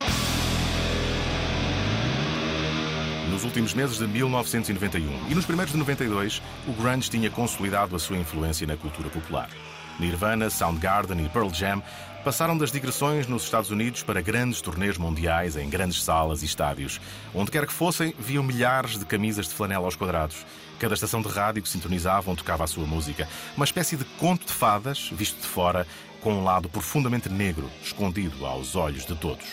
Nos 3.30 3.44
últimos 3.44 3.74
meses 3.74 3.98
de 3.98 4.06
1991 4.06 5.30
e 5.30 5.34
nos 5.34 5.44
primeiros 5.44 5.72
de 5.72 5.78
92, 5.78 6.42
o 6.66 6.72
grunge 6.72 7.10
tinha 7.10 7.30
consolidado 7.30 7.94
a 7.94 7.98
sua 7.98 8.16
influência 8.16 8.66
na 8.66 8.78
cultura 8.78 9.10
popular. 9.10 9.50
Nirvana, 9.98 10.50
Soundgarden 10.50 11.24
e 11.24 11.28
Pearl 11.28 11.50
Jam 11.52 11.82
passaram 12.24 12.56
das 12.56 12.70
digressões 12.70 13.26
nos 13.26 13.42
Estados 13.42 13.70
Unidos 13.70 14.02
para 14.02 14.20
grandes 14.20 14.60
turnês 14.60 14.96
mundiais 14.96 15.56
em 15.56 15.68
grandes 15.68 16.02
salas 16.02 16.42
e 16.42 16.46
estádios. 16.46 17.00
Onde 17.34 17.50
quer 17.50 17.66
que 17.66 17.72
fossem, 17.72 18.14
viam 18.18 18.44
milhares 18.44 18.98
de 18.98 19.04
camisas 19.04 19.48
de 19.48 19.54
flanela 19.54 19.84
aos 19.84 19.96
quadrados. 19.96 20.46
Cada 20.78 20.94
estação 20.94 21.20
de 21.20 21.28
rádio 21.28 21.62
que 21.62 21.68
sintonizavam 21.68 22.36
tocava 22.36 22.64
a 22.64 22.68
sua 22.68 22.86
música. 22.86 23.28
Uma 23.56 23.64
espécie 23.64 23.96
de 23.96 24.04
conto 24.18 24.46
de 24.46 24.52
fadas, 24.52 25.10
visto 25.12 25.40
de 25.40 25.46
fora, 25.46 25.86
com 26.20 26.34
um 26.34 26.44
lado 26.44 26.68
profundamente 26.68 27.28
negro, 27.28 27.68
escondido 27.82 28.46
aos 28.46 28.76
olhos 28.76 29.04
de 29.04 29.16
todos. 29.16 29.46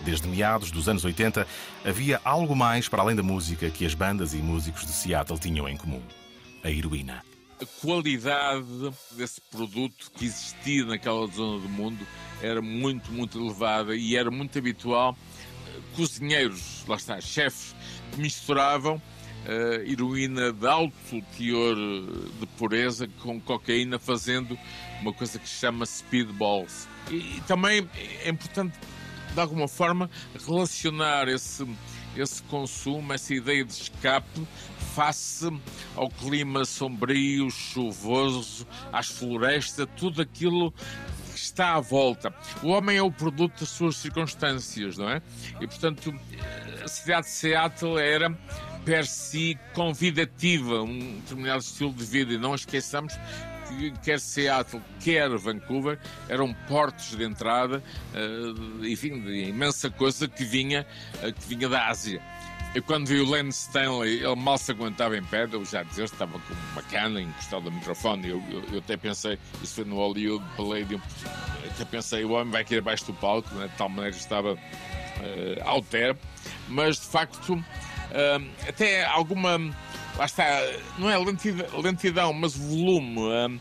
Desde 0.00 0.28
meados 0.28 0.70
dos 0.70 0.88
anos 0.88 1.04
80, 1.04 1.46
havia 1.84 2.20
algo 2.24 2.56
mais 2.56 2.88
para 2.88 3.02
além 3.02 3.16
da 3.16 3.22
música 3.22 3.68
que 3.68 3.84
as 3.84 3.94
bandas 3.94 4.32
e 4.32 4.38
músicos 4.38 4.86
de 4.86 4.92
Seattle 4.92 5.38
tinham 5.38 5.68
em 5.68 5.76
comum: 5.76 6.02
a 6.64 6.70
heroína 6.70 7.27
a 7.60 7.66
qualidade 7.80 8.64
desse 9.12 9.40
produto 9.40 10.10
que 10.16 10.24
existia 10.24 10.84
naquela 10.84 11.26
zona 11.26 11.60
do 11.60 11.68
mundo 11.68 12.06
era 12.40 12.62
muito, 12.62 13.10
muito 13.10 13.38
elevada 13.38 13.96
e 13.96 14.16
era 14.16 14.30
muito 14.30 14.58
habitual 14.58 15.16
eh, 15.66 15.80
cozinheiros, 15.96 16.84
lá 16.86 16.96
está, 16.96 17.20
chefes, 17.20 17.74
misturavam 18.16 18.96
uh, 18.96 19.90
heroína 19.90 20.52
de 20.52 20.66
alto 20.66 21.22
teor 21.36 21.76
de 22.40 22.46
pureza 22.56 23.08
com 23.22 23.40
cocaína, 23.40 23.98
fazendo 23.98 24.58
uma 25.00 25.12
coisa 25.12 25.38
que 25.38 25.48
se 25.48 25.56
chama 25.56 25.84
speedballs. 25.84 26.88
E, 27.10 27.38
e 27.38 27.42
também 27.46 27.88
é 28.24 28.28
importante, 28.28 28.78
de 29.34 29.40
alguma 29.40 29.66
forma, 29.66 30.10
relacionar 30.46 31.28
esse, 31.28 31.64
esse 32.16 32.42
consumo, 32.44 33.12
essa 33.12 33.34
ideia 33.34 33.64
de 33.64 33.72
escape 33.72 34.46
face 34.94 35.48
ao 35.94 36.08
clima 36.08 36.64
sombrio, 36.64 37.50
chuvoso, 37.50 38.66
às 38.92 39.08
florestas, 39.08 39.86
tudo 39.96 40.22
aquilo 40.22 40.72
que 40.72 41.38
está 41.38 41.74
à 41.74 41.80
volta. 41.80 42.34
O 42.62 42.68
homem 42.68 42.96
é 42.96 43.02
o 43.02 43.10
produto 43.10 43.60
das 43.60 43.68
suas 43.68 43.96
circunstâncias, 43.96 44.98
não 44.98 45.08
é? 45.08 45.22
E, 45.60 45.66
portanto, 45.66 46.12
a 46.82 46.88
cidade 46.88 47.26
de 47.26 47.32
Seattle 47.32 47.98
era 47.98 48.30
per 48.84 49.06
si 49.06 49.58
convidativa, 49.74 50.82
um 50.82 51.20
determinado 51.20 51.60
estilo 51.60 51.92
de 51.92 52.04
vida, 52.04 52.32
e 52.32 52.38
não 52.38 52.54
esqueçamos 52.54 53.14
que 53.14 53.57
quer 54.02 54.20
Seattle, 54.20 54.82
quer 55.00 55.28
Vancouver, 55.36 55.98
eram 56.28 56.52
portos 56.66 57.16
de 57.16 57.24
entrada, 57.24 57.82
uh, 58.14 58.84
enfim, 58.84 59.20
de 59.20 59.48
imensa 59.48 59.90
coisa 59.90 60.28
que 60.28 60.44
vinha, 60.44 60.86
uh, 61.22 61.32
que 61.32 61.46
vinha 61.46 61.68
da 61.68 61.88
Ásia. 61.88 62.22
Eu 62.74 62.82
quando 62.82 63.06
vi 63.06 63.18
o 63.18 63.30
Len 63.30 63.48
Stanley, 63.48 64.22
ele 64.22 64.34
mal 64.36 64.58
se 64.58 64.70
aguentava 64.70 65.16
em 65.16 65.24
pé, 65.24 65.48
eu 65.50 65.64
já 65.64 65.82
dizer, 65.82 66.04
estava 66.04 66.32
com 66.32 66.54
uma 66.72 66.82
cana 66.82 67.20
encostado 67.20 67.66
ao 67.66 67.72
microfone. 67.72 68.28
Eu, 68.28 68.42
eu, 68.50 68.62
eu, 68.72 68.78
até 68.78 68.96
pensei, 68.96 69.38
isso 69.62 69.76
foi 69.76 69.84
no 69.84 69.96
Hollywood 69.96 70.44
Palladium, 70.54 71.00
até 71.64 71.84
pensei, 71.84 72.24
o 72.24 72.32
homem 72.32 72.50
vai 72.50 72.62
aqui 72.62 72.76
abaixo 72.76 73.06
do 73.06 73.14
palco, 73.14 73.54
né, 73.54 73.68
de 73.68 73.76
tal 73.76 73.88
maneira 73.88 74.12
que 74.12 74.20
estava 74.20 74.52
uh, 74.54 75.84
mas 76.68 76.96
de 77.00 77.06
facto, 77.06 77.54
uh, 77.54 78.68
até 78.68 79.04
alguma, 79.06 79.58
lá 80.18 80.24
está, 80.24 80.44
não 80.98 81.08
é 81.08 81.16
lentidão, 81.16 81.80
lentidão 81.80 82.32
mas 82.32 82.56
volume, 82.56 83.18
uh, 83.18 83.60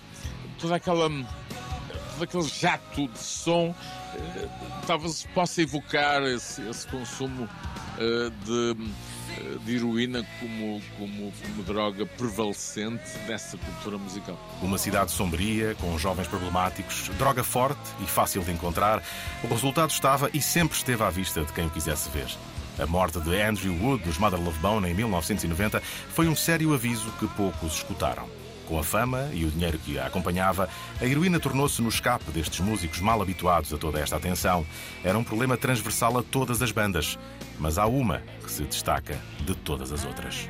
toda 0.59 0.75
aquela, 0.75 1.09
todo 1.09 2.23
aquele 2.23 2.43
jato 2.43 3.07
de 3.07 3.19
som, 3.19 3.69
uh, 3.69 4.49
talvez 4.85 5.25
possa 5.33 5.61
evocar 5.61 6.23
esse, 6.23 6.61
esse 6.67 6.87
consumo 6.87 7.47
eh, 7.99 8.31
de 8.45 8.77
eh, 9.37 9.57
de 9.65 9.75
heroína 9.75 10.25
como, 10.39 10.81
como, 10.97 11.31
como 11.31 11.63
droga 11.63 12.05
prevalecente 12.05 13.17
dessa 13.27 13.57
cultura 13.57 13.97
musical. 13.97 14.39
Uma 14.61 14.77
cidade 14.77 15.11
sombria, 15.11 15.75
com 15.75 15.97
jovens 15.97 16.27
problemáticos, 16.27 17.09
droga 17.17 17.43
forte 17.43 17.81
e 18.01 18.05
fácil 18.05 18.43
de 18.43 18.51
encontrar, 18.51 19.01
o 19.43 19.47
resultado 19.47 19.89
estava 19.89 20.29
e 20.33 20.41
sempre 20.41 20.77
esteve 20.77 21.03
à 21.03 21.09
vista 21.09 21.43
de 21.43 21.51
quem 21.53 21.65
o 21.65 21.69
quisesse 21.69 22.09
ver. 22.09 22.27
A 22.79 22.85
morte 22.85 23.19
de 23.19 23.41
Andrew 23.41 23.73
Wood 23.81 24.03
dos 24.03 24.19
Mother 24.19 24.39
Love 24.39 24.59
Bone 24.59 24.87
em 24.87 24.93
1990 24.93 25.81
foi 26.09 26.27
um 26.27 26.35
sério 26.35 26.73
aviso 26.73 27.11
que 27.19 27.27
poucos 27.29 27.73
escutaram. 27.73 28.29
Com 28.67 28.77
a 28.77 28.83
fama 28.83 29.29
e 29.33 29.45
o 29.45 29.49
dinheiro 29.49 29.79
que 29.79 29.97
a 29.97 30.05
acompanhava, 30.05 30.69
a 31.01 31.05
heroína 31.05 31.39
tornou-se 31.39 31.81
no 31.81 31.89
escape 31.89 32.29
destes 32.31 32.59
músicos 32.59 32.99
mal 32.99 33.21
habituados 33.21 33.73
a 33.73 33.77
toda 33.77 33.99
esta 33.99 34.17
atenção. 34.17 34.65
Era 35.03 35.17
um 35.17 35.23
problema 35.23 35.57
transversal 35.57 36.17
a 36.17 36.23
todas 36.23 36.61
as 36.61 36.71
bandas, 36.71 37.17
mas 37.57 37.77
há 37.77 37.87
uma 37.87 38.21
que 38.43 38.51
se 38.51 38.63
destaca 38.63 39.17
de 39.39 39.55
todas 39.55 39.91
as 39.91 40.05
outras. 40.05 40.47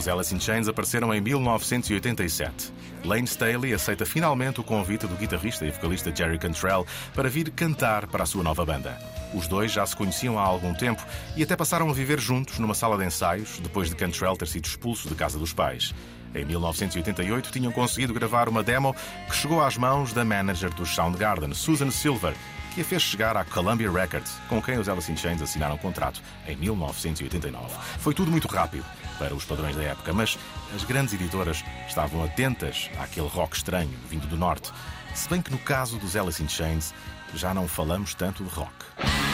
Os 0.00 0.08
Alice 0.08 0.34
in 0.34 0.40
Chains 0.40 0.66
apareceram 0.66 1.12
em 1.12 1.20
1987. 1.20 2.72
Lane 3.04 3.26
Staley 3.26 3.74
aceita 3.74 4.06
finalmente 4.06 4.58
o 4.58 4.64
convite 4.64 5.06
do 5.06 5.14
guitarrista 5.14 5.66
e 5.66 5.70
vocalista 5.70 6.10
Jerry 6.10 6.38
Cantrell 6.38 6.86
para 7.14 7.28
vir 7.28 7.50
cantar 7.50 8.06
para 8.06 8.22
a 8.22 8.26
sua 8.26 8.42
nova 8.42 8.64
banda. 8.64 8.98
Os 9.34 9.46
dois 9.46 9.70
já 9.70 9.84
se 9.84 9.94
conheciam 9.94 10.38
há 10.38 10.42
algum 10.42 10.72
tempo 10.72 11.04
e 11.36 11.42
até 11.42 11.54
passaram 11.54 11.90
a 11.90 11.92
viver 11.92 12.18
juntos 12.18 12.58
numa 12.58 12.72
sala 12.72 12.96
de 12.96 13.04
ensaios 13.04 13.58
depois 13.58 13.90
de 13.90 13.94
Cantrell 13.94 14.38
ter 14.38 14.48
sido 14.48 14.64
expulso 14.64 15.06
de 15.06 15.14
casa 15.14 15.38
dos 15.38 15.52
pais. 15.52 15.94
Em 16.34 16.46
1988 16.46 17.52
tinham 17.52 17.70
conseguido 17.70 18.14
gravar 18.14 18.48
uma 18.48 18.62
demo 18.62 18.96
que 19.28 19.36
chegou 19.36 19.62
às 19.62 19.76
mãos 19.76 20.14
da 20.14 20.24
manager 20.24 20.72
do 20.72 20.86
Soundgarden, 20.86 21.52
Susan 21.52 21.90
Silver, 21.90 22.32
que 22.74 22.80
a 22.80 22.84
fez 22.84 23.02
chegar 23.02 23.36
à 23.36 23.44
Columbia 23.44 23.90
Records, 23.90 24.32
com 24.48 24.62
quem 24.62 24.78
os 24.78 24.88
Alice 24.88 25.12
in 25.12 25.16
Chains 25.16 25.42
assinaram 25.42 25.74
um 25.74 25.78
contrato 25.78 26.22
em 26.48 26.56
1989. 26.56 27.74
Foi 27.98 28.14
tudo 28.14 28.30
muito 28.30 28.48
rápido 28.48 28.84
para 29.20 29.34
os 29.34 29.44
padrões 29.44 29.76
da 29.76 29.82
época, 29.82 30.14
mas 30.14 30.38
as 30.74 30.82
grandes 30.82 31.12
editoras 31.12 31.62
estavam 31.86 32.24
atentas 32.24 32.88
àquele 32.98 33.28
rock 33.28 33.54
estranho 33.54 33.92
vindo 34.08 34.26
do 34.26 34.36
norte, 34.36 34.72
se 35.14 35.28
bem 35.28 35.42
que 35.42 35.50
no 35.50 35.58
caso 35.58 35.98
dos 35.98 36.16
Alice 36.16 36.42
in 36.42 36.48
Chains 36.48 36.94
já 37.34 37.52
não 37.52 37.68
falamos 37.68 38.14
tanto 38.14 38.42
de 38.42 38.48
rock. 38.48 39.29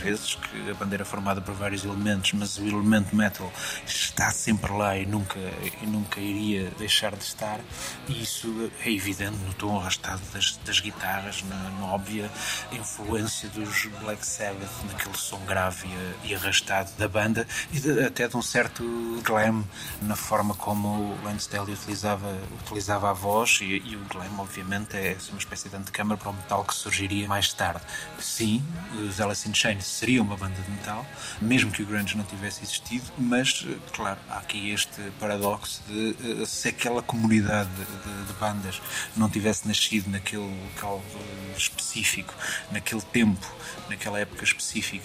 Vezes 0.00 0.34
que 0.34 0.70
a 0.70 0.74
banda 0.74 0.94
era 0.96 1.04
formada 1.04 1.40
por 1.40 1.54
vários 1.54 1.84
elementos, 1.84 2.32
mas 2.32 2.58
o 2.58 2.66
elemento 2.66 3.14
metal 3.14 3.52
está 3.86 4.30
sempre 4.30 4.72
lá 4.72 4.96
e 4.96 5.06
nunca, 5.06 5.38
e 5.82 5.86
nunca 5.86 6.20
iria 6.20 6.70
deixar 6.78 7.14
de 7.14 7.22
estar. 7.22 7.60
E 8.08 8.22
isso 8.22 8.70
é 8.84 8.90
evidente 8.90 9.36
no 9.36 9.54
tom 9.54 9.78
arrastado 9.78 10.20
das, 10.32 10.56
das 10.64 10.80
guitarras, 10.80 11.42
na, 11.44 11.56
na, 11.70 11.86
óbvia 11.86 12.30
influência 12.72 13.48
dos 13.50 13.86
Black 14.00 14.26
Sabbath, 14.26 14.70
naquele 14.88 15.16
som 15.16 15.40
grave 15.44 15.86
e, 16.24 16.28
e 16.28 16.34
arrastado 16.34 16.90
da 16.98 17.08
banda, 17.08 17.46
e 17.72 17.80
de, 17.80 18.04
até 18.04 18.26
de 18.26 18.36
um 18.36 18.42
certo 18.42 18.82
glam 19.24 19.64
na 20.02 20.16
forma 20.16 20.54
como 20.54 20.88
o 20.88 21.24
Lance 21.24 21.40
Staley 21.40 21.74
utilizava, 21.74 22.36
utilizava 22.62 23.10
a 23.10 23.12
voz, 23.12 23.58
e, 23.60 23.64
e 23.64 23.96
o 23.96 24.04
glam, 24.06 24.38
obviamente, 24.38 24.96
é 24.96 25.16
uma 25.30 25.38
espécie 25.38 25.68
de 25.68 25.76
antecâmara 25.76 26.18
para 26.18 26.30
o 26.30 26.32
metal 26.32 26.64
que 26.64 26.74
surgiria 26.74 27.28
mais 27.28 27.52
tarde. 27.52 27.82
Sim, 28.18 28.64
os 28.94 29.20
Alice 29.20 29.48
in 29.48 29.54
Chains 29.54 29.89
seria 29.90 30.22
uma 30.22 30.36
banda 30.36 30.60
de 30.60 30.70
metal, 30.70 31.04
mesmo 31.40 31.70
que 31.70 31.82
o 31.82 31.86
grunge 31.86 32.16
não 32.16 32.24
tivesse 32.24 32.62
existido, 32.62 33.04
mas, 33.18 33.66
eh, 33.68 33.76
claro, 33.92 34.18
há 34.28 34.38
aqui 34.38 34.70
este 34.70 35.02
paradoxo 35.18 35.82
de 35.88 36.16
eh, 36.42 36.46
se 36.46 36.68
aquela 36.68 37.02
comunidade 37.02 37.68
de, 37.70 38.26
de 38.26 38.32
bandas 38.34 38.80
não 39.16 39.28
tivesse 39.28 39.66
nascido 39.66 40.10
naquele 40.10 40.42
local 40.42 41.02
eh, 41.14 41.56
específico, 41.56 42.34
naquele 42.70 43.02
tempo, 43.02 43.46
naquela 43.88 44.18
época 44.18 44.44
específica, 44.44 45.04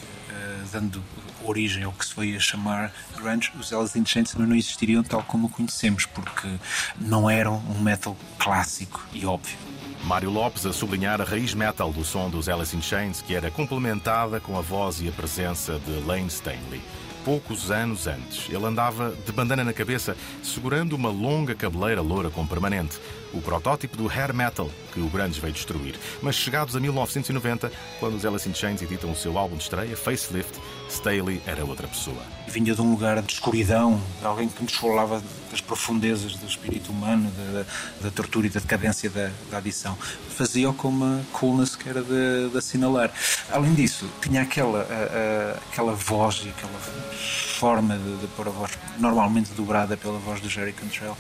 dando 0.72 1.04
origem 1.44 1.84
ao 1.84 1.94
que 1.94 2.06
se 2.06 2.14
foi 2.14 2.36
a 2.36 2.40
chamar 2.40 2.92
grunge, 3.16 3.52
os 3.60 3.72
Alice 3.72 3.98
in 3.98 4.06
Chains 4.06 4.34
não 4.36 4.56
existiriam 4.56 5.04
tal 5.04 5.24
como 5.24 5.48
o 5.48 5.50
conhecemos, 5.50 6.06
porque 6.06 6.48
não 7.00 7.30
eram 7.30 7.58
um 7.70 7.82
metal 7.82 8.18
clássico 8.38 9.06
e 9.14 9.26
óbvio. 9.26 9.58
Mário 10.06 10.30
Lopes 10.30 10.68
a 10.68 10.72
sublinhar 10.72 11.20
a 11.20 11.24
raiz 11.24 11.56
metal 11.56 11.92
do 11.92 12.06
som 12.06 12.30
dos 12.30 12.48
Alice 12.48 12.78
in 12.78 12.82
Chains, 12.82 13.24
que 13.24 13.34
era 13.34 13.50
complementada 13.50 14.40
com 14.40 14.56
a 14.56 14.62
voz 14.62 15.02
e 15.02 15.08
a 15.08 15.12
presença 15.12 15.80
de 15.80 15.92
Lane 16.06 16.28
Stanley. 16.28 16.80
Poucos 17.26 17.72
anos 17.72 18.06
antes, 18.06 18.48
ele 18.48 18.64
andava 18.64 19.16
de 19.26 19.32
bandana 19.32 19.64
na 19.64 19.74
cabeça, 19.74 20.16
segurando 20.44 20.94
uma 20.94 21.10
longa 21.10 21.56
cabeleira 21.56 22.02
loura 22.02 22.30
com 22.30 22.46
permanente, 22.46 23.00
o 23.34 23.42
protótipo 23.42 23.98
do 23.98 24.08
hair 24.08 24.32
metal 24.32 24.70
que 24.94 25.00
o 25.00 25.10
Grunge 25.10 25.42
veio 25.42 25.54
destruir. 25.54 25.96
Mas 26.22 26.36
chegados 26.36 26.76
a 26.76 26.80
1990, 26.80 27.72
quando 28.00 28.14
os 28.14 28.24
Alice 28.24 28.48
in 28.48 28.54
Chains 28.54 28.84
editam 28.84 29.12
o 29.12 29.16
seu 29.16 29.40
álbum 29.40 29.58
de 29.58 29.64
estreia, 29.64 29.98
Facelift, 29.98 30.62
Staley 30.88 31.42
era 31.48 31.66
outra 31.66 31.88
pessoa. 31.88 32.22
Vinha 32.48 32.76
de 32.76 32.82
um 32.82 32.92
lugar 32.92 33.20
de 33.24 33.34
escuridão, 33.34 34.00
alguém 34.24 34.48
que 34.48 34.62
nos 34.62 34.76
falava 34.76 35.20
das 35.56 35.62
profundezas 35.62 36.36
do 36.36 36.46
espírito 36.46 36.92
humano, 36.92 37.32
da, 37.32 37.66
da 38.02 38.12
tortura 38.12 38.48
e 38.48 38.50
da 38.50 38.60
decadência 38.60 39.10
da, 39.10 39.32
da 39.50 39.58
adição. 39.58 39.98
Fazia-o 40.36 40.74
com 40.74 40.90
uma 40.90 41.22
coolness 41.32 41.78
que 41.78 41.88
era 41.88 42.02
de, 42.02 42.50
de 42.52 42.58
assinalar. 42.58 43.10
Além 43.50 43.74
disso, 43.74 44.06
tinha 44.22 44.42
aquela, 44.42 44.82
a, 44.82 44.84
a, 44.84 45.58
aquela 45.72 45.94
voz 45.94 46.42
e 46.46 46.50
aquela 46.50 46.78
forma 47.58 47.98
de, 47.98 48.18
de 48.18 48.28
pôr 48.36 48.48
a 48.50 48.52
voz, 48.52 48.72
normalmente 49.00 49.54
dobrada 49.54 49.96
pela 49.96 50.20
voz 50.20 50.42
do 50.42 50.50
Jerry 50.50 50.74
Cantrell, 50.74 51.18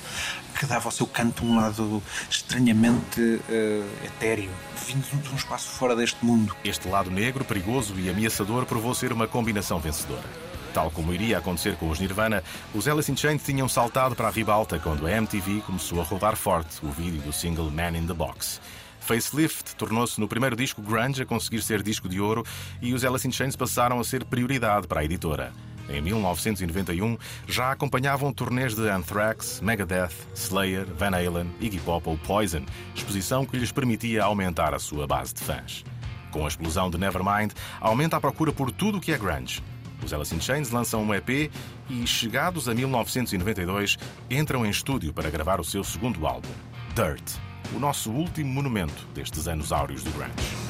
que 0.59 0.65
dava 0.65 0.89
ao 0.89 0.91
seu 0.91 1.07
canto 1.07 1.45
um 1.45 1.55
lado 1.55 2.03
estranhamente 2.29 3.21
uh, 3.21 4.05
etéreo, 4.05 4.51
vindo 4.86 5.21
de 5.21 5.29
um 5.29 5.36
espaço 5.36 5.69
fora 5.69 5.95
deste 5.95 6.23
mundo. 6.25 6.53
Este 6.63 6.89
lado 6.89 7.09
negro, 7.09 7.45
perigoso 7.45 7.97
e 7.97 8.09
ameaçador 8.09 8.65
provou 8.65 8.93
ser 8.93 9.13
uma 9.13 9.27
combinação 9.27 9.79
vencedora. 9.79 10.55
Tal 10.76 10.91
como 10.91 11.13
iria 11.13 11.38
acontecer 11.38 11.78
com 11.78 11.89
os 11.89 12.01
Nirvana, 12.01 12.43
os 12.73 12.86
Alice 12.86 13.09
in 13.09 13.15
Chains 13.15 13.41
tinham 13.41 13.69
saltado 13.69 14.13
para 14.13 14.28
a 14.28 14.30
ribalta 14.30 14.78
quando 14.78 15.07
a 15.07 15.11
MTV 15.11 15.61
começou 15.61 16.01
a 16.01 16.03
rodar 16.03 16.36
forte 16.36 16.86
o 16.86 16.89
vídeo 16.89 17.21
do 17.21 17.32
single 17.32 17.71
Man 17.71 17.97
in 17.97 18.05
the 18.05 18.13
Box. 18.13 18.59
Facelift 18.99 19.73
tornou-se 19.78 20.19
no 20.19 20.28
primeiro 20.28 20.53
disco 20.53 20.82
grunge 20.82 21.21
a 21.21 21.26
conseguir 21.26 21.61
ser 21.61 21.82
disco 21.82 22.09
de 22.09 22.19
ouro 22.19 22.43
e 22.82 22.93
os 22.93 23.05
Alice 23.05 23.26
in 23.26 23.32
Chains 23.32 23.55
passaram 23.55 24.01
a 24.01 24.03
ser 24.03 24.26
prioridade 24.26 24.86
para 24.86 24.99
a 24.99 25.05
editora. 25.05 25.53
Em 25.88 26.01
1991, 26.01 27.17
já 27.47 27.71
acompanhavam 27.71 28.34
turnês 28.34 28.76
de 28.76 28.89
Anthrax, 28.89 29.61
Megadeth, 29.61 30.11
Slayer, 30.34 30.88
Van 30.88 31.15
Halen, 31.15 31.55
Iggy 31.61 31.80
Pop 31.80 32.09
ou 32.09 32.17
Poison, 32.17 32.65
exposição 32.93 33.45
que 33.45 33.55
lhes 33.55 33.71
permitia 33.71 34.26
aumentar 34.26 34.73
a 34.73 34.80
sua 34.80 35.07
base 35.07 35.36
de 35.36 35.41
fãs. 35.41 35.86
Com 36.32 36.43
a 36.43 36.49
explosão 36.49 36.89
de 36.89 36.97
Nevermind, 36.97 37.53
aumenta 37.80 38.17
a 38.17 38.19
procura 38.19 38.51
por 38.51 38.73
tudo 38.73 38.97
o 38.97 39.01
que 39.01 39.13
é 39.13 39.17
grunge. 39.17 39.63
Os 40.06 40.14
Alice 40.14 40.36
in 40.36 40.39
Chains 40.39 40.70
lançam 40.70 41.03
um 41.03 41.14
EP 41.16 41.51
e, 41.89 42.06
chegados 42.06 42.70
a 42.70 42.76
1992, 42.76 43.97
entram 44.30 44.64
em 44.64 44.70
estúdio 44.70 45.12
para 45.12 45.32
gravar 45.32 45.60
o 45.60 45.64
seu 45.64 45.84
segundo 45.84 46.28
álbum, 46.28 46.49
Dirt, 46.93 47.34
o 47.76 47.80
nosso 47.80 48.12
último 48.12 48.53
monumento 48.53 49.08
destes 49.16 49.47
anos 49.47 49.72
áureos 49.72 50.03
do 50.03 50.12
grunge. 50.12 50.64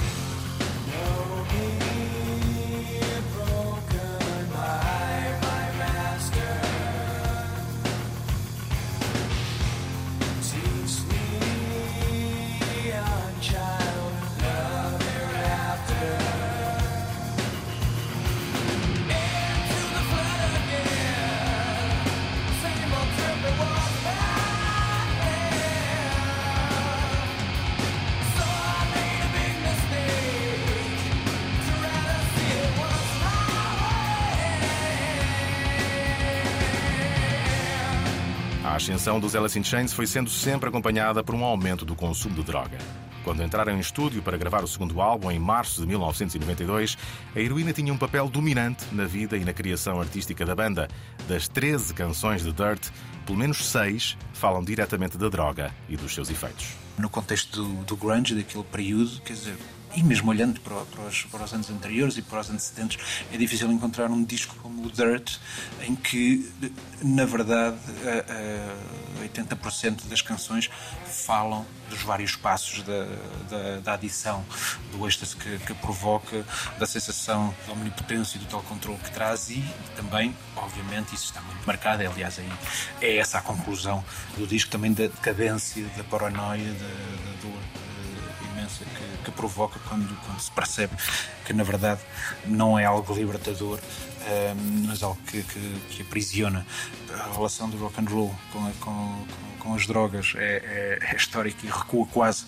Ascensão 38.86 39.20
dos 39.20 39.36
Alice 39.36 39.58
in 39.58 39.64
Chains 39.64 39.94
foi 39.94 40.06
sendo 40.06 40.30
sempre 40.30 40.70
acompanhada 40.70 41.24
por 41.24 41.34
um 41.34 41.44
aumento 41.44 41.84
do 41.84 41.96
consumo 41.96 42.36
de 42.36 42.44
droga. 42.44 42.78
Quando 43.24 43.42
entraram 43.42 43.76
em 43.76 43.80
estúdio 43.80 44.22
para 44.22 44.38
gravar 44.38 44.64
o 44.64 44.68
segundo 44.68 45.02
álbum, 45.02 45.32
em 45.32 45.40
março 45.40 45.82
de 45.82 45.88
1992, 45.88 46.96
a 47.36 47.40
heroína 47.40 47.74
tinha 47.74 47.92
um 47.92 47.98
papel 47.98 48.30
dominante 48.30 48.86
na 48.92 49.06
vida 49.06 49.36
e 49.38 49.44
na 49.44 49.54
criação 49.54 50.00
artística 50.00 50.46
da 50.46 50.54
banda. 50.54 50.88
Das 51.28 51.48
13 51.48 51.96
canções 51.96 52.44
de 52.44 52.54
Dirt, 52.54 52.90
pelo 53.26 53.40
menos 53.40 53.66
6 53.66 54.16
falam 54.34 54.64
diretamente 54.64 55.18
da 55.18 55.30
droga 55.30 55.74
e 55.90 55.98
dos 55.98 56.14
seus 56.14 56.30
efeitos. 56.30 56.68
No 56.96 57.10
contexto 57.10 57.64
do, 57.64 57.84
do 57.86 57.98
grunge, 57.98 58.36
daquele 58.36 58.64
período, 58.66 59.20
quer 59.22 59.34
dizer, 59.34 59.58
e 59.96 60.04
mesmo 60.04 60.30
olhando 60.30 60.60
para, 60.60 60.76
para, 60.86 61.04
os, 61.04 61.24
para 61.24 61.44
os 61.44 61.54
anos 61.54 61.70
anteriores 61.70 62.18
e 62.18 62.22
para 62.22 62.42
os 62.42 62.50
antecedentes, 62.50 62.98
é 63.32 63.38
difícil 63.38 63.72
encontrar 63.72 64.10
um 64.12 64.24
disco 64.24 64.56
como 64.62 64.86
o 64.86 64.92
Dirt, 64.92 65.38
em 65.82 65.96
que, 65.96 66.52
na 67.02 67.26
verdade, 67.26 67.78
80% 69.24 70.08
das 70.08 70.22
canções 70.22 70.70
falam 71.08 71.66
dos 71.90 72.02
vários 72.02 72.36
passos 72.36 72.84
da, 72.84 73.06
da, 73.50 73.80
da 73.80 73.94
adição, 73.94 74.44
do 74.92 75.08
êxtase 75.08 75.36
que, 75.36 75.58
que, 75.60 75.74
provoca, 75.76 76.46
da 76.78 76.86
sensação 76.86 77.54
de 77.66 77.72
omnipotência 77.72 78.38
e 78.38 78.40
do 78.40 78.46
tal 78.46 78.62
controle 78.64 78.98
que 79.00 79.12
traz 79.12 79.50
e 79.50 79.64
também, 79.96 80.36
obviamente, 80.56 81.16
isso 81.16 81.26
está 81.26 81.42
muito 81.42 81.66
marcado, 81.66 82.04
é, 82.04 82.08
aliás, 82.08 82.40
aí 82.40 82.50
é 83.02 83.18
essa 83.18 83.38
a 83.38 83.42
conclusão 83.42 84.04
do 84.38 84.46
disco, 84.48 84.72
também 84.72 84.94
da 84.94 85.08
decadência, 85.08 85.86
da 85.96 86.04
paranoia, 86.04 86.72
da, 86.74 86.88
da 86.88 87.42
dor 87.42 87.85
eh, 88.82 88.86
que, 88.86 89.26
que, 89.26 89.32
provoca 89.32 89.80
quando, 89.88 90.08
quando 90.26 90.40
se 90.40 90.52
percebe 90.52 90.94
que, 91.46 91.54
na 91.54 91.64
verdade, 91.64 92.02
não 92.46 92.78
é 92.78 92.86
algo 92.86 93.14
libertador, 93.14 93.80
um, 94.26 94.88
mas 94.88 95.04
algo 95.04 95.20
que, 95.28 95.44
que, 95.44 95.80
que, 95.90 96.02
aprisiona. 96.02 96.66
A 97.14 97.34
relação 97.34 97.70
do 97.70 97.78
rock 97.78 98.02
and 98.02 98.10
roll 98.10 98.36
com, 98.52 98.72
com, 98.80 99.26
com 99.60 99.74
as 99.74 99.86
drogas 99.86 100.34
é, 100.36 101.00
é, 101.02 101.14
é 101.14 101.16
histórica 101.16 101.66
e 101.66 101.70
recua 101.70 102.06
quase 102.08 102.46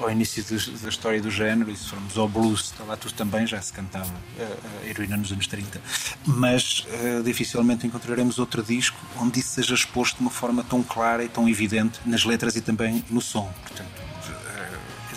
ao 0.00 0.10
início 0.10 0.42
da 0.82 0.88
história 0.88 1.20
do 1.20 1.30
género. 1.30 1.70
E 1.70 1.76
se 1.76 1.88
formos 1.88 2.16
ao 2.16 2.28
blues, 2.28 2.74
lá 2.86 2.96
tudo 2.96 3.14
também, 3.14 3.46
já 3.46 3.60
se 3.60 3.72
cantava 3.72 4.12
a, 4.38 4.84
a 4.84 4.88
heroína 4.88 5.16
nos 5.16 5.32
anos 5.32 5.46
30. 5.46 5.80
Mas 6.26 6.80
uh, 6.80 7.22
dificilmente 7.22 7.86
encontraremos 7.86 8.38
outro 8.38 8.62
disco 8.62 8.96
onde 9.16 9.40
isso 9.40 9.50
seja 9.50 9.74
exposto 9.74 10.16
de 10.16 10.22
uma 10.22 10.30
forma 10.30 10.64
tão 10.64 10.82
clara 10.82 11.24
e 11.24 11.28
tão 11.28 11.48
evidente 11.48 12.00
nas 12.04 12.24
letras 12.24 12.56
e 12.56 12.60
também 12.60 13.04
no 13.10 13.20
som. 13.20 13.52
Portanto, 13.62 14.09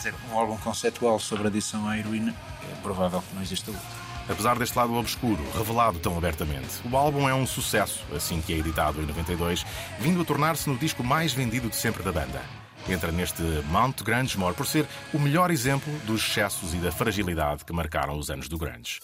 dizer, 0.03 0.15
um 0.31 0.37
álbum 0.37 0.57
conceptual 0.57 1.19
sobre 1.19 1.45
a 1.45 1.47
adição 1.47 1.87
à 1.87 1.97
heroína 1.97 2.35
é 2.71 2.81
provável 2.81 3.21
que 3.21 3.35
não 3.35 3.41
exista 3.41 3.71
outro. 3.71 3.85
Apesar 4.27 4.57
deste 4.57 4.77
lado 4.77 4.93
obscuro, 4.93 5.41
revelado 5.55 5.99
tão 5.99 6.17
abertamente, 6.17 6.81
o 6.89 6.95
álbum 6.95 7.27
é 7.27 7.33
um 7.33 7.45
sucesso, 7.45 8.05
assim 8.15 8.41
que 8.41 8.53
é 8.53 8.57
editado 8.57 9.01
em 9.01 9.05
92, 9.05 9.65
vindo 9.99 10.21
a 10.21 10.25
tornar-se 10.25 10.69
no 10.69 10.77
disco 10.77 11.03
mais 11.03 11.33
vendido 11.33 11.69
de 11.69 11.75
sempre 11.75 12.03
da 12.03 12.11
banda. 12.11 12.41
Entra 12.87 13.11
neste 13.11 13.41
Mount 13.69 14.01
Grangemore 14.01 14.55
por 14.55 14.65
ser 14.65 14.85
o 15.13 15.19
melhor 15.19 15.51
exemplo 15.51 15.93
dos 16.05 16.21
excessos 16.21 16.73
e 16.73 16.77
da 16.77 16.91
fragilidade 16.91 17.63
que 17.65 17.73
marcaram 17.73 18.17
os 18.17 18.29
anos 18.29 18.47
do 18.47 18.57
grunge. 18.57 18.99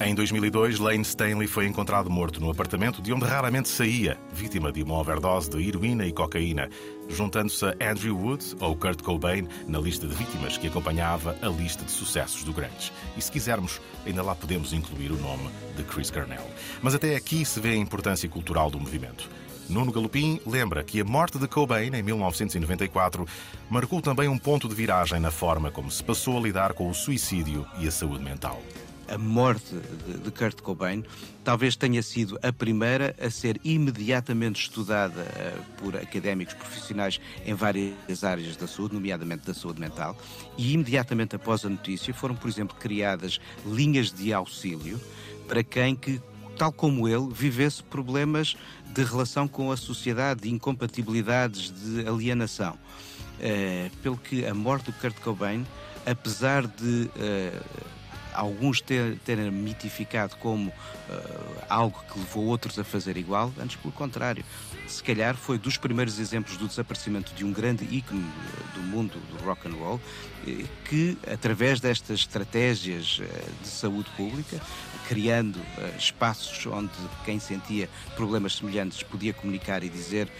Em 0.00 0.14
2002, 0.14 0.78
Lane 0.78 1.02
Stanley 1.02 1.48
foi 1.48 1.66
encontrado 1.66 2.08
morto 2.08 2.40
no 2.40 2.48
apartamento 2.48 3.02
de 3.02 3.12
onde 3.12 3.24
raramente 3.24 3.68
saía, 3.68 4.16
vítima 4.32 4.70
de 4.70 4.80
uma 4.80 4.94
overdose 4.94 5.50
de 5.50 5.60
heroína 5.66 6.06
e 6.06 6.12
cocaína, 6.12 6.70
juntando-se 7.08 7.64
a 7.64 7.74
Andrew 7.90 8.16
Wood 8.16 8.56
ou 8.60 8.76
Kurt 8.76 9.02
Cobain 9.02 9.48
na 9.66 9.80
lista 9.80 10.06
de 10.06 10.14
vítimas 10.14 10.56
que 10.56 10.68
acompanhava 10.68 11.36
a 11.42 11.48
lista 11.48 11.84
de 11.84 11.90
sucessos 11.90 12.44
do 12.44 12.52
Grunge. 12.52 12.92
E 13.16 13.20
se 13.20 13.32
quisermos, 13.32 13.80
ainda 14.06 14.22
lá 14.22 14.36
podemos 14.36 14.72
incluir 14.72 15.10
o 15.10 15.16
nome 15.16 15.50
de 15.76 15.82
Chris 15.82 16.12
Cornell. 16.12 16.46
Mas 16.80 16.94
até 16.94 17.16
aqui 17.16 17.44
se 17.44 17.58
vê 17.58 17.70
a 17.70 17.76
importância 17.76 18.28
cultural 18.28 18.70
do 18.70 18.78
movimento. 18.78 19.28
Nuno 19.68 19.90
Galopim 19.90 20.40
lembra 20.46 20.84
que 20.84 21.00
a 21.00 21.04
morte 21.04 21.38
de 21.38 21.48
Cobain, 21.48 21.90
em 21.92 22.02
1994, 22.04 23.26
marcou 23.68 24.00
também 24.00 24.28
um 24.28 24.38
ponto 24.38 24.68
de 24.68 24.76
viragem 24.76 25.18
na 25.18 25.32
forma 25.32 25.72
como 25.72 25.90
se 25.90 26.04
passou 26.04 26.38
a 26.38 26.40
lidar 26.40 26.72
com 26.72 26.88
o 26.88 26.94
suicídio 26.94 27.66
e 27.80 27.88
a 27.88 27.90
saúde 27.90 28.22
mental 28.22 28.62
a 29.08 29.18
morte 29.18 29.74
de, 30.22 30.30
Kurt 30.30 30.60
Cobain 30.60 31.02
talvez 31.42 31.76
tenha 31.76 32.02
sido 32.02 32.38
a 32.42 32.52
primeira 32.52 33.14
a 33.20 33.30
ser 33.30 33.60
imediatamente 33.64 34.60
estudada 34.60 35.22
uh, 35.22 35.82
por 35.82 35.96
académicos 35.96 36.54
profissionais 36.54 37.20
em 37.44 37.54
várias 37.54 38.22
áreas 38.22 38.56
da 38.56 38.66
saúde, 38.66 38.94
nomeadamente 38.94 39.46
da 39.46 39.54
saúde 39.54 39.80
mental, 39.80 40.16
e 40.56 40.72
imediatamente 40.72 41.36
após 41.36 41.64
a 41.64 41.68
notícia 41.68 42.12
foram, 42.12 42.34
por 42.34 42.48
exemplo, 42.48 42.76
criadas 42.78 43.40
linhas 43.66 44.12
de 44.12 44.32
auxílio 44.32 45.00
para 45.46 45.62
quem 45.62 45.96
que 45.96 46.20
tal 46.58 46.72
como 46.72 47.08
ele, 47.08 47.28
vivesse 47.32 47.82
problemas 47.84 48.56
de 48.92 49.04
relação 49.04 49.46
com 49.46 49.70
a 49.70 49.76
sociedade, 49.76 50.42
de 50.42 50.50
incompatibilidades, 50.50 51.70
de 51.70 52.06
alienação. 52.06 52.76
Uh, 53.38 53.96
pelo 54.02 54.16
que 54.16 54.44
a 54.44 54.52
morte 54.52 54.86
do 54.86 54.92
Kurt 54.94 55.14
Cobain, 55.20 55.64
apesar 56.04 56.66
de 56.66 57.08
uh, 57.14 57.64
alguns 58.38 58.80
ter, 58.80 59.18
terem 59.24 59.50
mitificado 59.50 60.36
como 60.36 60.70
uh, 60.70 61.64
algo 61.68 62.02
que 62.10 62.18
levou 62.18 62.46
outros 62.46 62.78
a 62.78 62.84
fazer 62.84 63.16
igual, 63.16 63.52
antes 63.60 63.76
pelo 63.76 63.92
contrário. 63.92 64.44
Se 64.86 65.02
calhar 65.02 65.36
foi 65.36 65.58
dos 65.58 65.76
primeiros 65.76 66.18
exemplos 66.18 66.56
do 66.56 66.66
desaparecimento 66.66 67.34
de 67.34 67.44
um 67.44 67.52
grande 67.52 67.84
ícone 67.84 68.24
eh, 68.24 68.74
do 68.74 68.80
mundo 68.80 69.20
do 69.30 69.44
rock 69.44 69.68
and 69.68 69.72
roll, 69.72 70.00
eh, 70.46 70.64
que 70.84 71.18
através 71.30 71.78
destas 71.78 72.20
estratégias 72.20 73.20
de 73.60 73.68
saúde 73.68 74.08
pública, 74.16 74.58
criando 75.06 75.60
espaços 75.98 76.64
onde 76.66 76.90
quem 77.24 77.38
sentia 77.38 77.88
problemas 78.14 78.56
semelhantes 78.56 79.02
podia 79.02 79.32
comunicar 79.34 79.82
e 79.82 79.88
dizer 79.88 80.30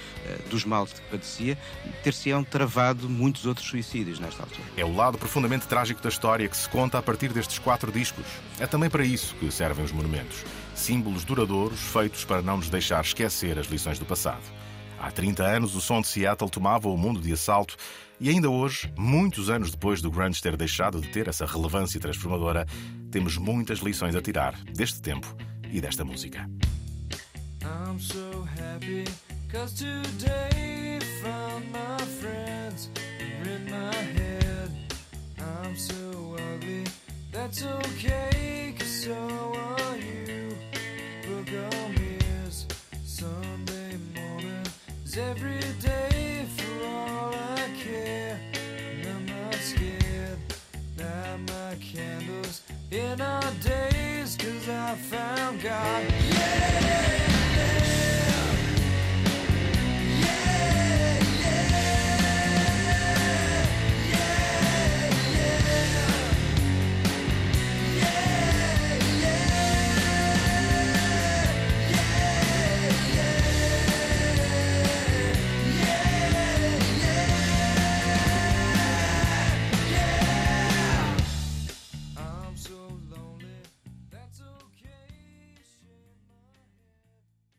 dos 0.51 0.65
males 0.65 0.93
que 0.93 1.01
padecia, 1.11 1.59
ter-se-ão 2.03 2.45
travado 2.45 3.09
muitos 3.09 3.45
outros 3.45 3.67
suicídios 3.67 4.19
nesta 4.19 4.43
altura. 4.43 4.63
É 4.77 4.85
o 4.85 4.95
lado 4.95 5.19
profundamente 5.19 5.67
trágico 5.67 6.03
da 6.03 6.09
história 6.09 6.49
que 6.49 6.57
se 6.57 6.69
conta 6.69 6.99
a 6.99 7.03
partir 7.03 7.33
destes 7.33 7.59
quatro 7.59 7.88
quatro 7.89 7.93
discos. 7.93 8.27
É 8.59 8.67
também 8.67 8.91
para 8.91 9.05
isso 9.05 9.35
que 9.37 9.51
servem 9.51 9.85
os 9.85 9.93
monumentos. 9.93 10.45
Símbolos 10.75 11.25
duradouros 11.25 11.81
feitos 11.81 12.25
para 12.25 12.43
não 12.43 12.59
nos 12.59 12.69
deixar 12.69 13.03
esquecer 13.03 13.59
as 13.59 13.67
lições 13.67 13.99
do 13.99 14.05
passado. 14.05 14.43
Há 15.01 15.11
30 15.11 15.43
anos, 15.45 15.75
o 15.75 15.81
som 15.81 16.01
de 16.01 16.09
Seattle 16.09 16.51
tomava 16.51 16.89
o 16.89 16.97
mundo 16.97 17.21
de 17.21 17.33
assalto 17.33 17.77
e 18.21 18.29
ainda 18.29 18.51
hoje, 18.51 18.93
muitos 18.97 19.49
anos 19.49 19.71
depois 19.71 20.03
do 20.03 20.11
grunge 20.11 20.43
ter 20.43 20.57
deixado 20.57 21.01
de 21.01 21.09
ter 21.09 21.29
essa 21.29 21.47
relevância 21.47 22.01
transformadora, 22.01 22.67
temos 23.11 23.37
muitas 23.39 23.79
lições 23.79 24.15
a 24.17 24.21
tirar 24.21 24.55
deste 24.75 25.01
tempo 25.01 25.35
e 25.71 25.81
desta 25.81 26.05
música. 26.05 26.49
I'm 27.63 27.99
so 27.99 28.47
happy, 28.57 29.05
cause 29.51 29.75
today 29.75 30.99
found 31.23 31.71
my 31.71 32.05
friends 32.21 32.91
in 33.45 33.71
my 33.71 33.95
head. 33.95 34.71
I'm 35.39 35.77
so. 35.77 36.28
that's 37.49 37.65
okay, 37.65 38.75
cause 38.79 39.05
so 39.05 39.15
are 39.15 39.97
you. 39.97 40.55
Buccaneers, 41.23 42.67
Sunday 43.05 43.97
morning 44.15 44.67
is 45.07 45.17
every 45.17 45.61
day 45.81 46.45
for 46.57 46.87
all 46.87 47.33
I 47.35 47.71
care. 47.83 48.39
And 48.93 49.07
I'm 49.09 49.27
not 49.27 49.55
scared, 49.55 50.39
light 50.99 51.39
my 51.49 51.75
candles 51.81 52.63
in 52.91 53.19
our 53.19 53.51
days, 53.63 54.37
cause 54.37 54.69
I 54.69 54.95
found 54.95 55.63
God. 55.63 56.05
Yeah! 56.31 57.28